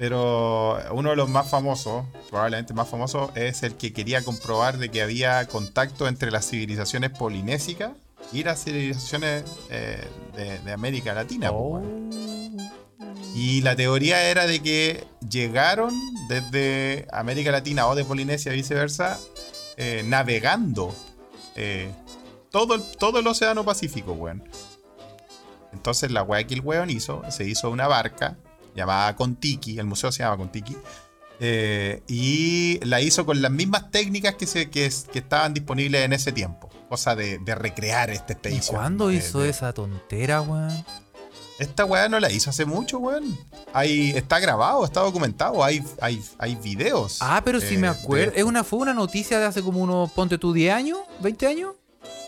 Pero 0.00 0.78
uno 0.92 1.10
de 1.10 1.16
los 1.16 1.28
más 1.28 1.50
famosos, 1.50 2.06
probablemente 2.30 2.72
más 2.72 2.88
famoso, 2.88 3.32
es 3.34 3.62
el 3.62 3.74
que 3.74 3.92
quería 3.92 4.24
comprobar 4.24 4.78
de 4.78 4.88
que 4.88 5.02
había 5.02 5.46
contacto 5.46 6.08
entre 6.08 6.30
las 6.30 6.48
civilizaciones 6.48 7.10
polinésicas 7.10 7.90
y 8.32 8.42
las 8.42 8.64
civilizaciones 8.64 9.44
eh, 9.68 10.02
de, 10.34 10.58
de 10.60 10.72
América 10.72 11.12
Latina. 11.12 11.50
po, 11.50 11.82
Oh. 11.82 11.82
Y 13.34 13.60
la 13.60 13.76
teoría 13.76 14.22
era 14.30 14.46
de 14.46 14.60
que 14.60 15.04
llegaron 15.28 15.92
desde 16.28 17.06
América 17.12 17.50
Latina 17.50 17.86
o 17.86 17.94
de 17.94 18.06
Polinesia, 18.06 18.52
viceversa, 18.52 19.20
eh, 19.76 20.02
navegando 20.06 20.94
eh, 21.56 21.92
todo, 22.50 22.76
el, 22.76 22.82
todo 22.98 23.18
el 23.18 23.26
océano 23.26 23.66
Pacífico, 23.66 24.12
weón. 24.12 24.42
Entonces 25.74 26.10
la 26.10 26.22
weá 26.22 26.42
que 26.44 26.54
el 26.54 26.62
weón 26.62 26.88
hizo, 26.88 27.22
se 27.30 27.46
hizo 27.46 27.68
una 27.68 27.86
barca 27.86 28.38
llamada 28.74 29.14
Contiki, 29.16 29.78
el 29.78 29.86
museo 29.86 30.10
se 30.12 30.22
llama 30.22 30.36
Contiki, 30.36 30.76
eh, 31.40 32.02
y 32.06 32.78
la 32.84 33.00
hizo 33.00 33.24
con 33.24 33.40
las 33.40 33.50
mismas 33.50 33.90
técnicas 33.90 34.34
que, 34.34 34.46
se, 34.46 34.68
que, 34.70 34.86
es- 34.86 35.06
que 35.10 35.20
estaban 35.20 35.54
disponibles 35.54 36.04
en 36.04 36.12
ese 36.12 36.32
tiempo. 36.32 36.68
Cosa 36.88 37.14
de, 37.14 37.38
de 37.38 37.54
recrear 37.54 38.10
esta 38.10 38.32
¿Y 38.32 38.34
expedición. 38.34 38.76
cuándo 38.76 39.08
De- 39.08 39.16
hizo 39.16 39.40
de- 39.40 39.48
esa 39.50 39.72
tontera, 39.72 40.42
weón? 40.42 40.84
Esta 41.58 41.84
weá 41.84 42.08
no 42.08 42.18
la 42.20 42.32
hizo 42.32 42.48
hace 42.50 42.64
mucho, 42.64 42.98
weón. 42.98 43.38
Hay, 43.74 44.10
está 44.12 44.38
grabado, 44.40 44.82
está 44.84 45.00
documentado, 45.00 45.62
hay, 45.62 45.84
hay, 46.00 46.22
hay 46.38 46.54
videos. 46.56 47.18
Ah, 47.20 47.42
pero 47.44 47.58
eh, 47.58 47.76
me 47.78 47.86
acuerdo. 47.88 48.32
de- 48.32 48.38
Es 48.38 48.44
una, 48.44 48.64
fue 48.64 48.78
una 48.78 48.94
noticia 48.94 49.38
de 49.38 49.44
hace 49.46 49.62
como 49.62 49.80
unos, 49.80 50.10
ponte 50.12 50.38
tú, 50.38 50.52
10 50.54 50.72
años, 50.74 50.98
20 51.20 51.46
años. 51.46 51.74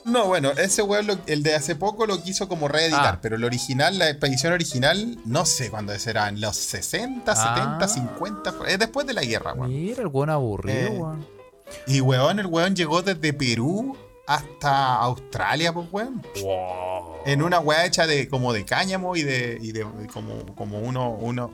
No, 0.04 0.26
bueno, 0.26 0.50
ese 0.50 0.82
weón, 0.82 1.06
lo- 1.06 1.18
el 1.26 1.42
de 1.42 1.54
hace 1.54 1.76
poco 1.76 2.06
lo 2.06 2.20
quiso 2.22 2.48
como 2.48 2.66
reeditar, 2.68 3.14
Ah. 3.14 3.18
pero 3.22 3.37
el 3.37 3.44
original, 3.44 3.98
la 3.98 4.11
expedición 4.11 4.52
original, 4.52 5.18
no 5.24 5.46
sé 5.46 5.70
cuándo 5.70 5.96
será, 5.98 6.28
en 6.28 6.40
los 6.40 6.56
60, 6.56 7.32
Ah. 7.32 7.54
70, 7.54 7.88
50, 7.88 8.54
es 8.68 8.78
después 8.78 9.06
de 9.06 9.12
la 9.14 9.22
guerra, 9.22 9.52
weón. 9.54 9.70
Mira, 9.70 10.02
el 10.02 10.08
weón 10.08 10.30
aburrido, 10.30 10.78
Eh, 10.88 10.98
weón. 10.98 11.26
Y 11.87 12.00
weón, 12.00 12.38
el 12.40 12.46
weón 12.46 12.74
llegó 12.74 13.00
desde 13.02 13.32
Perú 13.32 13.96
hasta 14.26 14.96
Australia, 14.96 15.72
pues 15.72 15.87
weón. 15.92 16.20
En 17.24 17.42
una 17.42 17.61
weá 17.61 17.87
hecha 17.87 18.06
de 18.06 18.28
como 18.28 18.52
de 18.52 18.64
cáñamo 18.64 19.14
y 19.16 19.22
de, 19.22 19.58
y 19.61 19.72
de 19.72 19.87
como, 20.12 20.54
como 20.56 20.80
uno, 20.80 21.11
uno, 21.11 21.52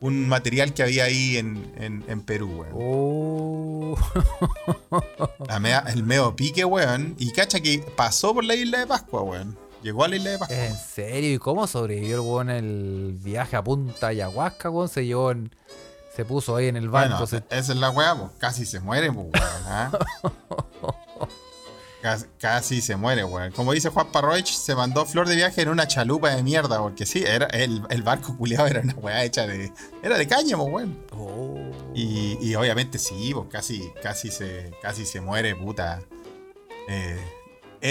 un 0.00 0.28
material 0.28 0.74
que 0.74 0.82
había 0.82 1.04
ahí 1.04 1.36
en, 1.36 1.72
en, 1.76 2.04
en 2.08 2.20
Perú, 2.22 2.48
weón. 2.60 2.72
Oh. 2.74 3.96
Mea- 5.60 5.84
el 5.88 6.02
medio 6.02 6.34
pique, 6.36 6.64
weón. 6.64 7.14
Y 7.18 7.32
cacha 7.32 7.60
que 7.60 7.78
pasó 7.96 8.34
por 8.34 8.44
la 8.44 8.54
isla 8.54 8.78
de 8.80 8.86
Pascua, 8.86 9.22
weón. 9.22 9.56
Llegó 9.82 10.04
a 10.04 10.08
la 10.08 10.16
isla 10.16 10.30
de 10.30 10.38
Pascua. 10.38 10.56
¿En 10.66 10.76
serio? 10.76 11.34
¿Y 11.34 11.38
cómo 11.38 11.66
sobrevivió 11.66 12.16
el 12.16 12.20
weón 12.20 12.50
el 12.50 13.16
viaje 13.22 13.56
a 13.56 13.62
Punta 13.64 14.08
Ayahuasca, 14.08 14.70
weón? 14.70 14.88
Se 14.88 15.04
llevó 15.06 15.30
en- 15.30 15.54
Se 16.14 16.24
puso 16.24 16.56
ahí 16.56 16.68
en 16.68 16.76
el 16.76 16.88
Bueno, 16.88 17.10
banco. 17.14 17.26
se- 17.26 17.42
esa 17.50 17.72
es 17.72 17.78
la 17.78 17.90
weá, 17.90 18.14
pues 18.16 18.30
casi 18.38 18.64
se 18.64 18.80
muere, 18.80 19.12
pues, 19.12 19.26
weón. 19.26 19.62
¿ah? 19.66 19.92
Casi, 22.02 22.26
casi 22.38 22.80
se 22.80 22.96
muere, 22.96 23.24
weón. 23.24 23.52
Como 23.52 23.72
dice 23.72 23.88
Juan 23.88 24.12
Parroich, 24.12 24.52
se 24.52 24.74
mandó 24.74 25.04
flor 25.06 25.28
de 25.28 25.36
viaje 25.36 25.62
en 25.62 25.68
una 25.70 25.88
chalupa 25.88 26.30
de 26.30 26.42
mierda, 26.42 26.78
porque 26.78 27.06
sí, 27.06 27.24
era, 27.26 27.46
el, 27.46 27.82
el 27.90 28.02
barco 28.02 28.36
culiado 28.36 28.66
era 28.66 28.80
una 28.80 28.94
weá 28.94 29.24
hecha 29.24 29.46
de. 29.46 29.72
Era 30.02 30.16
de 30.18 30.26
cáñamo, 30.26 30.64
weón. 30.64 30.98
Oh. 31.12 31.56
Y, 31.94 32.38
y 32.40 32.54
obviamente 32.54 32.98
sí, 32.98 33.32
pues 33.34 33.48
casi, 33.50 33.90
casi 34.02 34.30
se, 34.30 34.72
casi 34.82 35.06
se 35.06 35.20
muere, 35.20 35.56
puta. 35.56 36.02
Eh, 36.88 37.18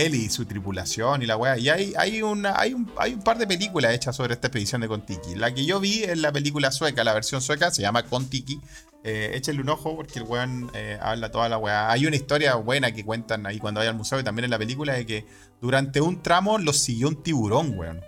él 0.03 0.15
y 0.15 0.29
su 0.29 0.45
tripulación 0.45 1.21
y 1.21 1.25
la 1.25 1.37
weá. 1.37 1.57
Y 1.57 1.69
hay, 1.69 1.93
hay, 1.97 2.21
una, 2.21 2.59
hay, 2.59 2.73
un, 2.73 2.91
hay 2.97 3.13
un 3.13 3.21
par 3.21 3.37
de 3.37 3.47
películas 3.47 3.93
hechas 3.93 4.15
sobre 4.15 4.33
esta 4.33 4.47
expedición 4.47 4.81
de 4.81 4.87
Kontiki. 4.87 5.35
La 5.35 5.53
que 5.53 5.65
yo 5.65 5.79
vi 5.79 6.03
es 6.03 6.17
la 6.17 6.31
película 6.31 6.71
sueca, 6.71 7.03
la 7.03 7.13
versión 7.13 7.41
sueca, 7.41 7.71
se 7.71 7.81
llama 7.81 8.03
Kontiki. 8.03 8.59
Eh, 9.03 9.31
échenle 9.35 9.61
un 9.61 9.69
ojo 9.69 9.95
porque 9.95 10.17
el 10.17 10.25
weón 10.25 10.71
eh, 10.73 10.97
habla 11.01 11.29
toda 11.29 11.47
la 11.47 11.57
weá. 11.57 11.91
Hay 11.91 12.07
una 12.07 12.15
historia 12.15 12.55
buena 12.55 12.91
que 12.91 13.05
cuentan 13.05 13.45
ahí 13.45 13.59
cuando 13.59 13.79
vaya 13.79 13.91
al 13.91 13.97
museo 13.97 14.19
y 14.19 14.23
también 14.23 14.45
en 14.45 14.51
la 14.51 14.57
película 14.57 14.93
de 14.93 15.05
que 15.05 15.25
durante 15.61 16.01
un 16.01 16.21
tramo 16.23 16.57
los 16.57 16.79
siguió 16.79 17.07
un 17.07 17.21
tiburón, 17.21 17.77
weón. 17.77 18.01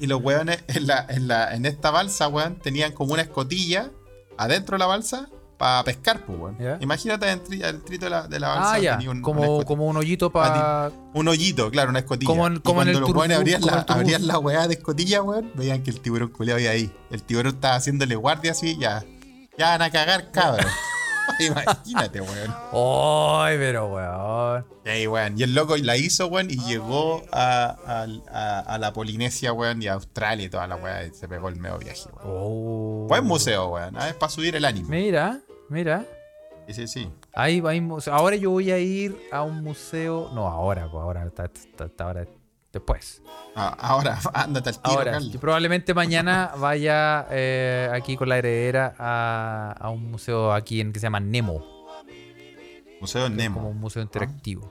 Y 0.00 0.06
los 0.06 0.22
weones 0.22 0.64
en, 0.68 0.86
la, 0.86 1.04
en, 1.08 1.28
la, 1.28 1.54
en 1.54 1.66
esta 1.66 1.90
balsa, 1.90 2.28
weón, 2.28 2.58
tenían 2.60 2.92
como 2.92 3.12
una 3.12 3.22
escotilla 3.22 3.90
adentro 4.38 4.76
de 4.76 4.78
la 4.78 4.86
balsa 4.86 5.28
para 5.58 5.82
pescar, 5.84 6.24
pues, 6.24 6.38
weón. 6.38 6.56
Imagínate 6.80 7.26
adentro, 7.26 7.54
adentro 7.62 7.98
de 7.98 8.08
la, 8.10 8.28
de 8.28 8.40
la 8.40 8.48
balsa 8.48 8.74
Ah, 8.76 8.96
tenía 8.96 9.10
un, 9.10 9.20
como, 9.22 9.64
como 9.64 9.86
un 9.86 9.96
hoyito 9.96 10.30
para. 10.30 10.90
un 11.12 11.28
hoyito, 11.28 11.70
claro, 11.70 11.90
una 11.90 11.98
escotilla. 11.98 12.28
Como 12.30 12.46
en- 12.46 12.56
Y 12.56 12.60
como 12.60 12.82
en 12.82 12.86
cuando 12.86 12.92
el 12.92 13.00
los 13.00 13.10
turbú- 13.10 13.36
abrían, 13.36 13.60
la, 13.62 13.84
abrían 13.88 14.26
la 14.26 14.38
weá 14.38 14.68
de 14.68 14.74
escotilla, 14.74 15.20
weón, 15.22 15.50
veían 15.54 15.82
que 15.82 15.90
el 15.90 16.00
tiburón 16.00 16.28
culeado 16.28 16.58
había 16.58 16.70
ahí. 16.70 16.90
El 17.10 17.22
tiburón 17.24 17.54
estaba 17.54 17.74
haciéndole 17.74 18.14
guardia 18.16 18.52
así, 18.52 18.78
ya. 18.78 19.04
Ya 19.58 19.70
van 19.70 19.82
a 19.82 19.90
cagar, 19.90 20.30
cabrón. 20.30 20.66
Imagínate, 21.40 22.20
weón. 22.20 22.54
¡Ay, 22.72 23.56
pero 23.58 23.86
weón! 23.88 24.64
Y 24.84 24.88
ahí, 24.88 25.06
weón. 25.06 25.38
Y 25.38 25.42
el 25.42 25.54
loco 25.54 25.76
la 25.76 25.96
hizo, 25.96 26.26
weón, 26.28 26.50
y 26.50 26.56
llegó 26.64 27.22
a, 27.32 27.76
a- 27.86 28.06
a- 28.32 28.60
a 28.60 28.78
la 28.78 28.92
Polinesia, 28.92 29.52
weón, 29.52 29.82
y 29.82 29.88
a 29.88 29.94
Australia 29.94 30.46
y 30.46 30.48
toda 30.48 30.66
la 30.66 30.76
weá. 30.76 31.04
Y 31.04 31.10
se 31.10 31.28
pegó 31.28 31.48
el 31.48 31.56
medio 31.56 31.78
viaje, 31.78 32.04
weón. 32.16 32.24
Oh. 32.24 33.06
Buen 33.08 33.24
museo, 33.24 33.68
weón. 33.68 33.96
¿ah? 33.98 34.08
Es 34.08 34.14
para 34.14 34.30
subir 34.30 34.56
el 34.56 34.64
ánimo. 34.64 34.88
Mira, 34.88 35.40
mira. 35.68 36.04
Sí, 36.66 36.74
sí, 36.74 36.86
sí. 36.88 37.10
Ahí, 37.32 37.62
ahí 37.66 37.88
ahora 38.10 38.36
yo 38.36 38.50
voy 38.50 38.70
a 38.70 38.78
ir 38.78 39.16
a 39.32 39.42
un 39.42 39.62
museo. 39.62 40.30
No, 40.34 40.46
ahora, 40.46 40.88
pues 40.90 41.02
ahora, 41.02 41.24
está, 41.24 42.04
ahora 42.04 42.26
después. 42.72 43.22
Ah, 43.56 43.74
ahora, 43.80 44.18
ándate 44.34 44.68
al 44.70 44.74
tiro, 44.82 44.98
Ahora, 44.98 45.12
Carlos. 45.12 45.34
y 45.34 45.38
probablemente 45.38 45.94
mañana 45.94 46.52
vaya 46.58 47.26
eh, 47.30 47.88
aquí 47.92 48.16
con 48.16 48.28
la 48.28 48.36
heredera 48.38 48.94
a, 48.98 49.74
a 49.78 49.90
un 49.90 50.10
museo 50.10 50.52
aquí 50.52 50.80
en 50.80 50.92
que 50.92 51.00
se 51.00 51.06
llama 51.06 51.20
Nemo. 51.20 51.64
Museo 53.00 53.28
Nemo. 53.30 53.60
Como 53.60 53.70
un 53.70 53.80
museo 53.80 54.02
interactivo. 54.02 54.70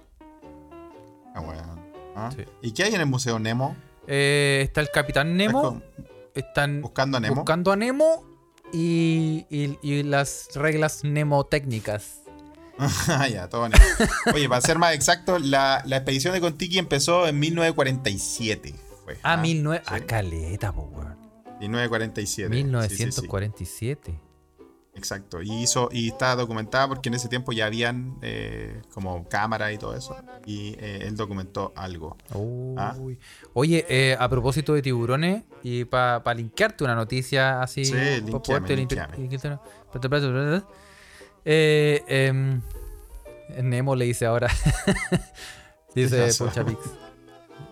Ah, 1.34 1.42
weón. 1.42 1.88
¿Ah? 2.16 2.30
Sí. 2.36 2.44
¿Y 2.62 2.72
qué 2.74 2.84
hay 2.84 2.94
en 2.96 3.02
el 3.02 3.08
Museo 3.08 3.40
Nemo? 3.40 3.76
Eh, 4.08 4.62
está 4.64 4.82
el 4.82 4.90
Capitán 4.92 5.38
Nemo. 5.38 5.82
Están 6.34 6.82
buscando 6.82 7.18
a 7.18 7.20
Nemo. 7.22 7.36
buscando 7.36 7.72
a 7.72 7.76
Nemo 7.76 8.24
y, 8.74 9.46
y- 9.50 9.78
y 9.82 10.04
las 10.04 10.50
reglas 10.56 11.04
mnemotécnicas. 11.04 12.22
Ah, 13.08 13.28
ya, 13.28 13.50
todo 13.50 13.68
Nemo. 13.70 13.84
Oye, 14.36 14.48
para 14.48 14.62
ser 14.62 14.78
más 14.78 14.94
exacto, 14.94 15.40
la, 15.40 15.82
la 15.88 15.98
expedición 15.98 16.34
de 16.36 16.42
Contiki 16.42 16.78
empezó 16.78 17.28
en 17.28 17.40
1947. 17.40 18.76
Fue, 19.04 19.18
Ah, 19.24 19.42
19... 19.42 19.84
sí. 19.84 19.92
Ah, 19.96 20.00
caleta, 20.06 20.72
po, 20.72 20.84
weón. 20.84 21.18
1947. 21.60 22.54
Sí, 22.54 22.60
sí. 22.60 22.64
1947. 22.64 24.20
Exacto. 24.98 25.42
Y 25.42 25.52
hizo, 25.64 25.90
y 25.92 26.10
está 26.10 26.36
documentada 26.36 26.88
porque 26.88 27.10
en 27.10 27.16
ese 27.16 27.30
tiempo 27.30 27.52
ya 27.52 27.68
habían 27.68 28.18
eh, 28.22 28.82
como 28.94 29.28
cámara 29.30 29.72
y 29.72 29.78
todo 29.78 29.96
eso. 29.96 30.16
Y 30.46 30.76
eh, 30.80 31.04
él 31.04 31.16
documentó 31.16 31.72
algo. 31.76 32.18
Ah. 32.78 32.96
Oye, 33.54 33.86
eh, 33.88 34.18
a 34.20 34.28
propósito 34.28 34.74
de 34.74 34.82
tiburones, 34.82 35.44
y 35.64 35.86
para 35.86 36.34
linkearte 36.34 36.84
una 36.84 36.96
noticia 36.96 37.62
así. 37.62 37.86
Sí, 37.86 37.94
pa' 37.94 38.00
linkeame, 38.22 38.76
linkeame. 38.76 39.58
pa- 39.92 40.00
pa- 40.00 40.10
pa- 40.10 40.10
pa- 40.10 40.64
em, 41.46 42.62
Nemo 43.62 43.96
le 43.96 44.06
dice 44.06 44.26
ahora. 44.26 44.50
dice. 45.96 46.30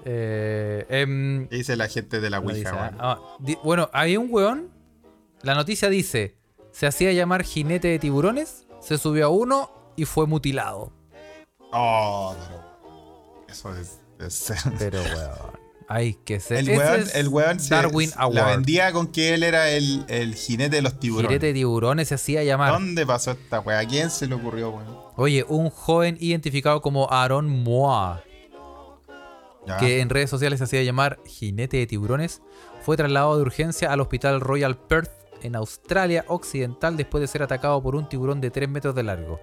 Eh, 0.06 0.86
em, 0.90 1.48
¿Qué 1.48 1.56
dice 1.58 1.76
la 1.76 1.88
gente 1.88 2.22
de 2.22 2.30
la 2.30 2.40
Ouija? 2.40 2.72
weón? 2.74 2.96
ah, 3.00 3.20
bueno, 3.64 3.90
había 3.92 4.20
un 4.20 4.28
weón. 4.32 4.70
La 5.42 5.56
noticia 5.56 5.90
dice: 5.90 6.36
se 6.76 6.88
hacía 6.88 7.14
llamar 7.14 7.44
jinete 7.44 7.88
de 7.88 8.00
tiburones, 8.00 8.68
se 8.82 8.98
subió 8.98 9.28
a 9.28 9.30
uno 9.30 9.72
y 9.96 10.04
fue 10.04 10.28
mutilado. 10.28 10.92
Oh, 11.72 12.36
pero. 12.38 13.46
Eso 13.48 13.74
es. 13.78 14.00
es- 14.20 14.54
Pero 14.78 15.02
weón. 15.02 15.66
Hay 15.88 16.16
que 16.16 16.40
ser. 16.42 16.58
el 16.58 16.70
weón, 16.78 17.00
es 17.02 17.16
el 17.16 17.28
weón 17.30 17.60
se- 17.62 17.74
Darwin 17.76 18.10
la 18.10 18.16
Award. 18.24 18.48
vendía 18.58 18.92
con 18.92 19.08
que 19.08 19.34
él 19.36 19.44
era 19.44 19.70
el, 19.70 20.04
el 20.10 20.36
jinete 20.36 20.76
de 20.78 20.82
los 20.82 21.00
tiburones. 21.00 21.30
Jinete 21.30 21.46
de 21.48 21.54
tiburones 21.54 22.08
se 22.10 22.16
hacía 22.16 22.44
llamar. 22.44 22.74
¿Dónde 22.74 23.06
pasó 23.06 23.32
esta 23.32 23.62
weá? 23.62 23.80
¿A 23.80 23.86
quién 23.88 24.10
se 24.10 24.28
le 24.28 24.36
ocurrió, 24.36 24.72
weón? 24.72 24.98
Oye, 25.16 25.46
un 25.48 25.70
joven 25.70 26.18
identificado 26.20 26.82
como 26.82 27.10
Aaron 27.10 27.48
Moa, 27.64 28.22
Ya. 29.66 29.78
que 29.78 30.02
en 30.02 30.10
redes 30.10 30.30
sociales 30.30 30.58
se 30.60 30.66
hacía 30.66 30.84
llamar 30.84 31.20
Jinete 31.26 31.78
de 31.78 31.88
Tiburones, 31.88 32.42
fue 32.82 32.98
trasladado 32.98 33.36
de 33.38 33.44
urgencia 33.44 33.92
al 33.94 34.02
Hospital 34.02 34.42
Royal 34.42 34.78
Perth 34.78 35.12
en 35.46 35.56
Australia 35.56 36.26
Occidental 36.28 36.98
después 36.98 37.22
de 37.22 37.28
ser 37.28 37.44
atacado 37.44 37.82
por 37.82 37.96
un 37.96 38.08
tiburón 38.10 38.42
de 38.42 38.52
3 38.52 38.68
metros 38.70 38.96
de 38.96 39.04
largo. 39.04 39.40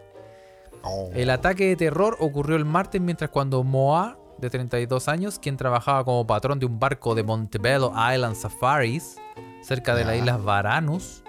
Oh. 0.83 1.11
El 1.15 1.31
ataque 1.31 1.67
de 1.69 1.77
terror 1.77 2.17
ocurrió 2.21 2.57
el 2.57 2.65
martes 2.65 3.01
mientras 3.01 3.31
cuando 3.31 3.63
Moa, 3.63 4.19
de 4.39 4.51
32 4.51 5.07
años, 5.09 5.39
quien 5.39 5.57
trabajaba 5.57 6.05
como 6.05 6.27
patrón 6.27 6.59
de 6.59 6.67
un 6.67 6.79
barco 6.81 7.15
de 7.15 7.23
Montebello 7.23 7.93
Island 7.93 8.35
Safaris, 8.35 9.17
cerca 9.63 9.95
de 9.95 10.05
las 10.05 10.17
Islas 10.17 10.43
Varanus, 10.43 11.23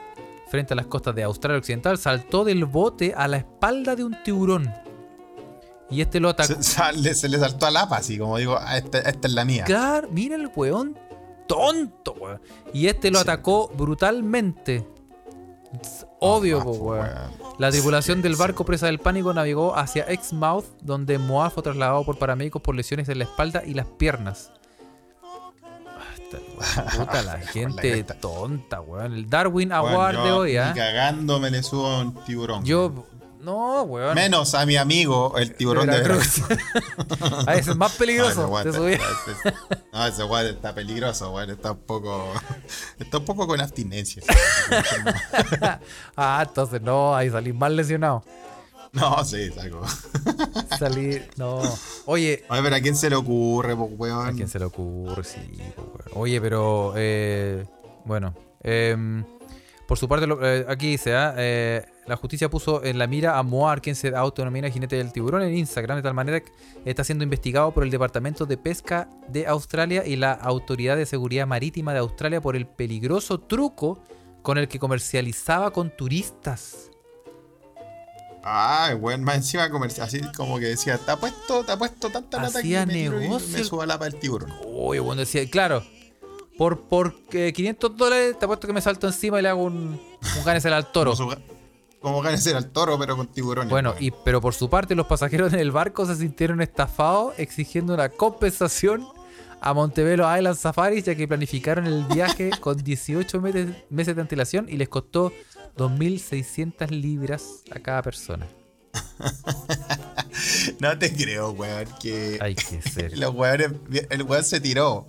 frente 0.50 0.74
a 0.74 0.76
las 0.76 0.88
costas 0.88 1.14
de 1.14 1.24
Australia 1.24 1.60
Occidental, 1.60 1.98
saltó 2.00 2.44
del 2.44 2.66
bote 2.66 3.14
a 3.16 3.28
la 3.28 3.38
espalda 3.38 3.96
de 3.96 4.04
un 4.04 4.16
tiburón. 4.24 4.74
Y 5.90 6.02
este 6.02 6.20
lo 6.20 6.30
atacó. 6.30 6.54
Se, 6.56 6.64
sale- 6.64 7.14
se 7.14 7.30
le 7.30 7.38
saltó 7.38 7.68
a 7.68 7.72
lapa, 7.72 7.98
así 7.98 8.18
como 8.18 8.38
digo, 8.40 8.58
ah, 8.60 8.78
esta, 8.78 8.98
esta 9.00 9.28
es 9.28 9.34
la 9.34 9.46
mía. 9.46 9.64
Claro, 9.66 10.08
mira 10.12 10.36
el 10.36 10.50
weón 10.56 10.98
tonto, 11.48 12.14
weón. 12.20 12.42
Y 12.74 12.88
este 12.88 13.12
lo 13.12 13.18
Sí. 13.20 13.24
atacó 13.24 13.70
brutalmente. 13.76 14.88
Obvio, 16.20 16.60
Ah, 16.62 16.64
weón. 16.66 17.10
La 17.60 17.72
tripulación 17.72 18.22
del 18.22 18.34
Sí, 18.36 18.40
barco 18.40 18.64
presa 18.66 18.86
del 18.88 19.00
pánico 19.00 19.34
navegó 19.34 19.76
hacia 19.76 20.04
Exmouth, 20.04 20.66
donde 20.82 21.18
Moa 21.18 21.50
fue 21.50 21.64
trasladado 21.64 22.04
por 22.06 22.18
paramédicos 22.18 22.62
por 22.62 22.76
lesiones 22.76 23.10
en 23.10 23.18
la 23.20 23.24
espalda 23.26 23.64
y 23.66 23.74
las 23.74 23.86
piernas. 23.88 24.52
Puta 26.98 27.22
la 27.22 27.38
gente 27.40 28.04
tonta, 28.04 28.82
weón. 28.82 29.14
El 29.14 29.30
Darwin 29.30 29.72
Award 29.72 30.16
yo 30.16 30.24
de 30.24 30.32
hoy, 30.32 30.52
ni 30.54 30.58
¿ah? 30.58 30.74
cagando 30.76 31.40
me 31.40 31.52
le 31.52 31.62
subo 31.62 31.86
a 31.88 32.00
un 32.02 32.14
tiburón. 32.24 32.64
Yo 32.66 33.06
No, 33.44 33.84
weón. 33.84 34.16
Menos 34.16 34.54
a 34.56 34.66
mi 34.66 34.78
amigo, 34.78 35.38
el 35.38 35.54
tiburón 35.56 35.88
de 35.88 36.00
Veracruz. 36.00 36.42
Veracruz. 36.48 37.44
Ah, 37.48 37.56
ese 37.56 37.72
es 37.72 37.78
más 37.78 37.92
No, 37.94 37.98
peligroso. 38.00 38.60
ese 38.60 38.80
de 38.80 38.94
ese- 38.94 39.54
no, 39.92 40.06
ese 40.08 40.24
guate 40.24 40.50
está 40.52 40.74
peligroso, 40.74 41.32
weón. 41.34 41.50
Está 41.50 41.72
un 41.72 41.80
poco. 41.80 42.32
Está 43.00 43.18
un 43.18 43.26
poco 43.26 43.46
con 43.48 43.60
abstinencia. 43.62 44.24
Ah, 46.16 46.44
entonces 46.48 46.82
no, 46.82 47.16
ahí 47.16 47.30
salí 47.30 47.54
mal 47.54 47.76
lesionado. 47.76 48.24
No, 48.92 49.24
sí, 49.26 49.50
saco. 49.52 49.82
Salí, 50.78 51.20
no. 51.38 51.60
Oye, 52.06 52.46
A 52.48 52.60
ver, 52.62 52.74
¿a 52.76 52.82
quién 52.82 52.96
se 52.96 53.10
le 53.10 53.16
ocurre, 53.16 53.74
weón? 53.74 54.28
¿a 54.28 54.34
quién 54.34 54.48
se 54.48 54.60
le 54.60 54.66
ocurre? 54.66 55.24
Sí, 55.24 55.40
po, 55.76 55.82
weón. 55.82 56.12
Oye, 56.14 56.40
pero, 56.40 56.94
eh, 56.96 57.66
bueno, 58.06 58.36
em, 58.62 59.26
por 59.94 60.00
su 60.00 60.08
parte, 60.08 60.26
lo- 60.26 60.44
eh, 60.44 60.66
aquí 60.68 60.88
dice, 60.90 61.14
ah, 61.16 61.36
eh, 61.38 61.86
la 62.08 62.16
justicia 62.16 62.50
puso 62.50 62.84
en 62.84 62.98
la 62.98 63.06
mira 63.06 63.38
a 63.38 63.44
Moar, 63.44 63.80
quien 63.80 63.96
se 63.96 64.08
autodenomina 64.16 64.68
jinete 64.68 64.96
del 64.96 65.14
tiburón 65.14 65.44
en 65.44 65.56
Instagram, 65.56 65.98
de 65.98 66.02
tal 66.02 66.16
manera 66.16 66.40
que 66.40 66.52
está 66.84 67.04
siendo 67.04 67.24
investigado 67.24 67.72
por 67.76 67.84
el 67.84 67.92
Departamento 67.92 68.48
de 68.48 68.58
Pesca 68.58 69.08
de 69.28 69.46
Australia 69.46 70.04
y 70.04 70.16
la 70.16 70.32
Autoridad 70.32 70.98
de 70.98 71.06
Seguridad 71.06 71.46
Marítima 71.46 71.94
de 71.94 72.00
Australia 72.00 72.42
por 72.42 72.56
el 72.56 72.66
peligroso 72.66 73.40
truco 73.40 74.02
con 74.42 74.58
el 74.58 74.68
que 74.68 74.80
comercializaba 74.80 75.70
con 75.70 75.96
turistas. 75.96 76.90
Ay, 78.44 78.96
weón, 78.96 79.24
más 79.24 79.36
encima 79.36 79.70
comercial. 79.70 80.08
Así 80.08 80.22
como 80.36 80.58
que 80.58 80.66
decía, 80.66 80.98
te 80.98 81.12
ha 81.12 81.18
puesto, 81.18 81.64
te 81.66 81.72
ha 81.72 81.78
puesto 81.78 82.10
tanta 82.10 82.40
plata 82.40 82.54
que 82.54 82.60
Hacía 82.60 82.88
me 82.88 82.94
negocio. 83.10 83.58
me 83.60 83.64
suba 83.64 83.86
la 83.86 84.00
para 84.00 84.10
el 84.12 84.20
tiburón. 84.20 84.52
Oye, 84.76 85.00
bueno, 85.02 85.20
decía, 85.20 85.48
claro, 85.48 85.84
por, 86.58 86.82
por 86.82 87.16
eh, 87.32 87.52
500 87.54 87.98
dólares 87.98 88.38
te 88.40 88.46
apuesto 88.46 88.68
que 88.68 88.74
me 88.74 88.82
salto 88.82 89.08
encima 89.08 89.40
y 89.40 89.44
le 89.44 89.50
hago 89.50 89.64
un, 89.64 90.00
un 90.38 90.46
ganesel 90.46 90.74
al 90.74 90.92
toro. 90.92 91.16
Como, 91.16 91.32
su- 91.32 91.38
como 92.00 92.22
ganas 92.22 92.46
al 92.48 92.70
toro, 92.72 93.00
pero 93.00 93.16
con 93.16 93.28
tiburones. 93.28 93.70
Bueno, 93.70 93.92
weón. 93.92 94.04
y, 94.04 94.12
pero 94.26 94.42
por 94.42 94.54
su 94.54 94.70
parte, 94.70 94.94
los 94.96 95.08
pasajeros 95.08 95.54
en 95.54 95.60
el 95.60 95.72
barco 95.72 96.06
se 96.06 96.16
sintieron 96.18 96.62
estafados, 96.62 97.34
exigiendo 97.38 97.94
una 97.94 98.10
compensación 98.10 99.08
a 99.62 99.74
Montebello 99.74 100.24
Island 100.36 100.58
Safaris, 100.58 101.06
ya 101.06 101.16
que 101.16 101.26
planificaron 101.28 101.86
el 101.88 102.04
viaje 102.04 102.50
con 102.60 102.76
18 102.78 103.40
meses, 103.40 103.70
meses 103.90 104.16
de 104.16 104.22
antelación 104.22 104.68
y 104.68 104.76
les 104.76 104.90
costó 104.90 105.32
2.600 105.78 106.90
libras 106.90 107.64
a 107.72 107.80
cada 107.80 108.02
persona. 108.02 108.48
No 110.80 110.98
te 110.98 111.14
creo, 111.14 111.52
weón, 111.52 111.86
que 112.02 112.38
Hay 112.42 112.56
que 112.56 112.82
ser. 112.82 113.18
los 113.18 113.34
weones, 113.34 113.72
el 114.10 114.24
weón 114.24 114.44
se 114.44 114.60
tiró. 114.60 115.08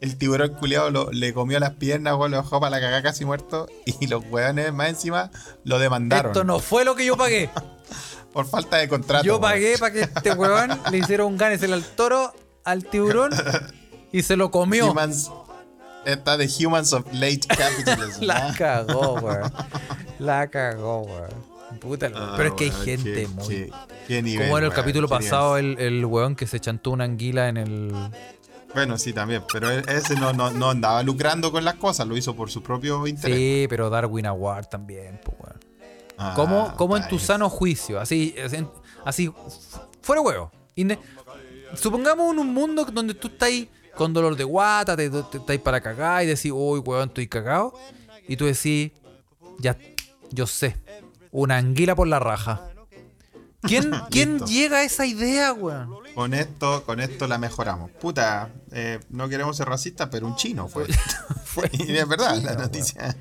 El 0.00 0.16
tiburón 0.16 0.54
culiado 0.54 0.90
lo- 0.90 1.12
le 1.12 1.32
comió 1.32 1.60
las 1.60 1.74
piernas, 1.74 2.14
weón, 2.16 2.32
lo 2.32 2.38
dejó 2.38 2.58
para 2.60 2.70
la 2.70 2.80
cagada 2.80 3.02
casi 3.02 3.24
muerto. 3.24 3.68
Y 4.00 4.06
los 4.08 4.24
weones 4.30 4.72
más 4.72 4.88
encima 4.88 5.30
lo 5.64 5.78
demandaron. 5.78 6.32
Esto 6.32 6.42
no 6.44 6.58
fue 6.58 6.84
lo 6.84 6.94
que 6.96 7.04
yo 7.06 7.16
pagué. 7.16 7.50
Por 8.32 8.46
falta 8.46 8.78
de 8.78 8.88
contrato. 8.88 9.24
Yo 9.24 9.32
weón. 9.34 9.42
pagué 9.42 9.78
para 9.78 9.92
que 9.92 10.00
este 10.02 10.32
weón 10.32 10.80
le 10.90 10.98
hiciera 10.98 11.24
un 11.24 11.36
ganesel 11.36 11.72
al 11.74 11.84
toro, 11.84 12.32
al 12.64 12.84
tiburón, 12.84 13.30
y 14.10 14.22
se 14.22 14.36
lo 14.36 14.50
comió. 14.50 14.90
Humans, 14.90 15.30
esta 16.06 16.36
de 16.36 16.48
Humans 16.48 16.92
of 16.94 17.04
Late 17.12 17.40
Capitalism. 17.48 18.22
La 18.24 18.48
¿ah? 18.48 18.54
cagó, 18.56 19.14
weón. 19.14 19.52
La 20.18 20.48
cagó, 20.48 21.02
weón. 21.02 21.51
Puta, 21.82 22.10
Ah, 22.14 22.34
pero 22.36 22.50
es 22.50 22.54
que 22.54 22.64
hay 22.64 22.70
gente 22.70 23.12
qué- 23.22 23.28
muy. 23.28 23.48
qué- 23.48 23.70
qué 24.06 24.22
nivel, 24.22 24.46
Como 24.46 24.58
en 24.58 24.64
el 24.64 24.72
capítulo 24.72 25.08
pasado, 25.08 25.56
el, 25.58 25.76
el 25.80 26.04
weón 26.06 26.36
que 26.36 26.46
se 26.46 26.60
chantó 26.60 26.92
una 26.92 27.04
anguila 27.04 27.48
en 27.48 27.56
el. 27.56 27.92
Bueno, 28.72 28.96
sí, 28.96 29.12
también. 29.12 29.42
Pero 29.52 29.70
e- 29.70 29.82
ese 29.88 30.14
no, 30.14 30.32
no, 30.32 30.50
no 30.52 30.70
andaba 30.70 31.02
lucrando 31.02 31.50
con 31.50 31.64
las 31.64 31.74
cosas, 31.74 32.06
lo 32.06 32.16
hizo 32.16 32.34
por 32.36 32.50
su 32.50 32.62
propio 32.62 33.06
interés. 33.06 33.36
Sí, 33.36 33.66
pero 33.68 33.90
Darwin 33.90 34.26
Award 34.26 34.66
también, 34.68 35.20
pues, 35.24 35.36
weón. 35.40 35.60
Ah, 36.16 36.34
¿Cómo, 36.36 36.72
cómo 36.76 36.96
en 36.96 37.08
tu 37.08 37.18
sano 37.18 37.50
juicio? 37.50 37.98
Así, 37.98 38.34
así, 38.42 38.64
así, 39.04 39.32
fuera 40.00 40.20
huevo. 40.22 40.52
Inde- 40.76 40.98
Supongamos 41.74 42.32
en 42.32 42.38
un 42.38 42.52
mundo 42.54 42.84
donde 42.84 43.14
tú 43.14 43.28
estás 43.28 43.48
ahí 43.48 43.68
con 43.96 44.12
dolor 44.12 44.36
de 44.36 44.44
guata, 44.44 44.96
te, 44.96 45.10
te, 45.10 45.38
estás 45.38 45.58
para 45.58 45.80
cagar 45.80 46.22
y 46.22 46.26
decís, 46.28 46.52
uy, 46.54 46.78
weón, 46.80 47.08
estoy 47.08 47.26
cagado. 47.26 47.74
Y 48.28 48.36
tú 48.36 48.44
decís, 48.46 48.92
ya, 49.58 49.76
yo 50.30 50.46
sé, 50.46 50.76
una 51.32 51.56
anguila 51.56 51.96
por 51.96 52.06
la 52.06 52.20
raja. 52.20 52.68
¿Quién, 53.62 53.92
¿quién 54.10 54.40
llega 54.40 54.78
a 54.78 54.82
esa 54.84 55.06
idea, 55.06 55.52
weón? 55.52 55.88
Con 56.14 56.34
esto, 56.34 56.84
con 56.84 57.00
esto 57.00 57.26
la 57.28 57.38
mejoramos. 57.38 57.90
Puta, 57.92 58.50
eh, 58.72 58.98
no 59.08 59.28
queremos 59.28 59.56
ser 59.56 59.68
racistas, 59.68 60.08
pero 60.10 60.26
un 60.26 60.36
chino 60.36 60.68
fue. 60.68 60.86
Fue 61.44 61.68
y 61.72 61.96
es 61.96 62.08
verdad, 62.08 62.34
chino, 62.34 62.46
la 62.46 62.50
weón. 62.52 62.62
noticia. 62.62 63.16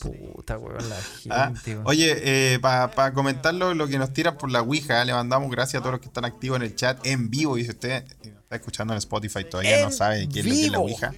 Puta, 0.00 0.56
weón, 0.58 0.88
la 0.88 0.96
Ah, 1.30 1.46
gente, 1.48 1.74
weón. 1.74 1.86
oye, 1.86 2.58
para 2.60 3.12
comentarlo, 3.12 3.74
lo 3.74 3.86
que 3.88 3.98
nos 3.98 4.12
tiran 4.12 4.36
por 4.38 4.50
la 4.50 4.62
Ouija, 4.62 5.04
le 5.04 5.12
mandamos 5.12 5.50
gracias 5.50 5.80
a 5.80 5.82
todos 5.82 5.92
los 5.94 6.00
que 6.00 6.06
están 6.06 6.24
activos 6.24 6.56
en 6.56 6.62
el 6.62 6.74
chat 6.76 7.04
en 7.06 7.28
vivo. 7.28 7.58
Y 7.58 7.64
si 7.64 7.70
usted 7.70 8.04
está 8.22 8.56
escuchando 8.56 8.94
en 8.94 8.98
Spotify 8.98 9.44
todavía 9.44 9.82
no 9.82 9.90
sabe 9.90 10.28
qué 10.28 10.40
es 10.40 10.70
la. 10.70 10.78
Ouija, 10.78 11.12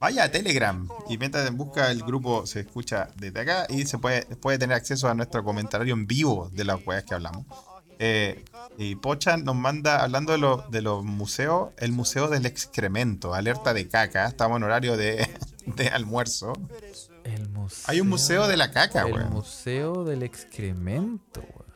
vaya 0.00 0.24
a 0.24 0.30
Telegram 0.30 0.88
y 1.08 1.18
mientras 1.18 1.50
busca 1.52 1.90
el 1.90 2.02
grupo, 2.02 2.46
se 2.46 2.60
escucha 2.60 3.08
desde 3.16 3.40
acá 3.40 3.66
y 3.68 3.84
se 3.86 3.98
puede, 3.98 4.22
puede 4.36 4.58
tener 4.58 4.76
acceso 4.76 5.08
a 5.08 5.14
nuestro 5.14 5.42
comentario 5.44 5.94
en 5.94 6.06
vivo 6.06 6.50
de 6.52 6.64
las 6.64 6.78
weas 6.86 7.04
que 7.04 7.14
hablamos. 7.14 7.46
Eh, 8.00 8.44
y 8.76 8.94
Pocha 8.94 9.36
nos 9.38 9.56
manda, 9.56 10.02
hablando 10.04 10.30
de, 10.32 10.38
lo- 10.38 10.64
de 10.70 10.82
los 10.82 11.02
museos, 11.04 11.70
el 11.78 11.90
Museo 11.90 12.28
del 12.28 12.46
Excremento, 12.46 13.34
alerta 13.34 13.74
de 13.74 13.88
caca. 13.88 14.26
Estamos 14.28 14.58
en 14.58 14.62
horario 14.62 14.96
de, 14.96 15.28
de 15.66 15.88
almuerzo. 15.88 16.52
El 17.24 17.48
museo, 17.48 17.84
Hay 17.88 18.00
un 18.00 18.08
museo 18.08 18.46
de 18.46 18.56
la 18.56 18.70
caca, 18.70 19.02
El 19.02 19.14
weón. 19.14 19.30
museo 19.32 20.04
del 20.04 20.22
excremento, 20.22 21.40
weón. 21.40 21.68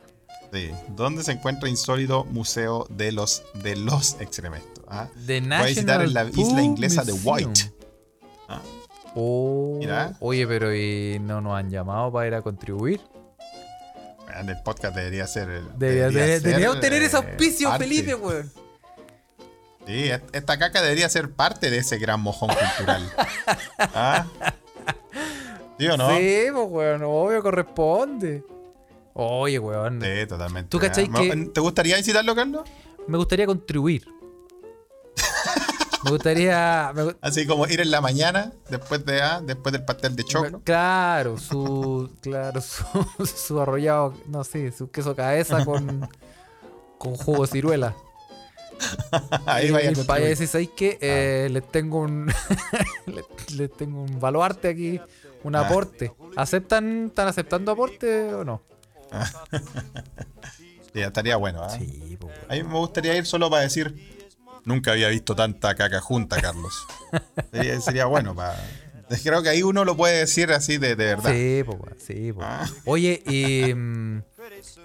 Sí, 0.53 0.71
¿Dónde 0.95 1.23
se 1.23 1.31
encuentra 1.33 1.67
insólito 1.67 2.23
museo 2.25 2.85
de 2.89 3.11
los 3.11 3.43
de 3.55 3.75
los 3.75 4.15
excrementos? 4.21 4.83
¿ah? 4.87 5.09
The 5.25 5.41
Puede 5.41 5.65
visitar 5.67 6.01
en 6.03 6.13
la 6.13 6.25
isla 6.29 6.61
inglesa 6.61 7.03
de. 7.03 7.11
White. 7.11 7.73
Ah, 8.55 8.61
Oh, 9.15 9.75
Mira. 9.79 10.13
Oye, 10.19 10.47
pero 10.47 10.73
¿y 10.75 11.19
no 11.21 11.39
nos 11.39 11.55
han 11.55 11.69
llamado 11.69 12.11
para 12.11 12.27
ir 12.27 12.33
a 12.33 12.41
contribuir? 12.41 12.99
el 14.35 14.61
podcast 14.63 14.95
debería 14.95 15.27
ser. 15.27 15.47
el- 15.49 15.67
Debería- 15.77 16.07
debería- 16.09 16.33
ser, 16.39 16.41
deberíamos 16.41 16.79
tener 16.79 17.03
eh, 17.03 17.05
ese 17.05 17.17
auspicio, 17.17 17.69
parte. 17.69 17.85
Felipe, 17.85 18.15
weón. 18.15 18.51
Sí, 19.85 20.09
esta 20.31 20.57
caca 20.57 20.81
debería 20.81 21.07
ser 21.09 21.29
parte 21.29 21.69
de 21.69 21.77
ese 21.77 21.97
gran 21.99 22.19
mojón 22.21 22.49
cultural. 22.49 23.11
¿Ah? 23.77 24.25
¿Sí 25.77 25.87
o 25.87 25.97
no? 25.97 26.09
Sí, 26.09 26.15
Sí, 26.17 26.45
pues, 26.51 26.67
weón, 26.69 27.03
obvio 27.03 27.43
corresponde. 27.43 28.43
Oye, 29.13 29.59
weón, 29.59 30.01
totalmente. 30.27 30.69
¿Tú 30.69 30.79
cachai 30.79 31.07
que- 31.07 31.49
¿Te 31.53 31.59
gustaría 31.61 31.97
visitarlo, 31.97 32.33
Carlos? 32.33 32.63
me 33.07 33.17
gustaría 33.17 33.45
contribuir. 33.45 34.07
Me 36.03 36.11
gustaría... 36.11 36.91
me 36.95 37.15
Así 37.21 37.45
como 37.47 37.65
ir 37.67 37.81
en 37.81 37.91
la 37.91 38.01
mañana, 38.01 38.51
después 38.69 39.05
de 39.05 39.21
ah, 39.21 39.41
después 39.43 39.71
del 39.73 39.83
pastel 39.85 40.15
de 40.15 40.23
choclo. 40.23 40.61
Claro, 40.63 41.37
su. 41.37 42.09
Claro, 42.21 42.61
su, 42.61 42.85
su 43.25 43.59
arrollado, 43.61 44.13
no 44.27 44.43
sé, 44.43 44.71
su 44.71 44.89
queso 44.91 45.15
cabeza 45.15 45.63
con. 45.65 46.09
con 46.97 47.15
jugo 47.15 47.45
de 47.45 47.51
ciruela. 47.51 47.95
Ahí 49.45 49.67
y, 49.67 49.71
vaya 49.71 49.89
a 49.89 49.91
y 49.91 49.95
para 49.95 50.01
allá 50.01 50.05
contribuir. 50.05 50.29
decir, 50.29 50.47
¿sabéis 50.47 50.69
qué? 50.75 50.97
Eh, 51.01 51.49
les 51.51 51.67
tengo 51.71 51.99
un. 51.99 52.25
les, 53.05 53.51
les 53.55 53.71
tengo 53.71 54.01
un 54.03 54.19
baluarte 54.19 54.67
aquí, 54.69 54.99
un 55.43 55.55
Ah. 55.55 55.61
aporte. 55.61 56.13
¿Aceptan, 56.35 57.07
están 57.07 57.27
aceptando 57.27 57.71
aporte 57.71 58.33
o 58.33 58.43
no? 58.43 58.61
Sí, 60.93 61.01
estaría 61.01 61.35
bueno. 61.37 61.63
¿ah? 61.63 61.69
Sí, 61.69 62.17
pues. 62.19 62.33
A 62.49 62.53
mí 62.53 62.63
me 62.63 62.77
gustaría 62.77 63.15
ir 63.15 63.25
solo 63.25 63.49
para 63.49 63.63
decir, 63.63 64.22
nunca 64.65 64.91
había 64.91 65.09
visto 65.09 65.35
tanta 65.35 65.75
caca 65.75 65.99
junta, 66.01 66.41
Carlos. 66.41 66.73
Sería, 67.51 67.79
sería 67.81 68.05
bueno. 68.05 68.33
para 68.35 68.55
Creo 69.23 69.43
que 69.43 69.49
ahí 69.49 69.61
uno 69.63 69.85
lo 69.85 69.95
puede 69.95 70.19
decir 70.19 70.51
así 70.51 70.77
de, 70.77 70.95
de 70.95 71.05
verdad. 71.05 71.31
Sí, 71.31 71.61
pues, 71.65 71.77
weón, 71.79 71.95
sí, 71.99 72.31
pues. 72.33 72.47
Ah. 72.49 72.65
Oye, 72.85 73.21
y. 73.27 73.73
mm, 73.73 74.21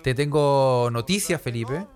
te 0.02 0.14
tengo 0.14 0.88
noticias, 0.92 1.40
Felipe. 1.40 1.86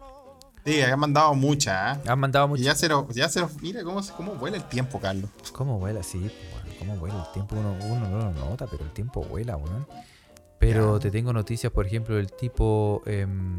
Sí, 0.64 0.80
han 0.80 0.98
mandado 0.98 1.34
muchas. 1.34 1.98
¿ah? 1.98 2.00
Han 2.12 2.20
mandado 2.20 2.46
Y 2.46 2.48
mucho. 2.50 2.62
ya 2.62 2.74
se 2.74 2.88
lo, 2.88 3.08
ya 3.10 3.28
se 3.28 3.40
lo- 3.40 3.50
mira 3.60 3.82
cómo, 3.82 4.02
se- 4.02 4.12
cómo 4.12 4.34
vuela 4.36 4.56
el 4.56 4.64
tiempo, 4.64 5.00
Carlos. 5.00 5.28
¿Cómo 5.52 5.78
vuela? 5.78 6.02
Sí, 6.04 6.18
weón, 6.18 6.78
¿cómo 6.78 6.96
vuela? 6.96 7.24
El 7.26 7.32
tiempo 7.32 7.56
uno, 7.56 7.76
uno 7.84 8.08
no 8.08 8.18
lo 8.18 8.32
nota, 8.32 8.66
pero 8.70 8.84
el 8.84 8.92
tiempo 8.92 9.22
vuela, 9.24 9.56
weón. 9.56 9.86
Pero 10.58 10.94
Ya. 10.98 11.02
te 11.02 11.10
tengo 11.10 11.32
noticias, 11.32 11.72
por 11.72 11.84
ejemplo, 11.86 12.14
del 12.14 12.32
tipo. 12.32 13.02
em, 13.06 13.58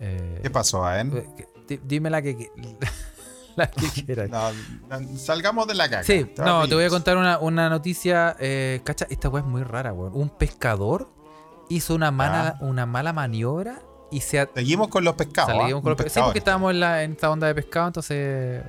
eh, 0.00 0.40
¿Qué 0.42 0.50
pasó, 0.50 0.84
a 0.84 1.00
eh, 1.00 1.26
Dime 1.84 2.10
la 2.10 2.22
que, 2.22 2.36
que- 2.36 2.50
la 3.56 3.70
que 3.70 3.88
quieras. 4.04 4.28
No, 4.30 4.50
no, 5.00 5.18
salgamos 5.18 5.66
de 5.66 5.74
la 5.74 5.88
caca. 5.88 6.04
Sí, 6.04 6.30
no, 6.38 6.68
te 6.68 6.74
voy 6.74 6.84
a 6.84 6.90
contar 6.90 7.16
una, 7.16 7.38
una 7.38 7.68
noticia. 7.70 8.36
Eh, 8.38 8.80
cacha, 8.84 9.06
esta 9.10 9.28
weá 9.28 9.42
es 9.42 9.48
muy 9.48 9.62
rara, 9.62 9.92
weón. 9.92 10.12
Un 10.14 10.28
pescador 10.30 11.08
hizo 11.68 11.94
una 11.94 12.10
mala, 12.10 12.58
una 12.60 12.86
mala 12.86 13.12
maniobra 13.12 13.80
y 14.10 14.20
se. 14.20 14.48
Seguimos 14.54 14.88
con 14.88 15.04
los 15.04 15.14
pescados. 15.14 15.50
¿ah? 15.54 15.56
Salimos 15.58 15.82
con 15.82 15.90
los 15.90 15.96
pe- 15.96 16.02
Sí, 16.04 16.06
pescador. 16.08 16.28
porque 16.28 16.38
estábamos 16.38 16.70
en, 16.72 16.80
la, 16.80 17.02
en 17.02 17.12
esta 17.12 17.30
onda 17.30 17.46
de 17.46 17.54
pescado, 17.54 17.86
entonces. 17.88 18.62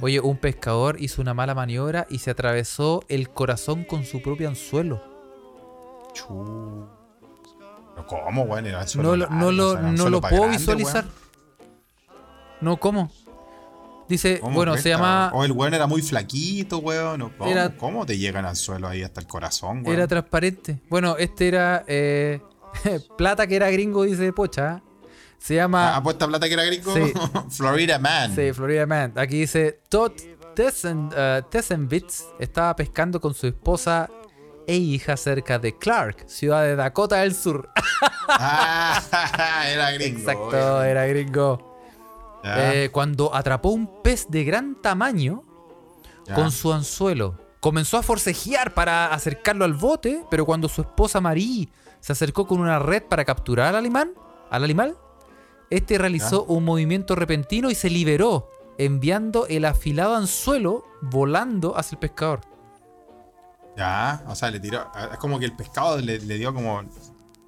Oye, 0.00 0.18
un 0.18 0.36
pescador 0.36 0.96
hizo 1.00 1.22
una 1.22 1.34
mala 1.34 1.54
maniobra 1.54 2.04
y 2.10 2.18
se 2.18 2.30
atravesó 2.32 3.04
el 3.08 3.30
corazón 3.30 3.84
con 3.84 4.04
su 4.04 4.20
propio 4.20 4.48
anzuelo. 4.48 5.00
Chu. 6.14 6.88
¿Pero 8.06 8.06
¿Cómo, 8.06 8.42
weón? 8.42 8.64
No, 8.96 9.16
lo- 9.16 9.28
no 9.28 9.50
lo, 9.52 9.78
no 9.80 10.08
lo 10.08 10.20
puedo 10.20 10.36
grande, 10.42 10.58
visualizar. 10.58 11.04
weón. 11.04 11.28
No, 12.60 12.76
¿cómo? 12.78 13.10
Dice, 14.08 14.40
¿Cómo 14.40 14.54
bueno, 14.54 14.76
se 14.78 14.88
llama. 14.88 15.30
O 15.34 15.44
el 15.44 15.52
weón 15.52 15.74
era 15.74 15.86
muy 15.86 16.00
flaquito, 16.02 16.78
weón. 16.78 17.30
¿Cómo, 17.36 17.50
Era- 17.50 17.76
¿Cómo 17.76 18.06
te 18.06 18.16
llegan 18.16 18.44
al 18.46 18.56
suelo 18.56 18.88
ahí 18.88 19.02
hasta 19.02 19.20
el 19.20 19.26
corazón, 19.26 19.82
weón? 19.84 19.94
Era 19.94 20.06
transparente. 20.06 20.80
Bueno, 20.88 21.16
este 21.18 21.48
era. 21.48 21.84
eh, 21.86 22.40
plata 23.18 23.46
que 23.46 23.56
era 23.56 23.70
gringo, 23.70 24.04
dice 24.04 24.32
Pocha. 24.32 24.80
Se 25.38 25.54
llama. 25.56 25.94
Ah, 25.94 25.96
¿Apuesta 25.96 26.26
plata 26.26 26.46
que 26.48 26.54
era 26.54 26.64
gringo? 26.64 26.94
Sí. 26.94 27.12
Florida 27.50 27.98
Man. 27.98 28.34
Sí, 28.34 28.52
Florida 28.52 28.86
Man. 28.86 29.12
Aquí 29.16 29.40
dice: 29.40 29.80
Todd 29.88 30.12
Tessen, 30.54 31.10
eh, 31.16 31.42
Tessenbitz 31.50 32.24
estaba 32.38 32.74
pescando 32.74 33.20
con 33.20 33.34
su 33.34 33.46
esposa 33.46 34.08
e 34.68 34.76
hija 34.76 35.16
cerca 35.16 35.58
de 35.58 35.76
Clark, 35.76 36.24
ciudad 36.28 36.62
de 36.62 36.76
Dakota 36.76 37.16
del 37.16 37.34
Sur. 37.34 37.70
Ah, 38.30 39.00
era 39.66 39.90
gringo. 39.92 40.18
Exacto, 40.18 40.82
era 40.82 41.06
gringo. 41.06 41.78
Eh, 42.44 42.90
cuando 42.92 43.34
atrapó 43.34 43.70
un 43.70 44.02
pez 44.02 44.26
de 44.28 44.44
gran 44.44 44.80
tamaño 44.82 45.42
con 46.34 46.52
su 46.52 46.70
anzuelo. 46.70 47.38
Comenzó 47.60 47.96
a 47.96 48.02
forcejear 48.02 48.74
para 48.74 49.14
acercarlo 49.14 49.64
al 49.64 49.72
bote, 49.72 50.24
pero 50.30 50.44
cuando 50.44 50.68
su 50.68 50.82
esposa 50.82 51.22
Marie 51.22 51.70
se 52.00 52.12
acercó 52.12 52.46
con 52.46 52.60
una 52.60 52.78
red 52.78 53.02
para 53.02 53.24
capturar 53.24 53.68
al 53.68 53.76
animal, 53.76 54.12
al 54.50 54.62
animal, 54.62 54.98
este 55.70 55.96
realizó 55.96 56.44
un 56.44 56.64
movimiento 56.64 57.14
repentino 57.14 57.70
y 57.70 57.74
se 57.74 57.88
liberó, 57.88 58.50
enviando 58.76 59.46
el 59.46 59.64
afilado 59.64 60.14
anzuelo 60.14 60.84
volando 61.00 61.78
hacia 61.78 61.96
el 61.96 62.00
pescador. 62.00 62.57
Ya, 63.78 64.22
o 64.26 64.34
sea, 64.34 64.50
le 64.50 64.58
tiró. 64.60 64.90
Es 65.12 65.18
como 65.18 65.38
que 65.38 65.44
el 65.44 65.54
pescado 65.56 65.98
le, 65.98 66.18
le 66.18 66.36
dio 66.36 66.52
como. 66.52 66.82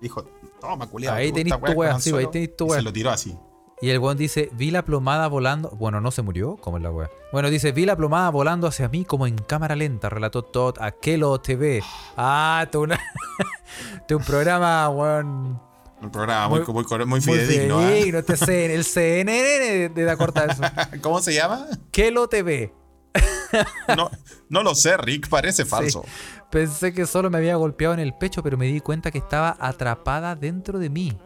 Dijo, 0.01 0.25
toma, 0.61 0.87
culiado. 0.87 1.17
Ahí 1.17 1.33
tenés 1.33 1.53
tu 1.61 1.73
wea, 1.73 1.99
sí, 2.01 2.15
ahí 2.15 2.27
tenés 2.29 2.57
tu 2.57 2.67
wea. 2.67 2.79
se 2.79 2.83
lo 2.83 2.93
tiró 2.93 3.11
así. 3.11 3.37
Y 3.83 3.89
el 3.91 3.99
weón 3.99 4.17
dice, 4.19 4.51
vi 4.53 4.71
la 4.71 4.85
plomada 4.85 5.27
volando. 5.27 5.71
Bueno, 5.71 6.01
no 6.03 6.11
se 6.11 6.21
murió, 6.23 6.57
como 6.59 6.77
es 6.77 6.83
la 6.83 6.91
wea. 6.91 7.11
Bueno, 7.33 7.49
dice, 7.51 7.73
vi 7.73 7.85
la 7.87 7.97
plomada 7.97 8.29
volando 8.31 8.67
hacia 8.67 8.89
mí 8.89 9.05
como 9.05 9.27
en 9.27 9.37
cámara 9.39 9.75
lenta, 9.75 10.09
relató 10.11 10.43
Todd 10.45 10.77
a 10.81 10.91
Kelo 10.93 11.41
TV. 11.41 11.83
Ah, 12.17 12.67
tú 12.71 12.83
una. 12.83 13.01
Tú 14.07 14.17
un 14.19 14.25
programa, 14.25 14.89
weón. 14.91 15.61
Un 16.03 16.11
programa 16.11 16.49
muy, 16.49 16.61
Muy- 16.61 16.73
muy, 16.75 16.85
muy, 16.99 17.07
Muy 17.07 17.21
fidedigno. 17.21 17.81
¿eh? 17.83 17.87
fidedigno, 17.89 18.19
este 18.21 18.37
CN 18.37 18.75
el 18.75 18.85
CNN 18.85 19.59
de, 19.59 19.89
de 19.91 20.05
da 20.05 20.17
corta 20.17 20.45
eso. 20.47 20.63
¿Cómo 21.03 21.21
se 21.21 21.33
llama? 21.35 21.67
Kelo 21.91 22.29
TV. 22.29 22.73
No, 23.97 24.11
no 24.49 24.63
lo 24.63 24.75
sé, 24.75 24.97
Rick, 24.97 25.29
parece 25.29 25.65
falso. 25.65 26.05
Pensé 26.51 26.93
que 26.93 27.07
solo 27.07 27.31
me 27.31 27.39
había 27.39 27.57
golpeado 27.57 27.95
en 27.95 28.01
el 28.01 28.15
pecho, 28.15 28.43
pero 28.43 28.57
me 28.57 28.67
di 28.67 28.81
cuenta 28.81 29.11
que 29.11 29.19
estaba 29.19 29.57
atrapada 29.59 30.37
dentro 30.37 30.79
de 30.79 30.91
mí. 30.91 31.19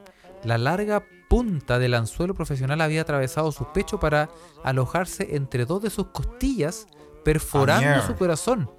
La 0.42 0.58
larga 0.58 1.04
punta 1.28 1.78
del 1.78 1.94
anzuelo 1.94 2.34
profesional 2.34 2.80
había 2.80 3.02
atravesado 3.02 3.52
su 3.52 3.66
pecho 3.72 3.98
para 3.98 4.30
alojarse 4.62 5.36
entre 5.36 5.64
dos 5.64 5.82
de 5.82 5.90
sus 5.90 6.08
costillas, 6.08 6.86
perforando 7.24 7.88
mierda. 7.88 8.06
su 8.06 8.14
corazón. 8.16 8.70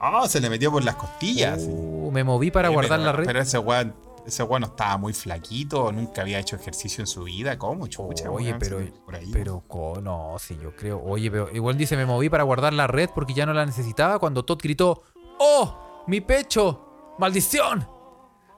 Ah, 0.00 0.26
se 0.28 0.40
le 0.40 0.50
metió 0.50 0.70
por 0.70 0.84
las 0.84 0.96
costillas. 0.96 1.62
Uh, 1.66 2.10
me 2.12 2.24
moví 2.24 2.50
para 2.50 2.68
guardar 2.68 2.98
pero, 2.98 3.10
la 3.10 3.12
red. 3.12 3.26
Pero 3.26 3.40
ese 3.40 3.58
weón, 3.58 3.94
ese 4.26 4.42
weón 4.42 4.62
no 4.62 4.68
estaba 4.68 4.96
muy 4.96 5.12
flaquito, 5.12 5.92
nunca 5.92 6.22
había 6.22 6.38
hecho 6.38 6.56
ejercicio 6.56 7.02
en 7.02 7.06
su 7.06 7.24
vida. 7.24 7.58
¿Cómo, 7.58 7.86
chucha? 7.86 8.30
Oye, 8.30 8.48
weón? 8.48 8.58
pero, 8.58 8.80
por 9.04 9.14
ahí. 9.16 9.30
pero, 9.32 9.62
no, 10.02 10.36
sí, 10.38 10.58
yo 10.62 10.74
creo. 10.74 11.02
Oye, 11.02 11.30
pero 11.30 11.50
igual 11.52 11.76
dice, 11.76 11.96
me 11.96 12.06
moví 12.06 12.28
para 12.28 12.42
guardar 12.42 12.72
la 12.72 12.86
red 12.86 13.10
porque 13.14 13.34
ya 13.34 13.46
no 13.46 13.52
la 13.52 13.66
necesitaba 13.66 14.18
cuando 14.18 14.44
Todd 14.44 14.60
gritó, 14.62 15.02
¡Oh! 15.38 16.04
¡Mi 16.06 16.20
pecho! 16.20 17.14
¡Maldición! 17.18 17.88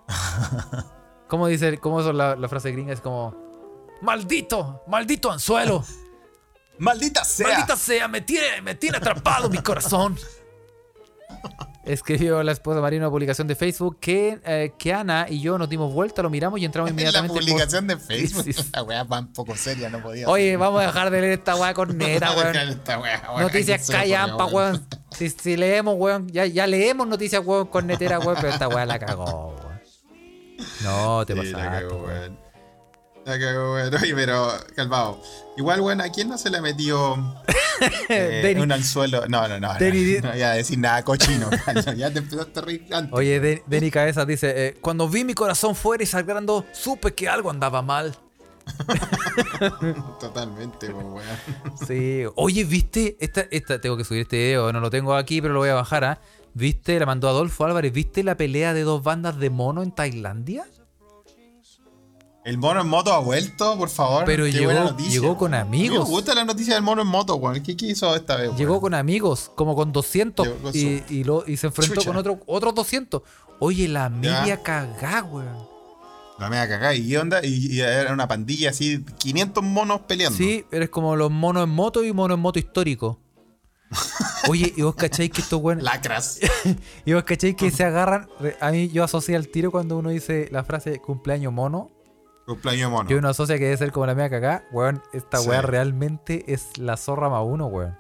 ¿Cómo 1.28 1.48
dice, 1.48 1.78
cómo 1.78 2.00
la, 2.00 2.36
la 2.36 2.48
frase 2.48 2.70
gringa? 2.70 2.92
Es 2.92 3.00
como, 3.00 3.34
¡Maldito! 4.02 4.82
¡Maldito 4.86 5.30
anzuelo! 5.30 5.84
¡Maldita 6.78 7.24
sea! 7.24 7.48
¡Maldita 7.48 7.76
sea! 7.76 8.08
¡Me 8.08 8.20
tiene, 8.20 8.60
me 8.62 8.74
tiene 8.74 8.98
atrapado 8.98 9.48
mi 9.48 9.58
corazón! 9.58 10.16
Escribió 11.86 12.42
la 12.42 12.50
esposa 12.52 12.86
en 12.88 12.98
una 12.98 13.08
publicación 13.10 13.46
de 13.46 13.54
Facebook 13.54 13.98
que, 14.00 14.40
eh, 14.44 14.72
que 14.76 14.92
Ana 14.92 15.26
y 15.28 15.40
yo 15.40 15.56
nos 15.56 15.68
dimos 15.68 15.92
vuelta, 15.94 16.20
lo 16.20 16.30
miramos 16.30 16.58
y 16.60 16.64
entramos 16.64 16.90
En 16.90 16.96
la 16.96 17.02
inmediatamente. 17.02 17.34
por- 17.34 17.44
publicación 17.48 17.86
de 17.86 17.96
Facebook. 17.98 18.42
Sí, 18.44 18.52
sí. 18.52 18.70
La 18.72 18.82
weá 18.82 19.04
va 19.04 19.20
un 19.20 19.32
poco 19.32 19.56
seria, 19.56 19.88
no 19.88 20.02
podía. 20.02 20.28
Oye, 20.28 20.56
vamos 20.56 20.82
a 20.82 20.86
dejar 20.86 21.10
de 21.10 21.20
leer 21.20 21.32
esta 21.38 21.54
weá. 21.54 21.70
Esta 22.00 22.98
weá, 22.98 23.22
weón, 23.28 23.40
Noticias 23.42 23.88
callampa, 23.88 24.46
weón. 24.46 24.84
Si, 25.12 25.30
si 25.30 25.56
leemos, 25.56 25.94
weón, 25.96 26.28
ya, 26.28 26.44
ya 26.46 26.66
leemos 26.66 27.06
noticias, 27.06 27.40
weón, 27.46 27.68
cornetera, 27.68 28.18
weón, 28.18 28.36
pero 28.40 28.48
esta 28.48 28.68
weá 28.68 28.84
la 28.84 28.98
cagó, 28.98 29.54
weón. 29.56 29.80
No, 30.82 31.24
te 31.24 31.34
Sí, 31.34 31.38
la 31.52 31.58
pasaste, 31.58 31.86
cagó, 31.86 31.96
weón. 32.02 32.06
weón. 32.06 32.45
Pero, 34.14 34.52
calmado. 34.76 35.20
Igual, 35.56 35.80
weón, 35.80 36.00
¿a 36.00 36.10
quién 36.10 36.28
no 36.28 36.38
se 36.38 36.48
le 36.48 36.60
metió 36.60 37.16
eh, 38.08 38.42
Denny- 38.44 38.62
un 38.62 38.70
anzuelo? 38.72 39.26
No, 39.26 39.48
no, 39.48 39.58
no. 39.58 39.72
No, 39.72 39.78
Denny- 39.78 40.20
no 40.22 40.30
voy 40.30 40.42
a 40.42 40.50
decir 40.52 40.78
nada 40.78 41.02
cochino. 41.02 41.50
ya 41.96 42.10
te 42.12 42.18
empezaste 42.20 42.60
a 42.60 42.62
reír 42.62 42.86
antes. 42.92 43.12
Oye, 43.12 43.40
Den- 43.40 43.62
Denny 43.66 43.90
Cabezas 43.90 44.26
dice, 44.26 44.52
eh, 44.68 44.76
cuando 44.80 45.08
vi 45.08 45.24
mi 45.24 45.34
corazón 45.34 45.74
fuera 45.74 46.04
y 46.04 46.06
sangrando, 46.06 46.64
supe 46.72 47.14
que 47.14 47.28
algo 47.28 47.50
andaba 47.50 47.82
mal. 47.82 48.16
Totalmente, 50.20 50.90
po, 50.90 50.98
weón. 50.98 51.26
Sí. 51.86 52.24
Oye, 52.36 52.64
¿viste? 52.64 53.16
Esta, 53.20 53.42
esta, 53.50 53.80
tengo 53.80 53.96
que 53.96 54.04
subir 54.04 54.22
este 54.22 54.36
video, 54.36 54.72
no 54.72 54.80
lo 54.80 54.90
tengo 54.90 55.14
aquí, 55.14 55.40
pero 55.40 55.54
lo 55.54 55.60
voy 55.60 55.68
a 55.70 55.74
bajar, 55.74 56.04
¿ah? 56.04 56.20
¿Viste? 56.54 56.98
La 56.98 57.06
mandó 57.06 57.28
Adolfo 57.28 57.64
Álvarez. 57.64 57.92
¿Viste 57.92 58.22
la 58.22 58.36
pelea 58.36 58.72
de 58.72 58.82
dos 58.82 59.02
bandas 59.02 59.38
de 59.38 59.50
mono 59.50 59.82
en 59.82 59.92
Tailandia? 59.92 60.64
El 62.46 62.58
mono 62.58 62.80
en 62.80 62.88
moto 62.88 63.12
ha 63.12 63.18
vuelto, 63.18 63.76
por 63.76 63.88
favor. 63.88 64.24
Pero 64.24 64.44
Qué 64.44 64.52
llegó- 64.52 64.66
buena 64.66 64.84
noticia. 64.84 65.20
llegó 65.20 65.36
con 65.36 65.52
A 65.52 65.64
mí 65.64 65.78
amigos. 65.88 66.04
Me 66.08 66.14
gusta 66.14 66.32
la 66.34 66.44
noticia 66.44 66.74
del 66.74 66.82
mono 66.84 67.02
en 67.02 67.08
moto, 67.08 67.34
weón. 67.34 67.60
¿Qué, 67.60 67.76
qué 67.76 67.86
hizo 67.86 68.14
esta 68.14 68.36
vez, 68.36 68.46
weón? 68.46 68.56
Llegó 68.58 68.80
con 68.80 68.94
amigos, 68.94 69.50
como 69.56 69.74
con 69.74 69.90
200, 69.92 70.46
Llegó 70.46 70.58
con 70.60 70.70
y, 70.76 70.80
su- 71.00 71.12
y 71.12 71.24
lo- 71.24 71.44
y 71.46 71.56
se 71.56 71.66
enfrentó 71.66 71.96
Chucha. 71.96 72.06
con 72.08 72.16
otro, 72.16 72.38
otros 72.46 72.72
200. 72.74 73.22
Oye, 73.58 73.88
la 73.88 74.08
media 74.10 74.62
cagá, 74.62 75.24
weón. 75.24 75.66
La 76.38 76.48
media 76.48 76.68
cagada. 76.68 76.94
¿Y 76.94 77.08
qué 77.08 77.18
onda? 77.18 77.44
Y, 77.44 77.72
y 77.76 77.80
era 77.80 78.12
una 78.12 78.28
pandilla 78.28 78.70
así, 78.70 79.04
500 79.18 79.64
monos 79.64 80.02
peleando. 80.02 80.36
Sí, 80.38 80.64
eres 80.70 80.88
como 80.90 81.16
los 81.16 81.32
monos 81.32 81.64
en 81.64 81.70
moto 81.70 82.04
y 82.04 82.12
monos 82.12 82.36
en 82.36 82.42
moto 82.42 82.58
histórico. 82.60 83.18
Oye, 84.48 84.72
¿y 84.76 84.82
vos 84.82 84.94
cacháis 84.94 85.30
que 85.32 85.40
estos 85.40 85.60
weones... 85.60 85.82
Lacras. 85.82 86.38
¿Y 87.04 87.12
vos 87.12 87.24
cacháis 87.24 87.56
que 87.56 87.70
se 87.72 87.82
agarran? 87.82 88.28
A 88.60 88.70
mí 88.70 88.88
yo 88.88 89.02
asocio 89.02 89.36
al 89.36 89.48
tiro 89.48 89.72
cuando 89.72 89.96
uno 89.98 90.10
dice 90.10 90.48
la 90.52 90.62
frase 90.62 91.00
cumpleaños 91.00 91.52
mono. 91.52 91.90
Cumpleaños 92.46 92.90
mono. 92.90 93.08
Que 93.08 93.16
uno 93.16 93.28
asocia 93.28 93.58
que 93.58 93.64
debe 93.64 93.76
ser 93.76 93.92
como 93.92 94.06
la 94.06 94.14
media 94.14 94.30
cagá. 94.30 94.64
Weón, 94.72 95.02
esta 95.12 95.38
Sí. 95.38 95.48
weá 95.48 95.62
realmente 95.62 96.44
es 96.52 96.78
la 96.78 96.96
zorra 96.96 97.28
más 97.28 97.42
uno, 97.44 97.66
weón. 97.66 97.98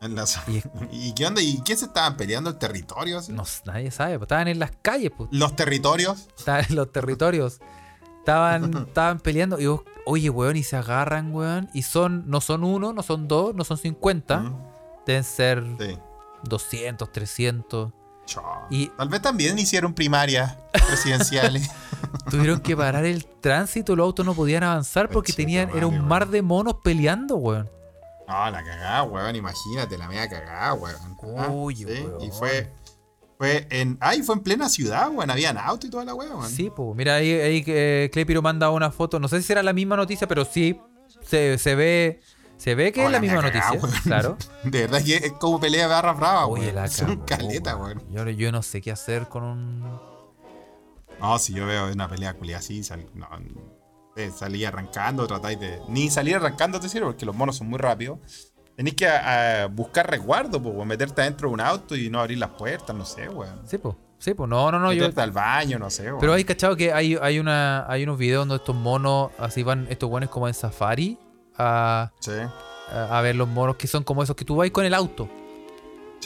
En 0.00 0.14
la- 0.14 0.24
Y- 0.46 0.62
¿Y 1.08 1.12
qué 1.14 1.26
onda? 1.26 1.40
¿Y 1.42 1.60
qué 1.62 1.76
se 1.76 1.86
estaban 1.86 2.16
peleando? 2.16 2.50
¿El 2.50 2.58
territorio? 2.58 3.18
así? 3.18 3.32
No, 3.32 3.42
nadie 3.64 3.90
sabe, 3.90 4.18
pues 4.18 4.26
estaban 4.26 4.48
en 4.48 4.58
las 4.58 4.70
calles, 4.82 5.10
pues. 5.16 5.28
¿Los 5.32 5.56
territorios? 5.56 6.28
Estaban 6.38 6.64
en 6.68 6.76
los 6.76 6.92
territorios. 6.92 7.60
Estaban, 8.20 8.72
estaban 8.88 9.18
peleando 9.20 9.58
y 9.60 9.66
vos, 9.66 9.82
oye, 10.06 10.30
weón, 10.30 10.56
y 10.56 10.62
se 10.62 10.76
agarran, 10.76 11.34
weón. 11.34 11.68
Y 11.74 11.82
son, 11.82 12.24
no 12.28 12.40
son 12.40 12.64
uno, 12.64 12.92
no 12.92 13.02
son 13.02 13.28
dos, 13.28 13.54
no 13.54 13.64
son 13.64 13.76
50. 13.78 14.38
Mm, 14.40 14.56
Deben 15.06 15.24
ser 15.24 15.62
Sí. 15.78 15.98
200, 16.44 17.10
300. 17.12 17.92
Chao. 18.26 18.66
Y- 18.70 18.86
Tal 18.88 19.08
vez 19.08 19.20
también 19.20 19.58
hicieron 19.58 19.92
primarias 19.94 20.56
presidenciales. 20.72 21.68
Tuvieron 22.30 22.60
que 22.60 22.76
parar 22.76 23.04
el 23.04 23.24
tránsito, 23.26 23.94
los 23.96 24.04
autos 24.04 24.24
no 24.26 24.34
podían 24.34 24.62
avanzar 24.62 25.08
porque 25.10 25.32
tenían, 25.32 25.70
era 25.74 25.86
un 25.86 26.06
mar 26.06 26.28
de 26.28 26.42
monos 26.42 26.76
peleando, 26.82 27.36
weón. 27.36 27.70
no, 28.28 28.50
la 28.50 28.64
cagada, 28.64 29.02
weón. 29.04 29.36
Imagínate, 29.36 29.98
la 29.98 30.08
media 30.08 30.28
cagada, 30.28 30.74
weón. 30.74 30.96
Ah, 31.38 31.48
Uy, 31.48 31.76
sí, 31.76 31.84
weón. 31.84 32.20
Y 32.22 32.30
fue, 32.30 32.70
fue 33.38 33.66
en. 33.70 33.98
Ay, 34.00 34.22
fue 34.22 34.34
en 34.36 34.40
plena 34.42 34.68
ciudad, 34.68 35.10
weón. 35.10 35.30
Habían 35.30 35.58
auto 35.58 35.86
y 35.86 35.90
toda 35.90 36.04
la 36.04 36.14
weón. 36.14 36.48
Sí, 36.48 36.70
pues. 36.74 36.96
Mira, 36.96 37.16
ahí, 37.16 37.32
ahí 37.32 37.64
eh, 37.66 38.10
Clepiro 38.12 38.40
manda 38.42 38.70
una 38.70 38.90
foto. 38.90 39.18
No 39.20 39.28
sé 39.28 39.38
si 39.38 39.44
será 39.48 39.62
la 39.62 39.72
misma 39.72 39.96
noticia, 39.96 40.26
pero 40.26 40.44
sí. 40.44 40.78
Se, 41.22 41.58
se 41.58 41.74
ve. 41.74 42.20
Se 42.56 42.74
ve 42.76 42.92
que 42.92 43.04
es 43.04 43.10
la 43.10 43.20
misma 43.20 43.42
noticia. 43.42 43.72
weón. 43.72 43.90
Claro. 44.04 44.36
De 44.64 44.82
verdad 44.82 45.02
que 45.04 45.16
es 45.16 45.32
como 45.32 45.58
pelea 45.60 45.82
de 45.82 45.92
barra 45.92 46.12
brava, 46.12 46.46
Oye, 46.46 46.64
weón. 46.66 46.74
la 46.76 46.88
Son 46.88 47.06
cagó, 47.18 47.26
caleta, 47.26 47.76
weón. 47.76 47.98
weón. 48.10 48.26
Yo, 48.28 48.30
yo 48.30 48.52
no 48.52 48.62
sé 48.62 48.80
qué 48.80 48.90
hacer 48.92 49.28
con 49.28 49.42
un. 49.42 50.13
No, 51.20 51.38
si 51.38 51.54
yo 51.54 51.66
veo 51.66 51.90
una 51.92 52.08
pelea 52.08 52.34
culia 52.34 52.58
así, 52.58 52.82
sal- 52.82 53.06
no, 53.14 53.28
eh, 54.16 54.30
salí 54.36 54.64
arrancando, 54.64 55.26
tratáis 55.26 55.58
de. 55.60 55.80
Ni 55.88 56.10
salir 56.10 56.36
arrancando 56.36 56.78
te 56.80 56.88
sirve 56.88 57.06
porque 57.06 57.26
los 57.26 57.34
monos 57.34 57.56
son 57.56 57.68
muy 57.68 57.78
rápidos. 57.78 58.18
Tenéis 58.76 58.96
que 58.96 59.06
a- 59.06 59.62
a 59.62 59.66
buscar 59.66 60.10
resguardo, 60.10 60.60
pues, 60.62 60.86
meterte 60.86 61.20
adentro 61.22 61.48
de 61.48 61.54
un 61.54 61.60
auto 61.60 61.96
y 61.96 62.10
no 62.10 62.20
abrir 62.20 62.38
las 62.38 62.50
puertas, 62.50 62.94
no 62.94 63.04
sé, 63.04 63.28
weón. 63.28 63.60
Sí, 63.66 63.78
pues. 63.78 63.94
Sí, 64.18 64.34
pues. 64.34 64.48
No, 64.48 64.70
no, 64.72 64.78
no. 64.78 64.92
Yo, 64.92 65.00
meterte 65.02 65.20
al 65.20 65.30
baño, 65.32 65.78
no 65.78 65.90
sé, 65.90 66.04
weón. 66.06 66.18
pero 66.20 66.32
hay 66.32 66.44
cachado 66.44 66.76
que 66.76 66.92
hay, 66.92 67.16
hay, 67.20 67.38
una, 67.38 67.88
hay 67.90 68.02
unos 68.04 68.18
videos 68.18 68.42
donde 68.42 68.56
estos 68.56 68.74
monos 68.74 69.30
así 69.38 69.62
van, 69.62 69.86
estos 69.90 70.08
buenos 70.10 70.30
como 70.30 70.48
en 70.48 70.54
safari 70.54 71.18
a, 71.56 72.10
Sí, 72.20 72.32
a, 72.90 73.18
a 73.18 73.20
ver 73.22 73.36
los 73.36 73.48
monos 73.48 73.76
que 73.76 73.86
son 73.86 74.02
como 74.02 74.22
esos 74.22 74.34
que 74.34 74.44
tú 74.44 74.56
vas 74.56 74.70
con 74.70 74.84
el 74.84 74.94
auto. 74.94 75.28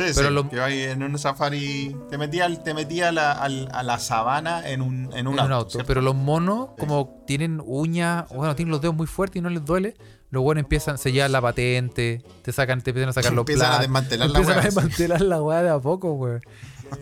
Sí, 0.07 0.13
Pero 0.15 0.29
sí, 0.29 0.35
lo- 0.35 0.49
que 0.49 0.61
ahí 0.61 0.83
en 0.85 1.03
un 1.03 1.19
safari 1.19 1.97
te 2.11 2.19
metía, 2.19 2.45
al- 2.47 2.63
te 2.63 2.73
metía 2.75 3.09
a, 3.09 3.13
la, 3.13 3.33
al- 3.33 3.69
a 3.73 3.83
la 3.83 3.99
sabana 3.99 4.69
en 4.69 4.81
un, 4.83 5.11
en 5.15 5.27
un 5.27 5.35
en 5.35 5.41
auto. 5.41 5.45
un 5.47 5.53
auto. 5.53 5.71
¿cierto? 5.71 5.87
Pero 5.89 6.01
los 6.03 6.15
monos, 6.15 6.71
como 6.79 7.23
tienen 7.27 7.61
uñas, 7.65 8.29
bueno, 8.31 8.55
tienen 8.55 8.71
los 8.71 8.81
dedos 8.81 8.95
muy 8.95 9.07
fuertes 9.07 9.37
y 9.37 9.43
no 9.43 9.51
les 9.51 9.65
duele, 9.65 9.97
los 10.31 10.43
buenos 10.43 10.63
empiezan, 10.65 10.99
se 10.99 11.11
llevan 11.11 11.33
la 11.33 11.41
patente, 11.41 12.23
te 12.43 12.53
sacan, 12.53 12.81
te 12.83 12.91
empiezan 12.91 13.11
a 13.11 13.13
sacar 13.13 13.33
los 13.35 13.43
Empiezan 13.43 13.67
a 13.67 13.69
platos. 13.69 13.83
desmantelar 13.83 14.31
la 14.31 14.39
empiezan 14.39 14.55
weá, 14.57 14.63
a 14.63 14.65
desmantelar 14.67 15.21
la 15.23 15.43
weá 15.43 15.63
de 15.63 15.71
a 15.71 15.79
poco, 15.81 16.13
weón. 16.13 16.43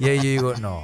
Y 0.01 0.09
ahí 0.09 0.17
yo 0.17 0.23
digo, 0.23 0.55
no, 0.61 0.83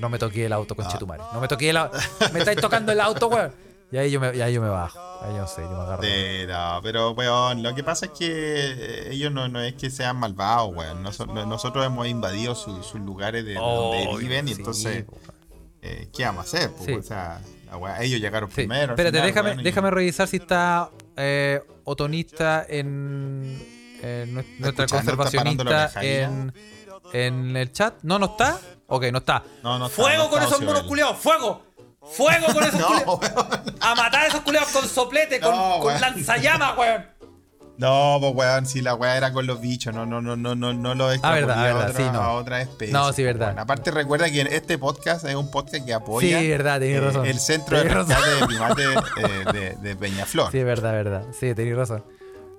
no 0.00 0.08
me 0.08 0.18
toqué 0.18 0.46
el 0.46 0.52
auto, 0.52 0.74
conchetumare. 0.76 1.22
No 1.32 1.40
me 1.40 1.48
toqué 1.48 1.70
el 1.70 1.76
auto. 1.76 1.98
Me 2.32 2.38
estáis 2.38 2.60
tocando 2.60 2.92
el 2.92 3.00
auto, 3.00 3.28
weón. 3.28 3.52
Y 3.92 3.98
ahí 3.98 4.10
yo 4.10 4.18
me, 4.20 4.28
ahí 4.42 4.54
yo 4.54 4.62
me 4.62 4.68
bajo. 4.70 4.98
Ahí 5.22 5.34
yo 5.34 5.42
no 5.42 5.46
sé, 5.46 5.60
yo 5.62 5.68
me 5.70 5.76
agarro. 5.82 6.02
Sí, 6.02 6.46
no, 6.48 6.80
pero 6.82 7.10
weón, 7.12 7.62
lo 7.62 7.74
que 7.74 7.84
pasa 7.84 8.06
es 8.06 8.12
que 8.12 8.26
eh, 8.30 9.08
ellos 9.12 9.30
no, 9.30 9.48
no 9.48 9.60
es 9.60 9.74
que 9.74 9.90
sean 9.90 10.16
malvados, 10.16 10.74
weón. 10.74 11.02
Noso- 11.04 11.26
no- 11.26 11.44
nosotros 11.46 11.84
hemos 11.84 12.06
invadido 12.08 12.54
su- 12.54 12.82
sus 12.82 13.00
lugares 13.00 13.44
de, 13.44 13.50
de 13.52 13.58
donde 13.58 14.16
viven 14.18 14.48
y 14.48 14.52
entonces, 14.52 15.04
weón. 15.06 15.20
eh, 15.82 16.08
¿qué 16.16 16.24
vamos 16.24 16.46
a 16.46 16.56
hacer? 16.56 16.70
Sí. 16.84 16.92
O 16.94 17.02
sea, 17.02 17.40
weá- 17.72 18.00
ellos 18.00 18.18
llegaron 18.20 18.48
Sí. 18.50 18.56
primero. 18.56 18.92
Espérate, 18.94 19.18
final, 19.18 19.26
déjame, 19.28 19.50
weón, 19.50 19.62
déjame 19.64 19.90
revisar 19.90 20.26
si 20.26 20.38
está 20.38 20.90
eh, 21.16 21.60
Otonista 21.84 22.64
en, 22.68 23.62
en 24.02 24.34
nues- 24.34 24.58
nuestra 24.58 24.86
conservacionista 24.86 25.90
en, 26.00 26.52
en 27.12 27.56
el 27.56 27.70
chat. 27.72 27.94
No, 28.02 28.18
no 28.18 28.26
está. 28.26 28.58
Ok, 28.86 29.04
no 29.12 29.18
está. 29.18 29.42
No, 29.62 29.78
no 29.78 29.86
está, 29.86 30.02
¡Fuego 30.02 30.24
no 30.24 30.30
con 30.30 30.42
esos 30.42 30.60
monos 30.62 30.82
culiados! 30.82 31.16
¡Fuego! 31.18 31.62
¡Fuego 32.12 32.46
con 32.52 32.64
esos 32.64 32.80
No. 33.06 33.20
¡A 33.80 33.94
matar 33.94 34.22
a 34.22 34.26
esos 34.26 34.40
culiados 34.40 34.68
con 34.70 34.88
soplete, 34.88 35.40
con, 35.40 35.50
No, 35.54 35.78
con 35.78 35.86
weón. 35.88 36.00
lanzallamas, 36.00 36.76
weón! 36.76 37.06
No, 37.78 38.18
pues 38.20 38.34
weón, 38.34 38.66
si 38.66 38.80
la 38.82 38.94
weá 38.94 39.16
era 39.16 39.32
con 39.32 39.46
los 39.46 39.60
bichos, 39.60 39.94
no, 39.94 40.04
no, 40.04 40.20
no, 40.20 40.36
no, 40.36 40.54
no, 40.54 40.72
no 40.72 40.94
lo 40.94 41.10
extrapolé 41.10 41.40
verdad, 41.46 41.58
a, 41.58 41.64
verdad, 41.64 41.90
otra, 41.90 42.04
sí, 42.04 42.10
no. 42.12 42.20
a 42.20 42.32
otra 42.34 42.60
especie. 42.60 42.92
No, 42.92 43.12
sí, 43.12 43.24
verdad. 43.24 43.58
Aparte 43.58 43.90
recuerda 43.90 44.30
que 44.30 44.42
este 44.42 44.78
podcast 44.78 45.24
es 45.24 45.34
un 45.34 45.50
podcast 45.50 45.84
que 45.86 45.94
apoya 45.94 46.38
Sí, 46.38 46.48
verdad, 46.48 46.78
tenés 46.80 46.98
eh, 46.98 47.00
razón. 47.00 47.26
el 47.26 47.38
centro 47.40 47.76
de 47.78 47.82
Tenés 47.84 48.06
rescate 48.06 48.30
de 48.30 48.46
primates 48.46 48.86
eh, 49.16 49.52
de, 49.52 49.88
de 49.88 49.96
Peñaflor. 49.96 50.52
Sí, 50.52 50.58
es 50.58 50.64
verdad, 50.64 50.92
verdad. 50.92 51.24
Sí, 51.32 51.54
tenéis 51.54 51.76
razón. 51.76 52.04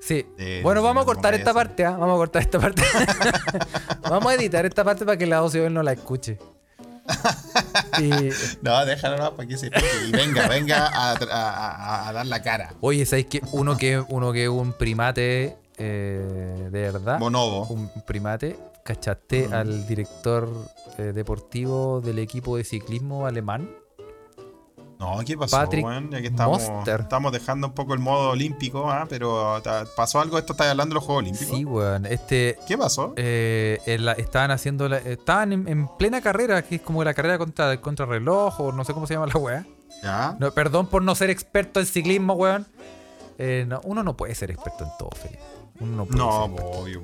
Sí. 0.01 0.25
Sí, 0.37 0.59
bueno, 0.61 0.81
sí, 0.81 0.87
vamos 0.87 1.03
a 1.03 1.05
cortar 1.05 1.33
esta 1.35 1.53
parte, 1.53 1.85
¿ah? 1.85 1.91
Vamos 1.91 2.15
a 2.15 2.17
cortar 2.17 2.41
esta 2.41 2.59
parte. 2.59 2.81
vamos 4.09 4.31
a 4.31 4.35
editar 4.35 4.65
esta 4.65 4.83
parte 4.83 5.05
para 5.05 5.17
que 5.17 5.25
la 5.27 5.41
Ocio 5.43 5.69
no 5.69 5.81
la 5.83 5.93
escuche. 5.93 6.39
Y, 7.99 8.09
No, 8.61 8.85
déjalo 8.85 9.17
no, 9.17 9.35
para 9.35 9.47
que 9.47 9.57
se. 9.57 9.67
Y 10.07 10.11
venga, 10.11 10.47
venga 10.47 10.87
a, 10.87 11.11
a- 11.11 11.15
a- 11.15 12.09
a 12.09 12.13
dar 12.13 12.25
la 12.25 12.41
cara. 12.41 12.73
oye, 12.81 13.05
¿sabéis 13.05 13.27
que 13.27 13.41
uno 13.51 13.77
que 13.77 13.99
uno 13.99 14.31
que 14.31 14.43
es 14.43 14.49
un 14.49 14.73
primate 14.73 15.55
eh, 15.77 16.69
de 16.71 16.81
verdad? 16.91 17.19
Bonobo. 17.19 17.65
Un 17.67 17.89
primate. 18.05 18.57
¿Cachaste 18.83 19.47
Mm. 19.47 19.53
al 19.53 19.87
director 19.87 20.49
eh, 20.97 21.13
deportivo 21.13 22.01
del 22.01 22.19
equipo 22.19 22.57
de 22.57 22.63
ciclismo 22.65 23.25
alemán? 23.25 23.69
No, 25.03 25.19
¿qué 25.25 25.37
pasó, 25.37 25.57
Patrick 25.57 25.85
weón? 25.85 26.09
Ya 26.11 26.21
que 26.21 26.27
estamos, 26.27 26.67
Moster. 26.69 27.01
estamos 27.01 27.31
dejando 27.31 27.67
un 27.67 27.73
poco 27.73 27.93
el 27.93 27.99
modo 27.99 28.29
olímpico, 28.31 28.89
¿ah? 28.89 29.05
pero 29.09 29.61
¿pasó 29.95 30.19
algo? 30.21 30.37
¿Esto 30.37 30.53
está 30.53 30.69
hablando 30.69 30.93
de 30.93 30.95
los 30.95 31.03
Juegos 31.03 31.23
Olímpicos? 31.23 31.57
Sí, 31.57 31.65
weón. 31.65 32.05
Este. 32.05 32.57
¿Qué 32.67 32.77
pasó? 32.77 33.13
eh, 33.17 33.79
en 33.85 34.05
la- 34.05 34.13
estaban 34.13 34.51
haciendo. 34.51 34.87
la- 34.89 34.97
estaban 34.99 35.51
en, 35.53 35.67
en 35.67 35.87
plena 35.97 36.21
carrera, 36.21 36.61
que 36.61 36.75
es 36.75 36.81
como 36.81 37.03
la 37.03 37.13
carrera 37.13 37.37
contra, 37.37 37.79
contra 37.81 38.05
reloj, 38.05 38.59
o 38.59 38.71
no 38.71 38.83
sé 38.85 38.93
cómo 38.93 39.05
se 39.07 39.13
llama 39.15 39.27
la 39.27 39.39
weá. 39.39 39.65
¿Ya? 40.01 40.35
No, 40.39 40.51
perdón 40.51 40.87
por 40.87 41.01
no 41.03 41.15
ser 41.15 41.29
experto 41.29 41.79
en 41.79 41.85
ciclismo, 41.85 42.33
weón. 42.33 42.65
Eh, 43.37 43.65
no, 43.67 43.81
uno 43.83 44.03
no 44.03 44.15
puede 44.15 44.35
ser 44.35 44.51
experto 44.51 44.83
en 44.83 44.89
todo, 44.99 45.09
Felipe. 45.15 45.41
Uno 45.79 45.95
no 45.97 46.05
puede 46.05 46.17
No, 46.19 46.45
ser. 46.55 46.65
obvio. 46.65 47.01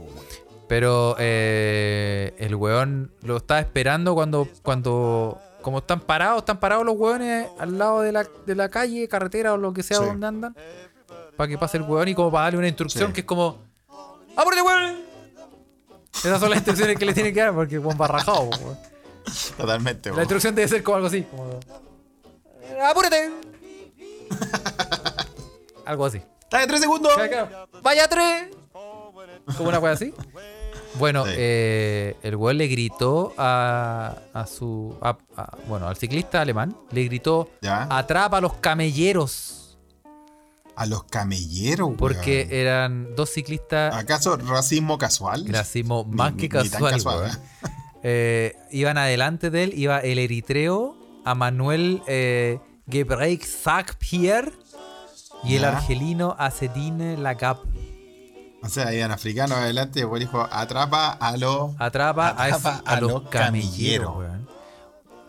Pero 0.68 1.16
eh, 1.18 2.36
el 2.38 2.54
weón 2.56 3.12
lo 3.24 3.38
estaba 3.38 3.60
esperando 3.60 4.14
cuando, 4.14 4.48
cuando. 4.64 5.40
Como 5.62 5.80
están 5.80 6.00
parados, 6.00 6.40
están 6.40 6.60
parados 6.60 6.86
los 6.86 6.96
weones 6.98 7.48
al 7.60 7.78
lado 7.78 8.02
de 8.02 8.12
la, 8.12 8.26
de 8.46 8.56
la 8.56 8.70
calle, 8.70 9.08
carretera 9.08 9.54
o 9.54 9.58
lo 9.58 9.74
que 9.74 9.84
sea 9.84 9.98
Sí. 9.98 10.06
donde 10.06 10.26
andan. 10.28 10.56
Para 11.36 11.48
que 11.48 11.58
pase 11.58 11.78
el 11.78 11.84
weón 11.84 12.08
y 12.08 12.16
como 12.16 12.32
para 12.32 12.46
darle 12.46 12.60
una 12.60 12.68
instrucción 12.68 13.08
Sí. 13.08 13.14
que 13.14 13.22
es 13.22 13.26
como. 13.26 13.58
¡Apúrate, 14.36 14.62
weón! 14.62 15.00
Esas 16.24 16.40
son 16.40 16.50
las 16.50 16.58
instrucciones 16.60 16.98
que 16.98 17.06
le 17.06 17.14
tiene 17.14 17.32
que 17.34 17.40
dar 17.42 17.54
porque 17.54 17.76
el 17.76 17.80
weón 17.82 17.98
va 18.00 18.08
rajado, 18.08 18.42
weón. 18.44 18.78
Totalmente. 19.58 20.12
La 20.12 20.22
instrucción 20.22 20.56
debe 20.56 20.68
ser 20.68 20.82
como 20.84 20.96
algo 20.96 21.08
así. 21.08 21.24
Como, 21.24 21.60
¡Apúrate! 22.84 23.32
algo 25.86 26.06
así. 26.06 26.22
¡Está 26.42 26.60
de 26.60 26.68
tres 26.68 26.80
segundos! 26.82 27.12
¡Vaya 27.82 28.08
tres! 28.08 28.50
Como 29.58 29.70
una 29.70 29.80
wea 29.80 29.94
así. 29.94 30.14
Bueno, 31.00 31.26
Sí. 31.26 31.32
eh, 31.36 32.16
el 32.22 32.36
weón 32.36 32.58
le 32.58 32.68
gritó 32.68 33.34
a, 33.38 34.16
a 34.34 34.46
su. 34.46 34.96
a- 35.02 35.18
a- 35.36 35.58
bueno, 35.68 35.88
al 35.88 35.96
ciclista 35.98 36.42
alemán. 36.42 36.76
Le 36.92 37.06
gritó: 37.06 37.50
¿Ya? 37.62 37.88
Atrapa 37.90 38.38
a 38.38 38.42
los 38.42 38.54
camelleros. 38.56 39.78
A 40.76 40.86
los 40.86 41.04
camelleros, 41.06 41.92
Porque 41.98 42.46
weón. 42.50 42.54
eran 42.54 43.16
dos 43.16 43.30
ciclistas. 43.32 43.96
¿Acaso 43.96 44.38
racismo 44.38 44.98
casual? 44.98 45.46
Racismo 45.48 46.04
más 46.06 46.34
ni- 46.36 46.42
que 46.42 46.50
casual, 46.50 46.94
casual, 46.94 47.18
weón. 47.18 47.32
¿eh? 47.32 47.34
Eh, 48.02 48.56
iban 48.72 48.98
adelante 48.98 49.50
de 49.50 49.64
él, 49.66 49.74
iba 49.76 50.00
el 50.00 50.20
eritreo, 50.20 50.96
a 51.26 51.36
Manuel 51.36 52.02
eh, 52.08 52.60
Gebreik 52.90 53.46
Pierre 54.00 54.54
y 55.44 55.56
el 55.58 55.66
argelino 55.66 56.34
Acedine 56.40 57.18
Lagap. 57.18 57.58
O 58.62 58.68
sea, 58.70 58.94
iban 58.94 59.12
africanos 59.12 59.58
adelante 59.58 60.00
y 60.00 60.02
después 60.02 60.20
dijo, 60.20 60.48
atrapa 60.52 61.12
a 61.12 61.38
los... 61.38 61.72
Atrapa, 61.80 62.28
a, 62.30 62.32
Atrapa 62.44 62.58
ese- 62.58 62.68
a 62.86 62.94
a 62.96 63.00
los 63.02 63.22
camilleros, 63.30 64.18
weón. 64.18 64.48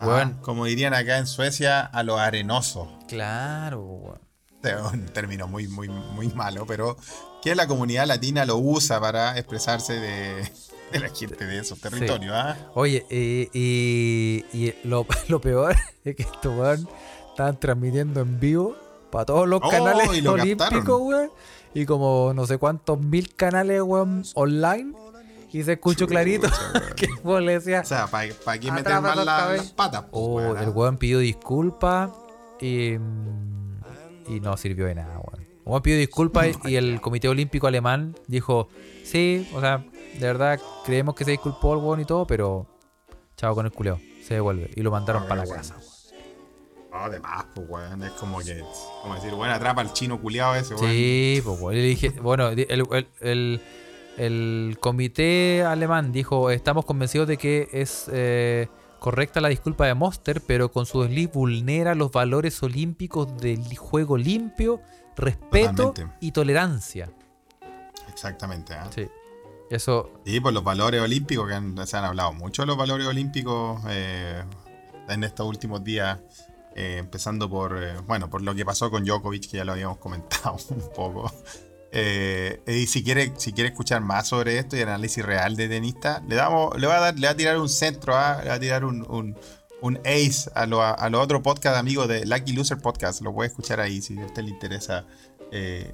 ah, 0.01 0.07
Weón. 0.07 0.33
como 0.41 0.65
dirían 0.65 0.93
acá 0.93 1.17
en 1.17 1.27
Suecia, 1.27 1.79
a 1.81 2.03
los 2.03 2.19
arenosos. 2.19 2.87
Claro, 3.07 3.81
weón. 3.81 4.19
Un 4.93 5.05
término 5.07 5.47
muy, 5.47 5.67
muy, 5.67 5.87
muy 5.87 6.27
malo, 6.29 6.65
pero 6.67 6.97
que 7.41 7.55
la 7.55 7.67
comunidad 7.67 8.05
latina 8.05 8.45
lo 8.45 8.57
usa 8.57 8.99
para 8.99 9.37
expresarse 9.37 9.93
de, 9.99 10.51
de 10.91 10.99
la 10.99 11.09
gente 11.09 11.45
de 11.47 11.59
esos 11.59 11.79
territorios, 11.79 12.33
¿ah? 12.35 12.55
Oye, 12.75 13.05
y, 13.09 13.49
y- 13.53 14.45
y 14.53 14.75
lo, 14.83 15.07
lo 15.29 15.39
peor 15.41 15.75
es 16.03 16.15
que 16.15 16.23
estos 16.23 16.55
weón 16.55 16.87
estaban 17.29 17.57
transmitiendo 17.59 18.19
en 18.19 18.39
vivo 18.39 18.75
para 19.09 19.25
todos 19.25 19.47
los 19.47 19.61
Oh, 19.63 19.69
canales 19.69 20.21
lo 20.21 20.33
olímpicos, 20.33 21.01
weón. 21.01 21.31
Y 21.73 21.85
como 21.85 22.33
no 22.35 22.45
sé 22.45 22.57
cuántos 22.57 22.99
mil 22.99 23.33
canales, 23.35 23.81
weón, 23.81 24.23
online. 24.35 24.93
Y 25.53 25.63
se 25.63 25.73
escuchó 25.73 26.07
clarito 26.07 26.47
weón. 26.47 26.85
que 26.95 27.05
el 27.05 27.11
weón 27.23 27.45
le 27.45 27.53
decía. 27.53 27.81
O 27.81 27.85
sea, 27.85 28.07
¿para 28.07 28.27
qué 28.59 28.71
meter 28.71 28.93
Atrapa 28.93 29.01
más 29.15 29.25
la- 29.25 29.53
las 29.55 29.71
patas? 29.71 30.03
po, 30.03 30.09
Oh, 30.19 30.35
weón, 30.35 30.57
ah? 30.57 30.63
el 30.63 30.69
weón 30.69 30.97
pidió 30.97 31.19
disculpas 31.19 32.09
y, 32.59 32.93
y 34.27 34.39
no 34.41 34.55
sirvió 34.57 34.85
de 34.85 34.95
nada, 34.95 35.19
weón. 35.19 35.41
El 35.41 35.61
weón 35.65 35.81
pidió 35.81 35.97
disculpas 35.97 36.47
y, 36.65 36.69
y 36.71 36.75
el 36.75 36.99
Comité 37.01 37.27
Olímpico 37.29 37.67
Alemán 37.67 38.15
dijo, 38.27 38.67
sí, 39.03 39.47
o 39.53 39.61
sea, 39.61 39.77
de 40.19 40.19
verdad 40.27 40.59
creemos 40.85 41.15
que 41.15 41.23
se 41.25 41.31
disculpó 41.31 41.73
el 41.73 41.79
weón 41.79 41.99
y 42.01 42.05
todo, 42.05 42.25
pero 42.27 42.67
chao 43.37 43.53
con 43.55 43.65
el 43.65 43.71
culeo, 43.71 43.99
se 44.25 44.35
devuelve. 44.35 44.71
Y 44.75 44.81
lo 44.81 44.91
mandaron 44.91 45.23
Ah, 45.23 45.27
para 45.27 45.45
la 45.45 45.53
casa. 45.55 45.75
No, 45.77 45.81
además, 46.93 47.45
pues, 47.55 47.67
weón. 47.69 48.03
Es 48.03 48.11
como 48.11 48.39
que. 48.39 48.63
Como 49.01 49.15
decir, 49.15 49.31
bueno, 49.33 49.53
atrapa 49.53 49.81
al 49.81 49.93
chino 49.93 50.19
culiado 50.21 50.55
ese, 50.55 50.75
weón. 50.75 50.91
Sí, 50.91 51.41
pues 51.43 51.59
weón. 51.59 51.75
Dije, 51.81 52.09
bueno, 52.21 52.49
el, 52.49 52.59
el- 52.69 53.07
el- 53.21 53.61
el 54.17 54.77
comité 54.79 55.63
alemán 55.63 56.11
dijo, 56.11 56.49
estamos 56.51 56.85
convencidos 56.85 57.27
de 57.27 57.37
que 57.37 57.69
es 57.71 58.05
eh, 58.11 58.67
correcta 58.99 59.39
la 59.41 59.47
disculpa 59.47 59.85
de 59.87 59.93
Monster, 59.95 60.41
pero 60.41 60.69
con 60.71 60.85
su 60.85 61.01
desliz 61.01 61.31
vulnera 61.31 61.95
los 61.95 62.11
valores 62.11 62.61
olímpicos 62.61 63.35
del 63.37 63.75
juego 63.77 64.17
limpio, 64.17 64.81
respeto 65.15 65.87
Totalmente. 65.93 66.17
y 66.19 66.31
tolerancia. 66.33 67.09
Exactamente, 68.09 68.73
¿ah? 68.73 68.89
Sí. 68.93 69.07
Eso, 69.69 70.11
Sí, 70.25 70.39
por 70.41 70.51
los 70.51 70.63
valores 70.65 71.01
olímpicos, 71.01 71.47
que 71.47 71.53
han- 71.55 71.87
se 71.87 71.95
han 71.97 72.03
hablado 72.03 72.33
mucho 72.33 72.63
de 72.63 72.67
los 72.67 72.77
valores 72.77 73.07
olímpicos 73.07 73.81
eh, 73.87 74.43
en 75.07 75.23
estos 75.23 75.47
últimos 75.47 75.83
días, 75.83 76.19
eh, 76.75 76.97
empezando 76.99 77.49
por, 77.49 77.81
eh, 77.83 77.95
bueno, 78.07 78.29
por 78.29 78.41
lo 78.41 78.55
que 78.55 78.63
pasó 78.63 78.89
con 78.89 79.03
Djokovic, 79.03 79.49
que 79.49 79.57
ya 79.57 79.65
lo 79.65 79.73
habíamos 79.73 79.97
comentado 79.99 80.57
un 80.69 80.89
poco. 80.95 81.31
Eh, 81.91 82.61
y 82.65 82.87
si 82.87 83.03
quiere, 83.03 83.33
si 83.35 83.51
quiere 83.51 83.69
escuchar 83.69 84.01
más 84.01 84.29
sobre 84.29 84.57
esto 84.57 84.77
y 84.77 84.81
análisis 84.81 85.25
real 85.25 85.57
de 85.57 85.67
tenista, 85.67 86.23
le 86.27 86.35
damos, 86.35 86.79
le 86.79 86.87
va 86.87 86.97
a 86.97 86.99
dar, 87.01 87.19
le 87.19 87.27
va 87.27 87.33
a 87.33 87.35
tirar 87.35 87.57
un 87.57 87.67
centro, 87.67 88.15
¿ah? 88.15 88.39
le 88.41 88.49
va 88.49 88.55
a 88.55 88.59
tirar 88.59 88.85
un, 88.85 89.05
un, 89.81 89.97
ace 90.05 90.49
a 90.55 90.65
los 90.65 90.79
a 90.79 91.09
los 91.09 91.21
otros 91.21 91.41
podcast 91.41 91.75
amigos 91.75 92.07
de 92.07 92.25
Lucky 92.25 92.53
Loser 92.53 92.77
Podcast. 92.77 93.21
Lo 93.21 93.33
puede 93.33 93.49
escuchar 93.49 93.81
ahí 93.81 94.01
si 94.01 94.17
a 94.17 94.25
usted 94.25 94.43
le 94.43 94.51
interesa 94.51 95.05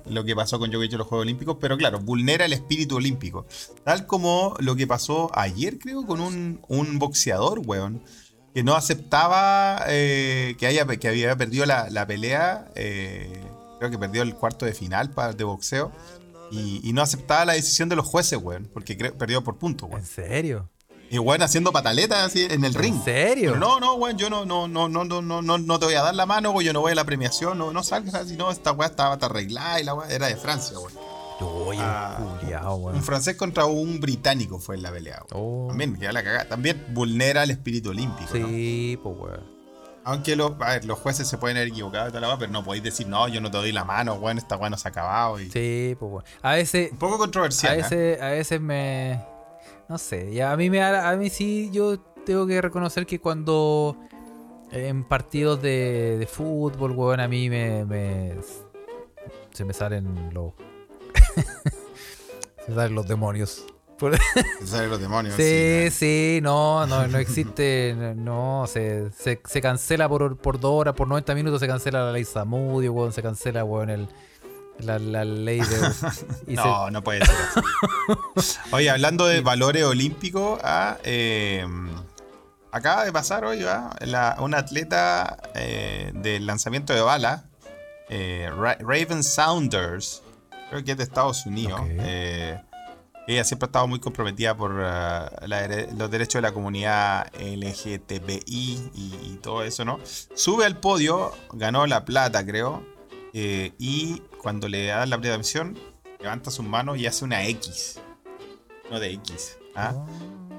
lo 0.06 0.24
que 0.24 0.36
pasó 0.36 0.60
con 0.60 0.70
Djokovic 0.70 0.92
en 0.92 0.98
los 1.00 1.08
Juegos 1.08 1.24
Olímpicos, 1.24 1.58
pero 1.60 1.78
claro, 1.78 2.00
vulnera 2.00 2.46
el 2.46 2.54
espíritu 2.54 2.98
olímpico. 2.98 3.48
Tal 3.84 4.06
como 4.06 4.56
lo 4.60 4.76
que 4.76 4.86
pasó 4.86 5.32
ayer, 5.34 5.80
creo, 5.80 6.06
con 6.06 6.22
un, 6.22 6.62
un 6.68 7.00
boxeador, 7.00 7.62
weón, 7.66 8.04
que 8.58 8.64
no 8.64 8.74
aceptaba 8.76 9.84
eh, 9.88 10.56
que, 10.58 10.66
haya, 10.66 10.84
que 10.88 11.08
había 11.08 11.36
perdido 11.36 11.68
la, 11.68 11.92
la 11.92 12.08
pelea, 12.08 12.70
eh, 12.74 13.40
creo 13.78 13.92
que 13.92 14.00
perdió 14.00 14.24
el 14.24 14.34
cuarto 14.34 14.66
de 14.66 14.74
final 14.74 15.12
pa- 15.12 15.32
de 15.34 15.44
boxeo, 15.44 15.92
Y, 16.50 16.82
y 16.84 16.92
no 16.92 17.04
aceptaba 17.04 17.46
la 17.46 17.54
decisión 17.54 17.88
de 17.88 17.96
los 17.96 18.08
jueces, 18.08 18.40
weón, 18.42 18.68
porque 18.74 18.96
perdió 18.96 19.44
por 19.44 19.58
puntos, 19.60 19.88
¿En 19.90 19.94
weón. 19.96 20.06
serio? 20.08 20.70
Y 21.12 21.20
weón 21.20 21.44
haciendo 21.44 21.72
pataletas 21.72 22.26
así 22.26 22.48
en 22.50 22.64
el 22.66 22.74
ring. 22.74 22.96
¿En 22.96 23.04
serio? 23.04 23.52
Pero 23.54 23.60
no, 23.60 23.80
no, 23.80 23.94
weón, 23.94 24.18
yo 24.18 24.28
no, 24.32 24.44
no, 24.44 24.68
no, 24.68 24.90
no, 24.90 25.04
no, 25.06 25.22
no, 25.22 25.58
no, 25.60 25.80
te 25.80 25.86
voy 25.86 25.94
a 25.94 26.02
dar 26.02 26.16
la 26.16 26.26
mano, 26.26 26.50
weón, 26.50 26.64
yo 26.66 26.74
no 26.74 26.80
voy 26.82 26.94
a 26.94 26.96
la 26.96 27.04
premiación, 27.06 27.60
no, 27.60 27.72
no 27.72 27.84
salgas 27.84 28.16
así, 28.16 28.36
no, 28.38 28.50
esta 28.50 28.72
weá 28.72 28.88
estaba 28.90 29.14
hasta 29.14 29.28
arreglada 29.28 29.80
y 29.80 29.84
la 29.84 29.94
weá 29.94 30.10
era 30.10 30.26
de 30.28 30.36
Francia, 30.36 30.80
weón. 30.80 30.94
Oye, 31.46 31.80
Ah, 31.82 32.18
culiao, 32.42 32.76
Un 32.78 32.84
weón. 32.86 33.04
francés 33.04 33.36
contra 33.36 33.66
un 33.66 34.00
británico 34.00 34.60
fue 34.60 34.76
en 34.76 34.84
la 34.84 34.92
pelea, 34.92 35.24
weón. 35.32 35.66
Oh. 35.66 35.68
También, 35.70 35.98
la 36.12 36.24
cagada. 36.24 36.48
También 36.50 36.84
vulnera 36.94 37.44
el 37.44 37.52
espíritu 37.52 37.90
olímpico, 37.92 38.38
¿no? 38.38 38.48
Sí, 38.48 39.00
pues, 39.04 39.16
weón. 39.18 39.58
Aunque 40.04 40.36
los, 40.38 40.54
a 40.62 40.70
ver, 40.70 40.86
los 40.86 40.98
jueces 41.00 41.28
se 41.28 41.38
pueden 41.38 41.58
haber 41.58 41.68
equivocado 41.70 42.18
la 42.20 42.38
pero 42.40 42.50
no 42.52 42.64
podéis 42.64 42.84
decir, 42.84 43.08
no, 43.08 43.28
yo 43.28 43.42
no 43.42 43.52
te 43.52 43.58
doy 43.58 43.72
la 43.74 43.84
mano, 43.84 44.14
weón, 44.16 44.38
esta 44.38 44.56
weá 44.56 44.70
no 44.70 44.78
se 44.78 44.88
ha 44.88 44.92
acabado. 44.92 45.40
Y... 45.40 45.52
Sí, 45.52 45.96
pues, 46.00 46.12
weón. 46.12 46.24
A 46.42 46.54
veces, 46.56 46.92
Un 46.94 46.98
poco 46.98 47.16
a 47.16 47.18
controversial, 47.20 47.74
¿eh? 47.74 47.82
veces, 47.82 48.22
a 48.22 48.28
veces 48.30 48.62
me. 48.62 49.22
No 49.90 49.98
sé, 49.98 50.34
ya 50.34 50.52
a 50.52 50.58
mí 50.58 50.70
me 50.70 50.82
a 50.82 51.16
mí 51.16 51.30
sí 51.30 51.70
yo 51.72 52.00
tengo 52.26 52.46
que 52.48 52.62
reconocer 52.62 53.06
que 53.06 53.20
cuando 53.20 53.96
en 54.72 55.04
partidos 55.06 55.62
de, 55.62 56.18
de 56.18 56.28
fútbol, 56.28 56.92
weón, 56.92 57.20
a 57.22 57.28
mí 57.28 57.50
me, 57.50 57.86
me- 57.86 58.36
se 59.54 59.64
me 59.66 59.74
salen 59.74 60.34
los 60.34 60.52
se 62.66 62.74
salen 62.76 62.96
los 62.96 63.08
demonios. 63.08 63.64
Se 64.60 64.68
salen 64.68 64.92
los 64.92 65.00
demonios. 65.02 65.34
Sí, 65.36 65.88
sí, 65.90 65.90
sí, 65.90 66.40
no, 66.44 66.86
no, 66.86 67.08
no 67.08 67.18
existe, 67.18 67.96
no, 68.16 68.66
se, 68.68 69.10
se, 69.12 69.42
se 69.44 69.60
cancela 69.62 70.08
por, 70.08 70.38
por 70.38 70.60
dos 70.60 70.72
horas, 70.72 70.94
por 70.94 71.08
90 71.08 71.34
minutos 71.34 71.60
se 71.60 71.66
cancela 71.68 72.06
la 72.06 72.12
ley 72.12 72.24
Samudio, 72.24 72.94
weón, 72.94 73.12
se 73.12 73.24
cancela, 73.24 73.64
weón, 73.64 73.90
el, 73.90 74.08
la, 74.82 75.00
la 75.00 75.26
ley 75.26 75.62
de... 75.62 75.66
se- 75.94 76.26
No, 76.46 76.92
no 76.92 77.04
puede 77.04 77.26
ser 77.26 77.36
así. 77.56 78.60
Oye, 78.72 78.88
hablando 78.92 79.26
de 79.26 79.42
valores 79.42 79.84
olímpicos, 79.84 80.60
ah, 80.64 80.98
eh, 81.04 81.66
acaba 82.72 83.04
de 83.04 83.12
pasar 83.12 83.46
hoy 83.46 83.64
ah, 83.68 83.96
la- 84.02 84.36
una 84.40 84.60
atleta 84.60 85.38
eh, 85.56 86.12
del 86.14 86.46
lanzamiento 86.46 86.94
de 86.94 87.02
bala, 87.02 87.46
eh, 88.10 88.48
Ra- 88.56 88.78
Raven 88.80 89.24
Saunders, 89.24 90.22
creo 90.70 90.84
que 90.84 90.92
es 90.92 90.98
de 90.98 91.04
Estados 91.04 91.46
Unidos. 91.46 91.82
Eh, 91.90 92.60
ella 93.28 93.44
siempre 93.44 93.66
ha 93.66 93.70
estado 93.70 93.88
muy 93.88 94.00
comprometida 94.00 94.56
por 94.56 94.80
ah, 94.82 95.30
la 95.46 95.68
dere- 95.68 95.92
los 95.98 96.10
derechos 96.10 96.36
de 96.36 96.42
la 96.44 96.54
comunidad 96.54 97.28
LGTBI 97.38 98.92
y, 98.96 99.14
y 99.34 99.40
todo 99.42 99.64
eso, 99.64 99.84
¿no? 99.86 100.00
Sube 100.34 100.66
al 100.66 100.80
podio, 100.80 101.32
ganó 101.54 101.86
la 101.88 102.06
plata, 102.06 102.46
creo. 102.46 102.84
eh, 103.34 103.74
y 103.78 104.22
cuando 104.42 104.68
le 104.68 104.86
dan 104.88 105.10
la 105.10 105.18
premiación, 105.20 105.78
levanta 106.22 106.52
sus 106.52 106.66
manos 106.66 106.98
y 106.98 107.06
hace 107.08 107.26
una 107.26 107.46
X. 107.48 108.00
No 108.90 109.00
de 109.00 109.12
X. 109.14 109.58
¿ah? 109.76 110.06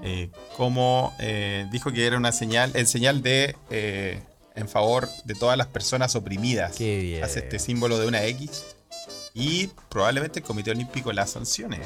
Eh, 0.03 0.31
como 0.57 1.15
eh, 1.19 1.67
dijo 1.73 1.91
que 1.91 2.07
era 2.07 2.17
una 2.19 2.33
señal, 2.33 2.71
el 2.75 2.87
señal 2.87 3.23
de 3.23 3.57
eh, 3.71 4.23
en 4.55 4.69
favor 4.69 5.09
de 5.25 5.35
todas 5.35 5.57
las 5.57 5.69
personas 5.69 6.15
oprimidas. 6.17 6.77
Qué 6.77 6.99
bien. 7.01 7.25
Hace 7.25 7.41
este 7.41 7.59
símbolo 7.59 7.99
de 7.99 8.07
una 8.07 8.23
X. 8.25 8.65
Y 9.39 9.71
probablemente 9.89 10.41
el 10.41 10.45
Comité 10.45 10.71
Olímpico 10.73 11.13
la 11.13 11.27
sancione. 11.27 11.77
¿eh? 11.77 11.81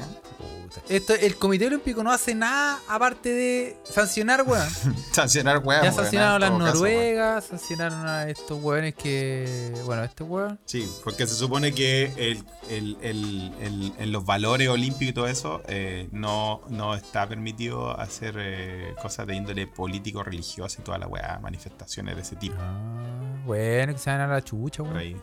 Esto, 0.88 1.12
el 1.12 1.36
Comité 1.36 1.66
Olímpico 1.66 2.02
no 2.02 2.10
hace 2.10 2.34
nada 2.34 2.78
aparte 2.88 3.28
de 3.28 3.76
sancionar, 3.84 4.42
weón. 4.46 4.66
Sancionar 5.12 5.58
weón. 5.58 5.82
Ya 5.84 5.92
sancionaron 5.92 6.36
a 6.36 6.38
las 6.38 6.50
caso, 6.50 6.74
noruegas, 6.74 7.44
sancionaron 7.44 8.06
a 8.08 8.28
estos 8.30 8.62
weones 8.62 8.94
que. 8.94 9.70
Bueno, 9.84 10.02
este 10.02 10.24
weón. 10.24 10.58
Sí, 10.64 10.90
porque 11.04 11.26
se 11.26 11.34
supone 11.34 11.74
que 11.74 12.06
el, 12.16 12.42
el- 12.70 12.96
el- 13.02 13.92
en 13.98 14.12
los 14.12 14.24
valores 14.24 14.68
olímpicos 14.70 15.10
y 15.10 15.12
todo 15.12 15.26
eso 15.28 15.62
eh, 15.68 16.08
no, 16.10 16.62
no 16.70 16.94
está 16.94 17.28
permitido 17.28 17.98
hacer 18.00 18.36
eh, 18.38 18.94
cosas 19.02 19.26
de 19.26 19.34
índole 19.34 19.66
político, 19.66 20.22
religiosa 20.22 20.80
y 20.80 20.84
toda 20.84 20.96
la 20.96 21.06
weá, 21.06 21.38
manifestaciones 21.42 22.16
de 22.16 22.22
ese 22.22 22.36
tipo. 22.36 22.56
Ah, 22.58 23.42
bueno, 23.44 23.92
que 23.92 23.98
se 23.98 24.08
van 24.10 24.22
a 24.22 24.26
la 24.26 24.42
chucha, 24.42 24.82
weón. 24.82 25.20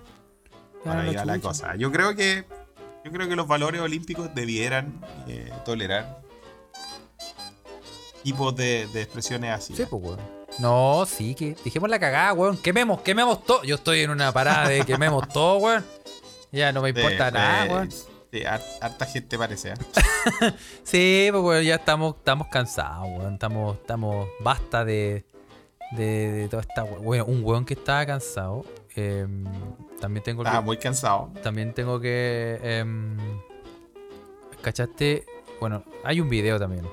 Por 0.84 0.96
van 0.96 1.18
a 1.18 1.26
la 1.26 1.40
cosa. 1.40 1.76
Yo 1.76 1.92
creo 1.92 2.16
que 2.16 2.46
yo 3.06 3.12
creo 3.12 3.28
que 3.30 3.36
los 3.36 3.48
valores 3.48 3.82
olímpicos 3.82 4.34
debieran 4.36 5.00
eh, 5.28 5.52
tolerar 5.66 6.22
tipos 8.24 8.56
de, 8.56 8.88
de 8.88 9.02
expresiones 9.02 9.52
así. 9.52 9.76
Sí, 9.76 9.86
pues, 9.90 10.04
weón. 10.04 10.20
No, 10.60 11.06
sí, 11.06 11.36
que 11.36 11.56
dijimos 11.64 11.90
la 11.90 12.00
cagada, 12.00 12.34
weón. 12.34 12.58
Quememos, 12.58 13.02
quememos 13.02 13.44
todo. 13.46 13.64
Yo 13.64 13.76
estoy 13.76 14.02
en 14.02 14.10
una 14.10 14.32
parada 14.32 14.68
de 14.68 14.84
quememos 14.86 15.28
todo, 15.34 15.58
weón. 15.58 15.86
Ya 16.52 16.72
no 16.72 16.82
me 16.82 16.90
importa 16.90 17.26
de- 17.26 17.32
nada, 17.32 17.66
weón. 17.66 17.90
har- 18.46 18.62
harta 18.82 19.06
gente 19.06 19.38
parece. 19.38 19.70
¿eh? 19.70 19.74
Sí, 20.84 21.30
pues, 21.32 21.44
weón, 21.44 21.64
ya 21.64 21.76
estamos, 21.76 22.16
estamos 22.18 22.48
cansados, 22.48 23.08
weón. 23.08 23.34
Estamos, 23.36 23.78
estamos, 23.78 24.28
basta 24.42 24.84
de, 24.84 25.26
de, 25.92 26.32
de 26.32 26.50
toda 26.50 26.64
esta, 26.64 26.84
weón. 26.84 27.06
Weón, 27.06 27.30
Un 27.30 27.44
weón 27.46 27.66
que 27.66 27.76
estaba 27.76 28.06
cansado. 28.06 28.66
em, 28.96 29.46
también 30.00 30.24
tengo 30.24 30.44
que, 30.44 30.50
Estaba 30.50 30.64
muy 30.66 30.78
cansado. 30.78 31.32
también 31.44 31.74
tengo 31.74 32.00
que, 32.00 32.60
em, 32.62 33.18
¿cachaste? 34.62 35.26
Bueno, 35.60 35.84
hay 36.04 36.20
un 36.22 36.30
video 36.30 36.60
también. 36.60 36.88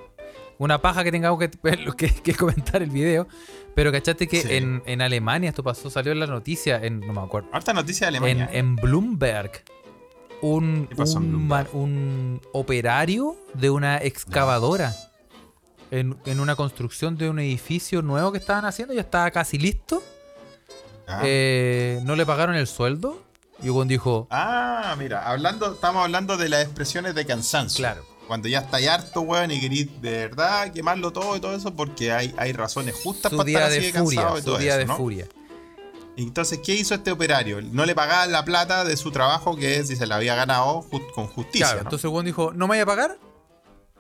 Una 0.58 0.80
paja 0.80 1.04
que 1.04 1.12
tengamos 1.12 1.38
que, 1.40 1.50
que, 1.96 2.08
que 2.10 2.34
comentar 2.34 2.82
el 2.82 2.90
video. 2.90 3.26
Pero 3.74 3.92
cachaste 3.92 4.26
que 4.26 4.40
Sí. 4.40 4.48
en, 4.54 4.82
en 4.86 5.02
Alemania 5.02 5.50
esto 5.50 5.62
pasó, 5.62 5.90
salió 5.90 6.12
en 6.12 6.20
la 6.20 6.26
noticia, 6.26 6.82
en, 6.82 7.00
no 7.00 7.12
me 7.12 7.20
acuerdo, 7.20 7.48
Harta 7.52 7.74
noticia 7.74 8.06
de 8.10 8.16
Alemania. 8.16 8.48
en 8.52 8.76
Bloomberg. 8.76 9.50
Un, 10.40 10.86
¿Qué 10.88 10.96
pasó 10.96 11.18
en 11.18 11.28
Bloomberg? 11.30 11.74
un 11.74 12.40
operario 12.52 13.36
de 13.54 13.68
una 13.70 13.98
excavadora 13.98 14.94
en, 15.90 16.16
en 16.24 16.40
una 16.40 16.56
construcción 16.56 17.16
de 17.16 17.28
un 17.30 17.38
edificio 17.38 18.00
nuevo 18.02 18.32
que 18.32 18.38
estaban 18.38 18.64
haciendo, 18.64 18.94
ya 18.94 19.02
estaba 19.02 19.30
casi 19.30 19.58
listo. 19.58 20.02
Ah. 21.06 21.20
Eh, 21.24 22.00
no 22.04 22.16
le 22.16 22.26
pagaron 22.26 22.56
el 22.56 22.66
sueldo. 22.66 23.22
Y 23.62 23.70
Hugo 23.70 23.84
dijo, 23.84 24.26
Ah, 24.30 24.94
mira, 24.98 25.26
hablando, 25.30 25.72
estamos 25.72 26.04
hablando 26.04 26.36
de 26.36 26.48
las 26.48 26.64
expresiones 26.64 27.14
de 27.14 27.24
cansancio. 27.24 27.78
Claro. 27.82 28.04
Cuando 28.26 28.48
ya 28.48 28.58
estáis 28.58 28.88
harto, 28.88 29.20
weón, 29.20 29.50
y 29.52 29.60
querís 29.60 30.02
de 30.02 30.28
verdad 30.28 30.72
quemarlo 30.72 31.12
todo 31.12 31.36
y 31.36 31.40
todo 31.40 31.54
eso, 31.54 31.74
porque 31.74 32.12
hay, 32.12 32.34
hay 32.36 32.52
razones 32.52 32.96
justas 33.02 33.30
su 33.30 33.36
para 33.36 33.48
estar 33.48 33.62
así 33.64 33.80
de 33.80 33.92
furia, 33.92 34.20
cansado 34.20 34.38
y 34.38 34.40
su 34.40 34.46
todo 34.46 34.58
día 34.58 34.70
eso, 34.72 34.78
de 34.78 34.84
¿no? 34.86 34.96
furia. 34.96 35.28
Entonces, 36.16 36.60
¿qué 36.64 36.74
hizo 36.74 36.94
este 36.94 37.12
operario? 37.12 37.62
No 37.62 37.84
le 37.86 37.94
pagaban 37.94 38.32
la 38.32 38.44
plata 38.44 38.84
de 38.84 38.96
su 38.96 39.10
trabajo, 39.12 39.54
que 39.56 39.76
es 39.78 39.88
si 39.88 39.96
se 39.96 40.06
la 40.06 40.16
había 40.16 40.34
ganado 40.34 40.84
con 41.14 41.26
justicia. 41.28 41.66
Claro, 41.66 41.76
¿no? 41.76 41.82
entonces 41.82 42.10
Juan 42.10 42.24
dijo, 42.24 42.52
¿no 42.52 42.66
me 42.66 42.70
vaya 42.70 42.82
a 42.82 42.86
pagar? 42.86 43.18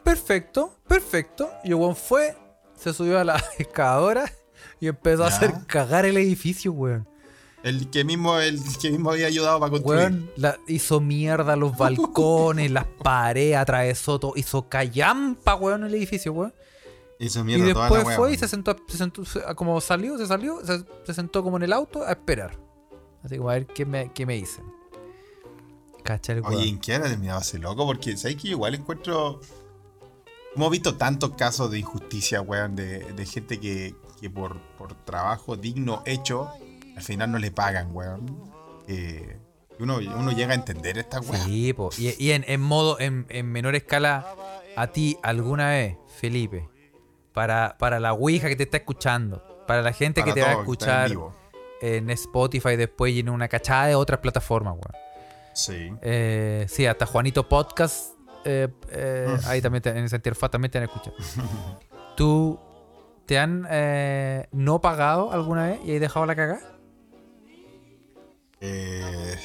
Perfecto, 0.02 0.76
perfecto. 0.88 1.50
Y 1.62 1.72
Juan 1.72 1.94
fue, 1.94 2.36
se 2.76 2.92
subió 2.92 3.20
a 3.20 3.24
la 3.24 3.42
excavadora 3.58 4.30
y 4.80 4.88
empezó 4.88 5.24
a 5.24 5.28
hacer 5.28 5.52
cagar 5.66 6.04
el 6.06 6.16
edificio, 6.16 6.72
weón. 6.72 7.06
El 7.62 7.90
que 7.90 8.04
mismo, 8.04 8.38
el 8.38 8.60
que 8.80 8.90
mismo 8.90 9.10
había 9.10 9.26
ayudado 9.26 9.58
para 9.58 9.70
construir. 9.72 9.98
Weón, 10.00 10.30
la- 10.36 10.58
hizo 10.68 11.00
mierda 11.00 11.56
los 11.56 11.76
balcones, 11.78 12.70
las 12.70 12.86
paredes, 13.02 13.56
atravesó 13.56 14.18
todo, 14.20 14.32
hizo 14.36 14.68
callampa, 14.68 15.54
weón, 15.56 15.84
el 15.84 15.94
edificio, 15.94 16.32
weón. 16.32 16.54
Hizo 17.18 17.40
Y 17.40 17.44
mierda 17.44 17.72
toda 17.72 17.88
la 17.90 17.96
después 17.96 18.16
fue 18.16 18.32
y 18.34 18.36
se 18.36 18.46
sentó, 18.46 18.76
se 18.86 18.98
sentó- 18.98 19.24
se- 19.24 19.42
como 19.54 19.80
salió, 19.80 20.16
se 20.18 20.26
salió, 20.26 20.64
se, 20.64 20.84
se 21.04 21.14
sentó 21.14 21.42
como 21.42 21.56
en 21.56 21.62
el 21.64 21.72
auto 21.72 22.04
a 22.04 22.10
esperar. 22.12 22.56
Así 23.24 23.38
como 23.38 23.50
a 23.50 23.54
ver 23.54 23.66
qué 23.66 23.84
me, 23.86 24.12
qué 24.12 24.26
me 24.26 24.34
dicen. 24.34 24.64
Cacha 26.04 26.34
el 26.34 26.42
Oye. 26.44 26.68
¿en 26.68 26.78
qué 26.78 26.94
ha 26.94 27.02
terminado 27.02 27.40
ese 27.40 27.58
loco? 27.58 27.84
Porque 27.84 28.16
sabes 28.16 28.36
que 28.36 28.48
igual 28.48 28.74
encuentro. 28.76 29.40
Hemos 30.54 30.70
visto 30.70 30.94
tantos 30.96 31.30
casos 31.32 31.70
de 31.70 31.80
injusticia, 31.80 32.40
weón, 32.40 32.76
de, 32.76 33.00
de 33.12 33.26
gente 33.26 33.58
que, 33.58 33.94
que 34.20 34.30
por, 34.30 34.58
por 34.78 34.94
trabajo 35.04 35.56
digno 35.56 36.02
hecho, 36.06 36.50
al 36.96 37.02
final 37.02 37.32
no 37.32 37.38
le 37.38 37.50
pagan, 37.50 37.94
weón. 37.94 38.50
Eh, 38.88 39.36
uno, 39.78 39.96
uno 39.98 40.32
llega 40.32 40.52
a 40.52 40.54
entender 40.54 40.96
esta 40.98 41.20
weón. 41.20 41.44
Sí, 41.44 41.72
po. 41.72 41.90
Y, 41.98 42.14
y 42.24 42.30
en, 42.32 42.44
en 42.48 42.60
modo, 42.60 42.98
en, 43.00 43.26
en 43.28 43.46
menor 43.52 43.74
escala, 43.74 44.34
a 44.76 44.86
ti 44.88 45.18
alguna 45.22 45.68
vez, 45.70 45.96
Felipe, 46.18 46.68
para, 47.32 47.76
para 47.78 48.00
la 48.00 48.12
Ouija 48.14 48.48
que 48.48 48.56
te 48.56 48.62
está 48.62 48.78
escuchando, 48.78 49.64
para 49.66 49.82
la 49.82 49.92
gente 49.92 50.22
que 50.24 50.32
te 50.32 50.40
va 50.42 50.48
a 50.48 50.52
escuchar 50.60 51.10
en 51.82 52.08
Spotify 52.10 52.76
después 52.76 53.12
y 53.12 53.20
en 53.20 53.28
una 53.28 53.48
cachada 53.48 53.86
de 53.88 53.94
otras 53.94 54.20
plataformas, 54.20 54.74
weón. 54.74 55.04
Sí. 55.52 55.90
Eh, 56.02 56.66
sí, 56.68 56.86
hasta 56.86 57.04
Juanito 57.06 57.46
Podcast, 57.48 58.14
eh, 58.44 58.68
eh, 58.90 59.36
ahí 59.46 59.60
también, 59.60 59.82
te- 59.82 59.90
en 59.90 60.04
esa 60.04 60.16
interfaz 60.16 60.50
también 60.50 60.70
te 60.70 60.78
han 60.78 60.84
escuchado. 60.84 61.16
¿Tú 62.16 62.58
te 63.26 63.38
han 63.38 63.66
eh, 63.70 64.46
no 64.52 64.80
pagado 64.80 65.32
alguna 65.32 65.66
vez 65.68 65.80
y 65.84 65.94
has 65.94 66.00
dejado 66.00 66.26
la 66.26 66.36
cagada? 66.36 66.60
Eh, 68.60 69.36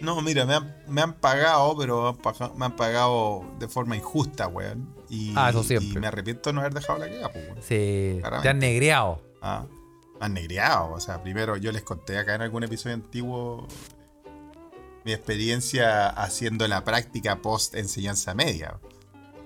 no, 0.00 0.20
mira, 0.22 0.44
me 0.46 0.54
han, 0.54 0.76
me 0.88 1.00
han 1.02 1.14
pagado, 1.14 1.76
pero 1.76 2.16
me 2.56 2.64
han 2.64 2.76
pagado 2.76 3.44
de 3.58 3.68
forma 3.68 3.96
injusta, 3.96 4.48
weón. 4.48 4.94
Y, 5.08 5.32
Ah, 5.36 5.50
eso 5.50 5.62
siempre. 5.62 5.90
y 5.90 5.98
me 6.00 6.06
arrepiento 6.06 6.50
de 6.50 6.54
no 6.54 6.60
haber 6.60 6.74
dejado 6.74 6.98
la 6.98 7.08
caga, 7.08 7.28
pues, 7.30 7.44
weón. 7.46 7.58
Sí, 7.62 8.20
te 8.42 8.48
han 8.48 8.58
negreado. 8.58 9.20
Ah, 9.42 9.64
me 10.20 10.26
han 10.26 10.34
negreado. 10.34 10.92
O 10.92 11.00
sea, 11.00 11.22
primero 11.22 11.56
yo 11.56 11.70
les 11.72 11.82
conté 11.82 12.18
acá 12.18 12.34
en 12.34 12.42
algún 12.42 12.64
episodio 12.64 12.94
antiguo 12.94 13.66
mi 15.04 15.12
experiencia 15.12 16.08
haciendo 16.08 16.66
la 16.66 16.82
práctica 16.82 17.36
post 17.42 17.74
enseñanza 17.74 18.34
media. 18.34 18.78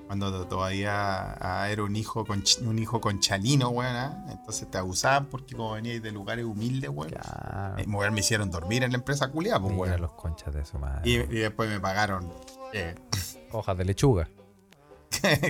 Cuando 0.09 0.47
todavía 0.47 1.37
ah, 1.39 1.69
era 1.71 1.85
un 1.85 1.95
hijo 1.95 2.25
con 2.25 2.43
un 2.63 2.79
hijo 2.79 3.01
con 3.01 3.21
chalino, 3.21 3.69
weón. 3.69 3.95
ah, 3.95 4.25
Entonces 4.31 4.69
te 4.71 4.79
abusaban 4.79 5.27
porque 5.27 5.55
como 5.55 5.73
veníais 5.75 6.03
de 6.03 6.11
lugares 6.11 6.45
humildes, 6.45 6.91
weón. 6.91 7.11
Claro. 7.11 7.77
eh, 7.79 8.11
me 8.11 8.21
hicieron 8.21 8.51
dormir 8.51 8.83
en 8.83 8.93
la 8.93 8.97
empresa 8.99 9.29
culiada, 9.31 9.61
pues, 9.61 9.75
weón. 9.77 10.01
los 10.01 10.13
conchas 10.15 10.53
de 10.55 10.65
su 10.65 10.79
madre. 10.79 11.03
Y, 11.09 11.13
y 11.17 11.41
después 11.41 11.69
me 11.71 11.79
pagaron. 11.79 12.27
eh, 12.73 12.95
Hojas 13.53 13.77
de 13.79 13.85
lechuga. 13.85 14.29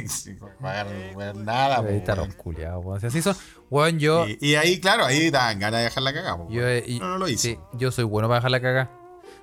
sí, 0.09 0.31
me 0.41 0.49
pagaron 0.61 0.93
weón, 1.17 1.45
nada, 1.45 1.79
Ahí 1.81 2.01
pues, 2.05 2.17
los 2.19 2.35
culiados, 2.35 2.85
weón. 2.85 3.01
Si 3.01 3.07
así 3.07 3.23
son. 3.23 3.37
Weón, 3.71 3.99
yo. 3.99 4.27
Y, 4.27 4.39
y 4.41 4.55
ahí, 4.57 4.81
claro, 4.81 5.05
ahí 5.05 5.31
daban 5.31 5.59
ganas 5.61 5.79
de 5.81 5.85
dejar 5.85 6.03
la 6.03 6.13
cagada, 6.13 6.37
pues, 6.37 6.49
Yo, 6.51 6.69
y- 6.93 6.99
No, 6.99 7.09
no 7.11 7.19
lo 7.19 7.29
hice. 7.29 7.55
sí, 7.55 7.59
yo 7.75 7.91
soy 7.93 8.05
bueno 8.05 8.27
para 8.29 8.39
dejar 8.41 8.51
la 8.51 8.61
caga. 8.61 8.91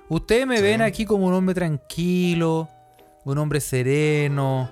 Ustedes 0.08 0.46
me 0.46 0.58
Sí. 0.58 0.62
ven 0.62 0.82
aquí 0.82 1.04
como 1.04 1.26
un 1.26 1.34
hombre 1.34 1.54
tranquilo, 1.54 2.68
un 3.24 3.38
hombre 3.38 3.60
sereno, 3.60 4.70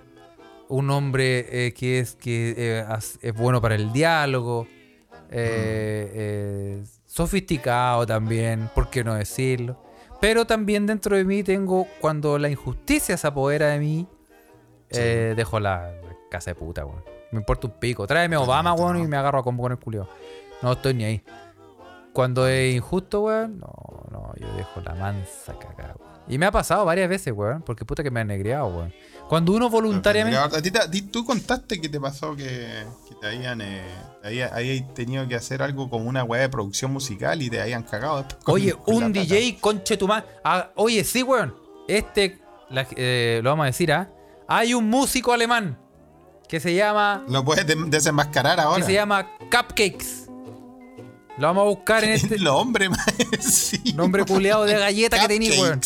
un 0.69 0.91
hombre 0.91 1.67
eh, 1.67 1.73
que 1.73 1.99
es 2.01 2.15
que 2.15 2.55
eh, 2.57 2.87
es 3.21 3.35
bueno 3.35 3.61
para 3.61 3.75
el 3.75 3.93
diálogo, 3.93 4.67
eh, 5.31 6.83
sofisticado 7.07 8.07
también, 8.07 8.71
¿por 8.75 8.91
qué 8.91 9.05
no 9.05 9.15
decirlo? 9.15 9.83
Pero 10.21 10.47
también 10.47 10.87
dentro 10.87 11.17
de 11.17 11.25
mí 11.25 11.43
tengo, 11.43 11.87
cuando 12.01 12.39
la 12.39 12.49
injusticia 12.49 13.17
se 13.17 13.27
apodera 13.27 13.69
de 13.69 13.79
mí, 13.79 14.09
dejo 14.91 15.61
la, 15.61 15.93
casa 16.31 16.51
de 16.51 16.55
puta, 16.55 16.85
weón. 16.85 17.05
Me 17.31 17.39
importa 17.39 17.67
un 17.67 17.75
pico. 17.75 18.07
Tráeme 18.07 18.37
Obama, 18.37 18.73
weón, 18.75 18.99
y 18.99 19.07
me 19.07 19.17
agarro 19.17 19.41
a 19.41 19.43
combo 19.43 19.65
con 19.65 19.73
el 19.73 19.79
culio. 19.79 20.09
No 20.63 20.73
estoy 20.73 20.95
ni 20.95 21.05
ahí. 21.05 21.23
Cuando 22.13 22.47
es 22.47 22.75
injusto, 22.75 23.23
weón, 23.23 23.59
no, 23.59 24.07
no, 24.11 24.33
yo 24.37 24.53
dejo 24.55 24.81
la 24.81 24.95
mansa 24.95 25.59
cagada, 25.59 25.95
weón. 25.99 26.14
Y 26.29 26.39
me 26.39 26.47
ha 26.47 26.53
pasado 26.53 26.85
varias 26.85 27.09
veces, 27.09 27.33
weón, 27.37 27.63
porque 27.63 27.85
puta 27.85 28.03
que 28.03 28.11
me 28.11 28.21
han 28.21 28.29
negreado, 28.29 28.67
weón. 28.69 28.93
Cuando 29.29 29.53
uno 29.53 29.69
voluntariamente. 29.71 30.39
A 30.39 30.49
ti 30.63 30.71
a 30.77 30.91
ti- 30.91 31.03
tú 31.03 31.25
contaste 31.25 31.81
que 31.81 31.89
te 31.89 31.99
pasó 32.01 32.35
que, 32.37 32.45
que 33.09 33.15
te 33.21 33.27
habían 33.27 33.61
eh, 33.63 33.83
te 34.23 34.29
había- 34.29 34.49
habías 34.55 34.93
tenido 34.95 35.27
que 35.29 35.35
hacer 35.35 35.63
algo 35.63 35.89
como 35.89 36.05
una 36.09 36.25
weá 36.25 36.43
de 36.43 36.49
producción 36.49 36.93
musical 36.93 37.41
y 37.43 37.49
te 37.51 37.61
habían 37.61 37.83
cagado 37.85 38.25
con- 38.43 38.55
Oye, 38.55 38.73
con 38.75 38.95
un. 38.97 39.13
DJ, 39.13 39.59
conche 39.61 39.97
tu 39.97 40.07
madre. 40.09 40.27
Ah, 40.45 40.71
oye, 40.77 41.05
sí, 41.05 41.23
weón. 41.23 41.55
Este, 41.89 42.39
la- 42.71 42.87
eh, 42.97 43.41
lo 43.43 43.51
vamos 43.51 43.65
a 43.65 43.67
decir, 43.67 43.93
¿ah? 43.93 44.11
Hay 44.49 44.75
un 44.75 44.89
músico 44.91 45.33
alemán 45.33 45.79
que 46.49 46.61
se 46.61 46.75
llama. 46.75 47.25
Lo 47.29 47.45
puedes 47.45 47.67
de- 47.67 47.77
desenmascarar 47.87 48.57
Que 48.57 48.63
ahora. 48.63 48.85
se 48.85 48.93
llama 48.93 49.27
Cupcakes. 49.51 50.24
Lo 51.39 51.49
vamos 51.49 51.63
a 51.63 51.65
buscar 51.67 52.05
en 52.05 52.11
este 52.11 52.39
más. 52.91 52.99
sí. 53.41 53.93
nombre 53.95 54.25
culeado 54.25 54.65
de 54.65 54.79
galleta 54.79 55.21
que 55.21 55.29
tenía, 55.29 55.61
weón. 55.61 55.81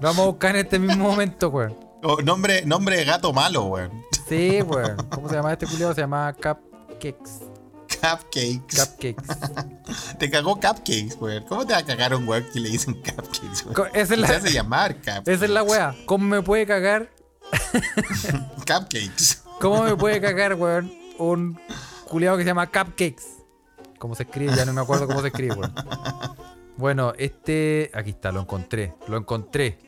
Lo 0.00 0.08
vamos 0.08 0.18
a 0.20 0.26
buscar 0.30 0.56
en 0.56 0.64
este 0.64 0.78
mismo 0.78 1.08
momento, 1.08 1.48
weón. 1.48 1.76
Nombre, 2.24 2.64
nombre 2.66 2.96
de 2.96 3.04
gato 3.04 3.32
malo, 3.32 3.64
weón. 3.64 4.04
Sí, 4.28 4.62
weón. 4.62 4.96
¿Cómo 5.10 5.28
se 5.28 5.34
llama 5.36 5.52
este 5.52 5.66
culeado? 5.66 5.94
Se 5.94 6.00
llama 6.00 6.32
Cupcakes. 6.34 7.30
Cupcakes. 8.00 8.76
Cupcakes. 8.76 9.38
Te 10.18 10.30
cagó 10.30 10.54
cupcakes, 10.54 11.16
weón. 11.20 11.44
¿Cómo 11.48 11.66
te 11.66 11.72
va 11.74 11.78
a 11.80 11.84
cagar 11.84 12.14
un 12.14 12.26
weón 12.26 12.44
que 12.52 12.60
le 12.60 12.70
dicen 12.70 12.94
cupcakes, 12.94 13.64
weón? 13.66 13.90
Esa 13.94 14.14
es 14.14 14.20
la, 14.20 14.26
Se 14.28 14.34
hace 14.36 14.52
llamar 14.52 14.94
cupcakes. 14.96 15.32
esa 15.32 15.44
es 15.44 15.50
la 15.50 15.62
weá. 15.62 15.94
¿Cómo 16.06 16.26
me 16.26 16.42
puede 16.42 16.66
cagar? 16.66 17.10
Cupcakes. 18.66 19.42
¿Cómo 19.60 19.84
me 19.84 19.96
puede 19.96 20.20
cagar, 20.20 20.54
weón? 20.54 20.92
Un 21.18 21.60
culeado 22.08 22.36
que 22.36 22.42
se 22.42 22.48
llama 22.48 22.66
Cupcakes. 22.66 23.33
¿Cómo 23.98 24.14
se 24.14 24.24
escribe? 24.24 24.54
Ya 24.56 24.64
no 24.64 24.72
me 24.72 24.80
acuerdo 24.80 25.06
cómo 25.06 25.20
se 25.20 25.28
escribe, 25.28 25.54
weón. 25.54 25.74
Bueno, 26.76 27.12
este. 27.16 27.90
Aquí 27.94 28.10
está, 28.10 28.32
lo 28.32 28.40
encontré. 28.40 28.94
Lo 29.06 29.16
encontré. 29.16 29.78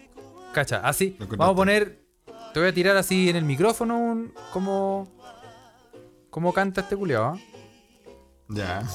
Cacha, 0.54 0.76
así. 0.84 1.06
Encontraste. 1.06 1.36
Vamos 1.36 1.54
a 1.54 1.56
poner. 1.56 2.06
Te 2.54 2.60
voy 2.60 2.68
a 2.68 2.72
tirar 2.72 2.96
así 2.96 3.28
en 3.28 3.34
el 3.36 3.44
micrófono 3.44 3.98
un. 3.98 4.32
Como. 4.52 5.08
¿Cómo 6.30 6.52
canta 6.52 6.82
este 6.82 6.96
culeado? 6.96 7.24
ah? 7.24 7.38
Ya. 8.48 8.86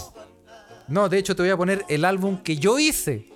No, 0.87 1.09
de 1.09 1.17
hecho 1.17 1.35
te 1.35 1.41
voy 1.41 1.51
a 1.51 1.57
poner 1.57 1.85
el 1.89 2.05
álbum 2.05 2.37
que 2.41 2.55
yo 2.57 2.79
hice. 2.79 3.27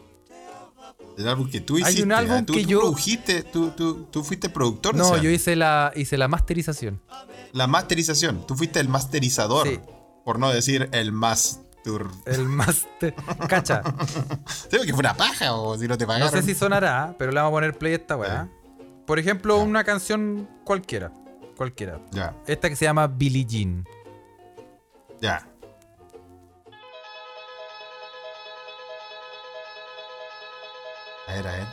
El 1.18 1.28
álbum 1.28 1.50
que 1.50 1.62
tú 1.62 1.76
Hay 1.78 1.84
hiciste. 1.84 2.04
un 2.04 2.12
álbum 2.12 2.38
ah, 2.40 2.46
tú, 2.46 2.54
que 2.54 2.64
tú 2.64 2.70
yo- 2.70 2.80
produjiste, 2.82 3.44
tú, 3.44 3.72
tú, 3.72 4.06
tú 4.12 4.24
fuiste 4.24 4.50
productor 4.50 4.96
No, 4.96 5.16
yo 5.22 5.30
hice 5.30 5.56
la, 5.56 5.94
hice 5.96 6.18
la 6.18 6.28
masterización. 6.28 7.02
La 7.54 7.68
masterización. 7.68 8.46
Tú 8.46 8.56
fuiste 8.56 8.80
el 8.80 8.90
masterizador. 8.90 9.68
Sí. 9.68 9.80
Por 10.26 10.40
no 10.40 10.50
decir 10.50 10.90
el 10.92 11.12
master. 11.94 12.34
El 12.34 12.46
master. 12.48 13.16
Cacha. 13.48 13.82
¿Sabes 14.46 14.86
que 14.86 14.92
fue 14.92 15.00
una 15.00 15.14
paja 15.14 15.54
o 15.54 15.78
si 15.78 15.88
no 15.88 15.98
te 15.98 16.06
No 16.06 16.10
pagaron? 16.10 16.32
sé 16.32 16.42
si 16.44 16.56
sonará, 16.56 17.16
pero 17.18 17.32
le 17.32 17.38
vamos 17.38 17.52
a 17.52 17.56
poner 17.56 17.78
play 17.78 17.94
a 17.94 17.96
esta 17.98 18.16
weá. 18.18 18.48
Por 19.06 19.20
ejemplo, 19.20 19.58
una 19.60 19.84
canción 19.84 20.50
cualquiera. 20.64 21.12
Cualquiera. 21.56 22.00
Ya, 22.12 22.34
Esta 22.48 22.70
que 22.70 22.76
se 22.76 22.86
llama 22.86 23.08
Billie 23.08 23.46
Jean. 23.46 23.86
ya. 25.22 25.48
A 31.28 31.34
ver, 31.34 31.48
a 31.48 31.52
ver. 31.52 31.68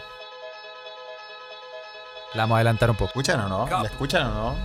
La 2.35 2.43
vamos 2.45 2.55
a 2.55 2.59
adelantar 2.59 2.89
un 2.91 2.97
poco. 2.97 3.09
¿Escuchan 3.11 3.41
o 3.41 3.49
no? 3.49 3.67
¿La 3.69 3.83
escuchan 3.89 4.27
o 4.29 4.55
no? 4.55 4.57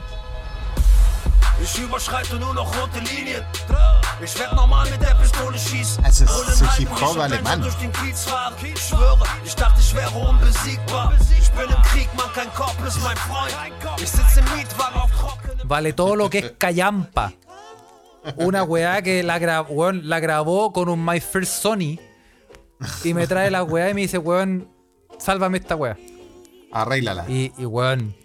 Ich 4.24 4.36
überschreite 4.36 4.56
nur 4.56 4.68
noch 4.68 4.78
rote 4.78 4.90
Linien. 4.90 4.90
Ich 4.90 4.90
werd 4.90 4.90
normal 4.90 4.90
mit 4.90 5.02
der 5.02 5.16
Pistole 5.16 5.58
schießen. 5.58 6.06
Es 6.06 6.22
ist 6.22 6.30
so 6.60 6.66
Hip-Hop 6.72 6.98
Tisch 6.98 7.10
und 7.10 7.22
alemán. 7.22 7.44
dann 7.44 7.62
durch 7.62 7.76
den 7.76 7.92
Kiez 7.92 8.24
fahren. 8.26 8.54
Ich 8.64 8.80
schwöre, 8.80 9.24
ich 9.46 9.56
dachte, 9.56 9.80
ich 9.80 9.96
wäre 9.96 10.10
unbesiegbar. 10.18 11.14
Ich 11.40 11.50
bin 11.52 11.70
im 11.70 11.82
Krieg, 11.84 12.10
man, 12.18 12.32
kein 12.34 12.54
Korb 12.54 12.76
ist 12.88 13.00
mein 13.04 13.18
Freund. 13.18 13.54
Ich 13.98 14.10
sitze 14.10 14.40
im 14.40 14.46
Mietwagen 14.58 14.96
auf 15.02 15.12
trockenem 15.12 15.70
Vale 15.70 15.94
todo 15.94 16.16
lo 16.16 16.30
que 16.30 16.40
es 16.40 16.54
Callampa. 16.58 17.32
Una 18.38 18.64
weá 18.64 19.02
que 19.02 19.24
la, 19.24 19.38
gra- 19.40 19.66
weón, 19.70 20.02
la 20.10 20.20
grabó 20.20 20.74
con 20.74 20.90
un 20.90 21.04
My 21.04 21.20
First 21.20 21.62
Sony. 21.62 21.98
Y 23.04 23.14
me 23.14 23.26
trae 23.28 23.50
la 23.50 23.64
weá 23.64 23.90
y 23.90 23.94
me 23.94 24.02
dice, 24.02 24.18
weón, 24.18 24.68
sálvame 25.18 25.60
esta 25.60 25.76
weá. 25.76 25.98
Arréglala. 26.72 27.26
Y, 27.30 27.54
y 27.58 27.66
weón, 27.66 28.16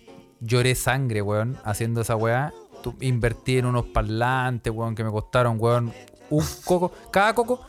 lloré 0.41 0.75
sangre, 0.75 1.23
weón, 1.23 1.57
haciendo 1.65 2.01
esa 2.01 2.17
weá. 2.17 2.53
Invertí 3.01 3.59
en 3.59 3.67
unos 3.67 3.87
parlantes, 3.87 4.73
weón, 4.73 4.95
que 4.95 5.05
me 5.05 5.11
costaron, 5.11 5.57
weón, 5.59 5.93
un 6.31 6.45
coco. 6.65 6.93
Cada 7.11 7.35
coco, 7.35 7.61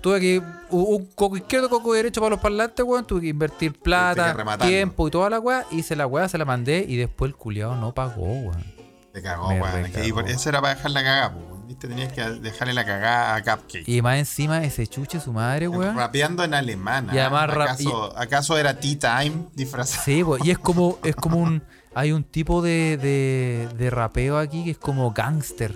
tuve 0.00 0.20
que. 0.20 0.42
Un 0.70 1.06
coco 1.14 1.36
izquierdo, 1.36 1.68
coco 1.68 1.92
derecho 1.92 2.20
para 2.20 2.30
los 2.30 2.40
parlantes, 2.40 2.84
weón. 2.84 3.06
Tuve 3.06 3.22
que 3.22 3.28
invertir 3.28 3.78
plata, 3.78 4.58
tiempo 4.58 5.08
y 5.08 5.10
toda 5.10 5.30
la 5.30 5.40
weá. 5.40 5.64
Hice 5.70 5.96
la 5.96 6.06
weá, 6.06 6.28
se 6.28 6.38
la 6.38 6.44
mandé 6.44 6.84
y 6.88 6.96
después 6.96 7.30
el 7.30 7.36
culiado 7.36 7.76
no 7.76 7.94
pagó, 7.94 8.24
weón. 8.24 8.64
Te 9.12 9.22
cagó, 9.22 9.48
weón. 9.48 10.28
Eso 10.28 10.48
era 10.48 10.60
para 10.60 10.74
dejar 10.74 10.90
la 10.90 11.02
cagada, 11.02 11.28
weón. 11.36 11.56
¿Viste? 11.66 11.88
Tenías 11.88 12.12
que 12.12 12.22
dejarle 12.22 12.74
la 12.74 12.84
cagada 12.84 13.34
a 13.34 13.42
Cupcake. 13.42 13.88
Y 13.88 14.00
más 14.00 14.18
encima 14.18 14.62
ese 14.62 14.86
chuche 14.86 15.20
su 15.20 15.32
madre, 15.32 15.66
weón. 15.68 15.96
Rapeando 15.96 16.44
en 16.44 16.54
alemán. 16.54 17.08
Y 17.12 17.18
¿ah? 17.18 17.26
además 17.26 17.50
¿Acaso, 17.50 18.16
¿Acaso 18.16 18.56
era 18.58 18.78
Tea 18.78 18.98
Time 18.98 19.46
disfrazado? 19.54 20.04
Sí, 20.04 20.22
po, 20.22 20.38
y 20.42 20.50
es 20.50 20.58
como, 20.58 20.98
es 21.02 21.16
como 21.16 21.38
un. 21.38 21.62
Hay 21.98 22.12
un 22.12 22.24
tipo 22.24 22.60
de, 22.60 22.98
de, 22.98 23.68
de 23.74 23.88
rapeo 23.90 24.36
aquí 24.36 24.64
que 24.64 24.72
es 24.72 24.78
como 24.78 25.12
gangster. 25.12 25.72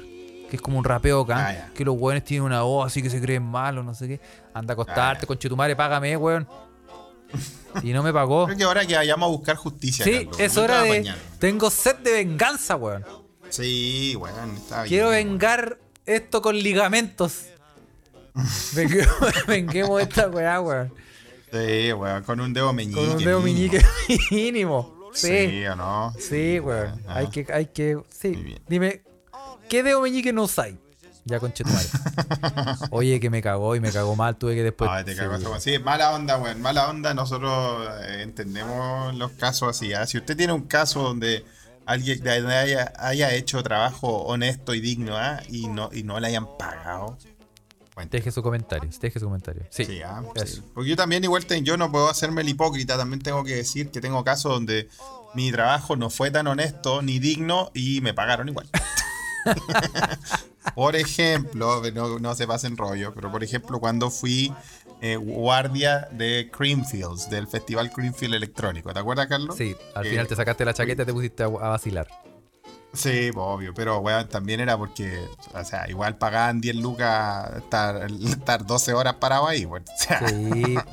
Que 0.50 0.56
es 0.56 0.60
como 0.62 0.78
un 0.78 0.84
rapeo 0.84 1.24
gang. 1.24 1.40
Ah. 1.58 1.68
Que 1.74 1.82
los 1.84 1.96
weones 1.98 2.24
tienen 2.24 2.44
una 2.44 2.60
voz 2.62 2.86
así 2.88 3.02
que 3.02 3.08
se 3.08 3.20
creen 3.22 3.42
malos, 3.42 3.84
no 3.86 3.94
sé 3.94 4.06
qué. 4.06 4.20
Anda 4.52 4.72
a 4.72 4.74
acostarte, 4.74 5.20
Ah, 5.20 5.22
ya. 5.22 5.26
con 5.26 5.38
chetumare, 5.38 5.74
págame, 5.76 6.16
weón. 6.16 6.46
Y 7.82 7.92
no 7.94 8.02
me 8.02 8.12
pagó. 8.12 8.46
Creo 8.46 8.58
que 8.58 8.64
ahora 8.64 8.84
que 8.84 8.96
vayamos 8.96 9.28
a 9.28 9.30
buscar 9.30 9.56
justicia. 9.56 10.04
Sí, 10.04 10.12
Carlos. 10.26 10.40
es 10.40 10.56
hora 10.58 10.82
de. 10.82 10.90
apañar. 10.90 11.16
Tengo 11.38 11.70
sed 11.70 11.96
de 12.00 12.12
venganza, 12.12 12.76
weón. 12.76 13.04
Sí, 13.48 14.14
weón, 14.16 14.56
está 14.56 14.82
bien. 14.82 14.88
Quiero 14.88 15.08
weón. 15.10 15.28
vengar 15.30 15.78
esto 16.04 16.42
con 16.42 16.58
ligamentos. 16.58 17.44
Venguemos, 18.74 19.16
venguemos 19.46 20.02
esta 20.02 20.28
weá, 20.28 20.60
weón. 20.60 20.92
Sí, 21.50 21.92
weón, 21.92 22.22
con 22.24 22.40
un 22.40 22.52
dedo 22.52 22.72
meñique. 22.72 23.00
Con 23.00 23.10
un 23.16 23.24
dedo 23.24 23.40
mínimo. 23.40 23.72
meñique 23.72 23.84
mínimo. 24.30 24.99
Sí, 25.14 25.48
Sí. 25.48 25.66
o 25.66 25.76
no. 25.76 26.14
Sí, 26.18 26.60
weón. 26.60 27.02
Ah. 27.06 27.16
Hay 27.16 27.28
que, 27.28 27.46
hay 27.52 27.66
que. 27.66 27.98
Sí. 28.10 28.56
Dime, 28.68 29.02
¿qué 29.68 29.82
dedo 29.82 30.00
meñique 30.00 30.32
no 30.32 30.44
usáis? 30.44 30.76
Ya 31.24 31.38
con 31.38 31.52
Chetumare. 31.52 31.86
Oye, 32.90 33.20
que 33.20 33.28
me 33.30 33.42
cagó 33.42 33.76
y 33.76 33.80
me 33.80 33.92
cagó 33.92 34.16
mal. 34.16 34.36
Tuve 34.36 34.54
que 34.54 34.62
después. 34.62 34.90
Ay, 34.90 35.04
te 35.04 35.12
sí, 35.14 35.20
esa 35.20 35.28
weón. 35.28 35.60
Sí, 35.60 35.78
mala 35.78 36.12
onda, 36.12 36.38
weón. 36.38 36.60
Mala 36.62 36.88
onda. 36.88 37.12
Nosotros 37.14 37.88
eh, 38.02 38.22
entendemos 38.22 39.14
los 39.14 39.32
casos 39.32 39.68
así. 39.68 39.92
¿ah? 39.92 40.06
Si 40.06 40.18
usted 40.18 40.36
tiene 40.36 40.52
un 40.52 40.62
caso 40.62 41.02
donde 41.02 41.44
alguien 41.86 42.26
haya, 42.26 42.92
haya 42.98 43.34
hecho 43.34 43.62
trabajo 43.62 44.22
honesto 44.22 44.74
y 44.74 44.80
digno 44.80 45.16
¿ah? 45.16 45.40
y, 45.48 45.66
no, 45.66 45.90
y 45.92 46.04
no 46.04 46.20
le 46.20 46.28
hayan 46.28 46.46
pagado, 46.56 47.18
Deje 48.08 48.30
su 48.30 48.42
comentario. 48.42 48.88
Deje 49.00 49.18
su 49.20 49.26
comentario. 49.26 49.64
Sí. 49.70 49.84
Sí, 49.84 50.02
ah, 50.02 50.22
sí. 50.46 50.62
Porque 50.74 50.90
yo 50.90 50.96
también, 50.96 51.24
igual, 51.24 51.44
te- 51.46 51.62
yo 51.62 51.76
no 51.76 51.90
puedo 51.90 52.08
hacerme 52.08 52.42
el 52.42 52.48
hipócrita. 52.48 52.96
También 52.96 53.20
tengo 53.20 53.42
que 53.44 53.56
decir 53.56 53.90
que 53.90 54.00
tengo 54.00 54.22
casos 54.24 54.52
donde 54.52 54.88
mi 55.34 55.50
trabajo 55.52 55.96
no 55.96 56.10
fue 56.10 56.30
tan 56.30 56.46
honesto 56.46 57.02
ni 57.02 57.18
digno 57.18 57.70
y 57.74 58.00
me 58.00 58.14
pagaron 58.14 58.48
igual. 58.48 58.68
por 60.74 60.96
ejemplo, 60.96 61.82
no, 61.94 62.18
no 62.18 62.34
se 62.34 62.46
pasen 62.46 62.76
rollo, 62.76 63.12
pero 63.14 63.30
por 63.30 63.42
ejemplo, 63.44 63.78
cuando 63.80 64.10
fui 64.10 64.52
eh, 65.00 65.16
guardia 65.16 66.08
de 66.12 66.50
Creamfields, 66.52 67.30
del 67.30 67.46
festival 67.48 67.90
Creamfield 67.90 68.34
electrónico. 68.34 68.92
¿Te 68.92 68.98
acuerdas, 69.00 69.26
Carlos? 69.28 69.56
Sí, 69.56 69.74
al 69.94 70.06
Eh, 70.06 70.10
final 70.10 70.26
te 70.26 70.36
sacaste 70.36 70.64
la 70.64 70.74
chaqueta 70.74 71.02
y 71.02 71.06
te 71.06 71.12
pusiste 71.12 71.42
a, 71.42 71.46
a 71.46 71.50
vacilar. 71.70 72.06
Sí, 72.92 73.30
pues, 73.32 73.44
obvio, 73.46 73.72
pero 73.74 73.98
weón, 74.00 74.28
también 74.28 74.58
era 74.60 74.76
porque, 74.76 75.24
o 75.54 75.64
sea, 75.64 75.88
igual 75.88 76.16
pagaban 76.18 76.60
10 76.60 76.76
lucas 76.76 77.50
estar, 77.58 78.06
estar 78.26 78.66
12 78.66 78.92
horas 78.94 79.14
parado 79.14 79.46
ahí, 79.46 79.64
weón. 79.64 79.84
O 79.94 79.96
sea, 79.98 80.28
Sí, 80.28 80.34
weón, 80.74 80.84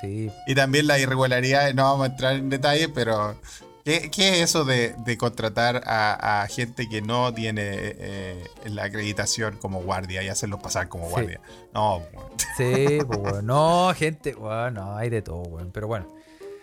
sí. 0.00 0.30
Y 0.46 0.54
también 0.54 0.86
las 0.86 0.98
irregularidades, 0.98 1.74
no 1.74 1.84
vamos 1.84 2.08
a 2.08 2.10
entrar 2.10 2.34
en 2.34 2.50
detalle, 2.50 2.88
pero 2.88 3.36
¿qué, 3.84 4.10
qué 4.10 4.30
es 4.42 4.50
eso 4.50 4.64
de, 4.64 4.94
de 5.04 5.16
contratar 5.16 5.82
a, 5.86 6.42
a 6.42 6.46
gente 6.48 6.88
que 6.88 7.00
no 7.00 7.32
tiene 7.32 7.62
eh, 7.70 8.44
la 8.64 8.84
acreditación 8.84 9.56
como 9.58 9.82
guardia 9.82 10.22
y 10.24 10.28
hacerlos 10.28 10.60
pasar 10.60 10.88
como 10.88 11.04
Sí. 11.06 11.10
guardia? 11.12 11.40
No, 11.72 11.98
weón. 12.12 12.26
Sí, 12.56 12.98
pues, 13.06 13.18
weón. 13.20 13.46
No, 13.46 13.92
gente, 13.94 14.34
bueno, 14.34 14.96
hay 14.96 15.10
de 15.10 15.22
todo, 15.22 15.42
weón. 15.42 15.70
Pero 15.72 15.86
bueno. 15.86 16.06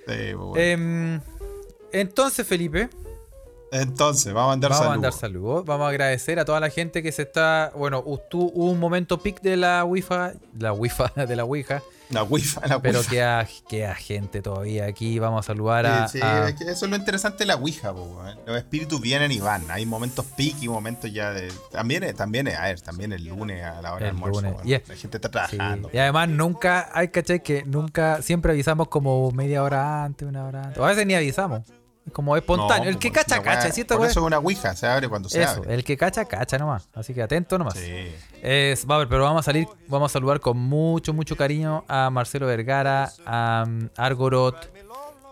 Sí, 0.07 0.33
weón. 0.33 0.57
Em, 0.59 1.21
entonces, 1.93 2.45
Felipe, 2.45 2.89
Entonces, 3.73 4.33
vamos 4.33 4.49
a 4.49 4.51
mandar 4.53 4.69
vamos 4.71 4.81
a 4.81 4.83
saludos. 4.89 5.01
mandar 5.01 5.13
saludos. 5.19 5.65
Vamos 5.65 5.85
a 5.85 5.89
agradecer 5.89 6.39
a 6.39 6.45
toda 6.45 6.59
la 6.59 6.69
gente 6.69 7.01
que 7.03 7.11
se 7.11 7.23
está. 7.23 7.71
Bueno, 7.75 8.03
hubo 8.05 8.65
un 8.69 8.79
momento 8.79 9.17
pic 9.19 9.41
de 9.41 9.57
la 9.57 9.83
Wi-Fi. 9.83 10.37
La 10.59 10.73
Wi-Fi, 10.73 11.03
de 11.27 11.35
la 11.35 11.43
Ouija. 11.45 11.81
La 12.09 12.21
Wi-Fi, 12.21 12.59
la 12.67 12.79
Pero 12.79 12.99
Wi-Fi. 12.99 13.09
queda, 13.09 13.47
queda 13.67 13.95
gente 13.95 14.41
todavía 14.43 14.85
aquí. 14.85 15.17
Vamos 15.17 15.43
a 15.43 15.47
saludar 15.47 15.85
a. 15.87 16.07
Sí, 16.07 16.19
sí, 16.19 16.23
a- 16.23 16.49
es 16.49 16.55
que 16.55 16.65
eso 16.65 16.85
es 16.85 16.91
lo 16.91 16.95
interesante 16.97 17.39
de 17.39 17.45
la 17.47 17.55
Ouija, 17.55 17.91
po. 17.91 18.21
Los 18.45 18.57
espíritus 18.57 19.01
vienen 19.01 19.31
y 19.31 19.39
van. 19.39 19.63
Hay 19.71 19.87
momentos 19.87 20.25
pic 20.37 20.61
y 20.61 20.67
momentos 20.69 21.11
ya 21.11 21.31
de. 21.31 21.51
También, 21.71 22.03
es- 22.03 22.13
también, 22.15 22.47
a 22.49 22.61
ver, 22.65 22.79
también 22.81 23.11
el 23.13 23.25
lunes 23.25 23.63
a 23.63 23.81
la 23.81 23.93
hora 23.93 24.05
del 24.05 24.15
El 24.15 24.23
almuerzo. 24.23 24.41
La 24.63 24.95
gente 24.95 25.17
está 25.17 25.47
Sí. 25.47 25.55
trabajando. 25.57 25.89
Y 25.91 25.97
además 25.97 26.29
nunca, 26.29 26.89
hay 26.93 27.07
caché 27.07 27.41
que 27.41 27.63
nunca, 27.65 28.21
siempre 28.21 28.51
avisamos 28.51 28.89
como 28.89 29.31
media 29.31 29.63
hora 29.63 30.03
antes, 30.03 30.27
una 30.27 30.45
hora 30.45 30.61
antes. 30.65 30.77
O 30.77 30.85
a 30.85 30.89
veces 30.89 31.07
ni 31.07 31.15
avisamos. 31.15 31.63
Es 32.05 32.11
como 32.11 32.35
espontáneo. 32.35 32.85
No, 32.85 32.89
el 32.89 32.99
que 32.99 33.09
pues, 33.09 33.23
cacha, 33.23 33.41
cacha. 33.41 33.71
¿cierto, 33.71 33.97
Por 33.97 34.07
eso 34.07 34.19
es 34.19 34.25
una 34.25 34.39
Ouija, 34.39 34.75
se 34.75 34.87
abre 34.87 35.07
cuando 35.07 35.29
se 35.29 35.41
Eso, 35.41 35.51
abre. 35.57 35.73
el 35.73 35.83
que 35.83 35.95
cacha, 35.95 36.25
cacha 36.25 36.57
nomás. 36.57 36.89
Así 36.93 37.13
que 37.13 37.21
atento 37.21 37.57
nomás. 37.57 37.75
Sí. 37.75 38.11
Es, 38.41 38.85
va 38.89 38.95
a 38.95 38.97
ver, 38.99 39.07
pero 39.07 39.23
vamos 39.23 39.39
a 39.39 39.43
salir, 39.43 39.67
vamos 39.87 40.11
a 40.11 40.13
saludar 40.13 40.39
con 40.41 40.57
mucho, 40.57 41.13
mucho 41.13 41.37
cariño 41.37 41.85
a 41.87 42.09
Marcelo 42.09 42.47
Vergara, 42.47 43.11
a 43.25 43.63
um, 43.65 43.87
Argorot, 43.95 44.73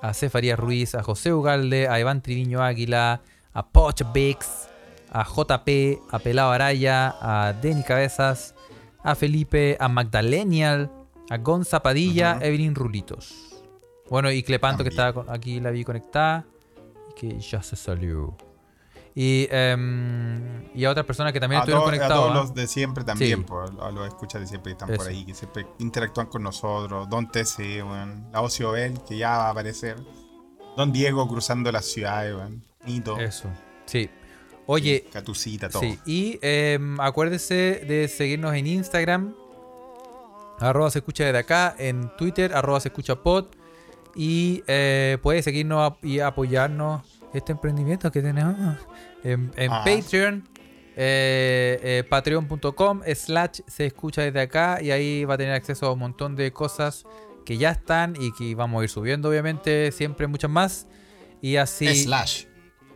a 0.02 0.14
Cefarías 0.14 0.58
Ruiz, 0.58 0.96
a 0.96 1.04
José 1.04 1.34
Ugalde, 1.34 1.90
a 1.90 2.00
Iván 2.00 2.22
Triviño 2.22 2.62
Águila, 2.64 3.22
a 3.54 3.68
Poch 3.68 4.02
Bix, 4.14 4.70
a 5.12 5.26
JP, 5.26 6.00
a 6.10 6.20
Pelao 6.20 6.52
Araya, 6.52 7.16
a 7.20 7.54
Denny 7.54 7.84
Cabezas, 7.84 8.56
a 9.04 9.16
Felipe, 9.16 9.76
a 9.80 9.90
Magdalenial, 9.90 10.90
a 11.30 11.38
Gonza 11.38 11.82
Padilla. 11.82 12.40
Evelyn 12.42 12.76
Rulitos. 12.76 13.62
Bueno, 14.10 14.32
y 14.32 14.44
Clepanto 14.44 14.84
que 14.84 14.90
estaba 14.90 15.26
aquí, 15.34 15.60
la 15.60 15.72
vi 15.72 15.84
conectada, 15.86 16.46
que 17.22 17.40
ya 17.40 17.62
se 17.62 17.76
salió. 17.76 18.36
Y, 19.14 19.48
em, 19.52 20.70
y 20.74 20.86
a 20.86 20.90
otras 20.90 21.06
personas 21.06 21.34
que 21.34 21.40
también 21.40 21.60
a, 21.60 21.64
estuvieron 21.64 21.82
todos- 21.84 21.94
a 21.94 21.98
conectados. 21.98 22.26
todos 22.26 22.36
¿ah? 22.38 22.42
los 22.42 22.56
de 22.56 22.66
siempre 22.68 23.04
también, 23.04 23.40
Sí. 23.40 23.46
por- 23.46 23.84
a 23.84 23.92
los 23.92 24.08
escuchas 24.08 24.42
de 24.42 24.48
siempre 24.48 24.72
que 24.72 24.82
están 24.84 24.96
por 24.98 25.08
ahí, 25.08 25.26
que 25.26 25.34
siempre 25.34 25.68
interactúan 25.80 26.28
con 26.28 26.42
nosotros. 26.44 27.10
Don 27.10 27.30
TC, 27.30 27.84
weón. 27.84 28.28
La 28.32 28.42
Ocio 28.42 28.72
Bell, 28.72 29.00
que 29.08 29.18
ya 29.18 29.30
va 29.38 29.48
a 29.48 29.50
aparecer. 29.52 29.98
Don 30.78 30.92
Diego 30.94 31.28
cruzando 31.28 31.72
las 31.72 31.86
ciudades, 31.86 32.34
weón. 32.36 32.64
Nito. 32.86 33.20
Eso. 33.20 33.50
Sí. 33.86 34.10
Oye, 34.66 35.06
Catucita, 35.12 35.70
todo. 35.70 35.82
sí. 35.82 36.00
Y 36.06 36.40
em, 36.42 37.00
acuérdese 37.02 37.84
de 37.86 38.08
seguirnos 38.08 38.56
en 38.56 38.66
Instagram. 38.66 39.34
Arroba 40.60 40.90
se 40.90 41.00
escucha 41.00 41.26
desde 41.26 41.40
acá. 41.40 41.76
En 41.78 42.16
Twitter, 42.18 42.54
arroba 42.56 42.80
se 42.80 42.88
escucha 42.88 43.16
pod. 43.22 43.46
Y 44.16 44.64
eh, 44.68 45.18
puede 45.22 45.42
seguirnos 45.44 45.94
y 46.02 46.20
apoyarnos 46.20 47.02
este 47.34 47.52
emprendimiento 47.54 48.12
que 48.12 48.22
tenemos 48.22 48.56
en, 49.24 49.52
en 49.56 49.72
Ah. 49.72 49.84
Patreon. 49.86 50.48
eh, 50.96 51.80
eh, 51.82 52.04
Patreon.com 52.10 53.02
slash 53.16 53.62
se 53.68 53.86
escucha 53.86 54.22
desde 54.24 54.42
acá. 54.42 54.80
Y 54.82 54.92
ahí 54.92 55.26
va 55.26 55.36
a 55.36 55.38
tener 55.38 55.54
acceso 55.54 55.86
a 55.88 55.94
un 55.94 56.00
montón 56.00 56.36
de 56.36 56.52
cosas 56.52 57.06
que 57.46 57.58
ya 57.58 57.72
están 57.72 58.16
y 58.20 58.32
que 58.34 58.54
vamos 58.56 58.82
a 58.82 58.84
ir 58.84 58.90
subiendo, 58.90 59.30
obviamente, 59.30 59.92
siempre 59.92 60.28
muchas 60.28 60.52
más. 60.52 60.88
Y 61.42 61.56
así. 61.56 62.04
Slash. 62.04 62.46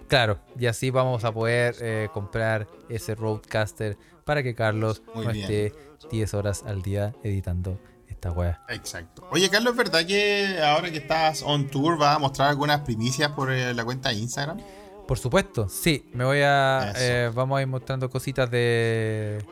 Claro, 0.08 0.40
y 0.60 0.68
así 0.68 0.92
vamos 0.92 1.24
a 1.24 1.32
poder 1.34 1.76
eh, 1.82 2.10
comprar 2.14 2.68
ese 2.90 3.16
Roadcaster 3.16 3.98
para 4.24 4.44
que 4.44 4.54
Carlos 4.54 5.02
Muy 5.16 5.26
no 5.26 5.32
bien. 5.32 5.44
esté 5.46 5.74
10 6.12 6.34
horas 6.36 6.64
al 6.68 6.84
día 6.84 7.16
editando 7.24 7.80
esta 8.16 8.32
wea. 8.32 8.62
Exacto. 8.70 9.28
Oye, 9.32 9.50
Carlos, 9.50 9.72
¿es 9.74 9.78
verdad 9.78 10.06
que 10.06 10.60
ahora 10.64 10.90
que 10.92 10.98
estás 10.98 11.44
on 11.44 11.68
tour 11.68 11.98
vas 11.98 12.16
a 12.16 12.20
mostrar 12.20 12.50
algunas 12.50 12.82
primicias 12.82 13.32
por 13.32 13.52
eh, 13.52 13.74
la 13.74 13.86
cuenta 13.86 14.10
de 14.10 14.16
Instagram? 14.16 14.60
Por 15.08 15.20
supuesto, 15.20 15.70
sí, 15.70 16.10
me 16.14 16.24
voy 16.26 16.40
a. 16.44 16.92
Eh, 16.96 17.32
vamos 17.34 17.58
a 17.60 17.62
ir 17.62 17.68
mostrando 17.68 18.10
cositas 18.10 18.50
de. 18.50 19.46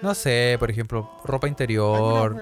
No 0.00 0.14
sé, 0.14 0.56
por 0.58 0.70
ejemplo, 0.70 1.10
ropa 1.24 1.46
interior, 1.46 2.40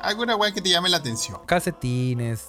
Alguna 0.00 0.34
eh, 0.34 0.36
weá 0.38 0.52
que 0.52 0.60
te 0.60 0.68
llame 0.68 0.88
la 0.88 0.98
atención. 0.98 1.40
calcetines, 1.46 2.46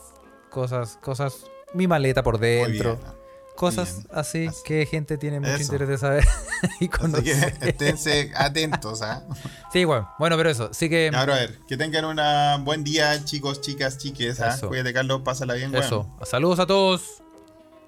cosas, 0.51 0.99
cosas. 1.01 1.45
Mi 1.74 1.88
maleta 1.88 2.22
por 2.22 2.38
Muy 2.38 2.47
dentro. 2.47 2.97
bien. 2.97 3.20
Cosas 3.62 3.95
bien. 3.95 4.07
así 4.12 4.47
Así. 4.47 4.62
que 4.66 4.86
gente 4.86 5.18
tiene 5.18 5.39
mucho 5.39 5.53
Eso. 5.53 5.64
interés 5.64 5.88
de 5.88 5.97
saber 5.97 6.24
y 6.64 6.66
Así 6.68 6.80
que 6.80 6.89
conocer. 6.89 7.57
esténse 7.62 8.32
atentos, 8.36 9.01
¿ah? 9.01 9.24
Sí, 9.72 9.86
bueno, 9.86 10.09
bueno, 10.20 10.36
pero 10.36 10.49
eso, 10.49 10.74
sí 10.74 10.89
que. 10.89 11.09
Ahora 11.14 11.36
a 11.36 11.39
ver, 11.39 11.59
que 11.68 11.78
tengan 11.78 12.05
un 12.05 12.66
buen 12.66 12.84
día, 12.84 13.24
chicos, 13.24 13.62
chicas, 13.62 13.97
chiques. 13.97 14.41
¿ah? 14.41 14.57
Cuídate, 14.68 14.91
Carlos, 14.93 15.22
pásala 15.24 15.53
bien. 15.53 15.74
Eso. 15.76 16.07
Saludos 16.24 16.59
a 16.59 16.66
todos. 16.66 17.22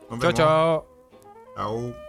Nos 0.10 0.20
Chao, 0.20 0.20
vemos. 0.20 0.34
chao. 0.36 0.88
Chao. 1.56 2.03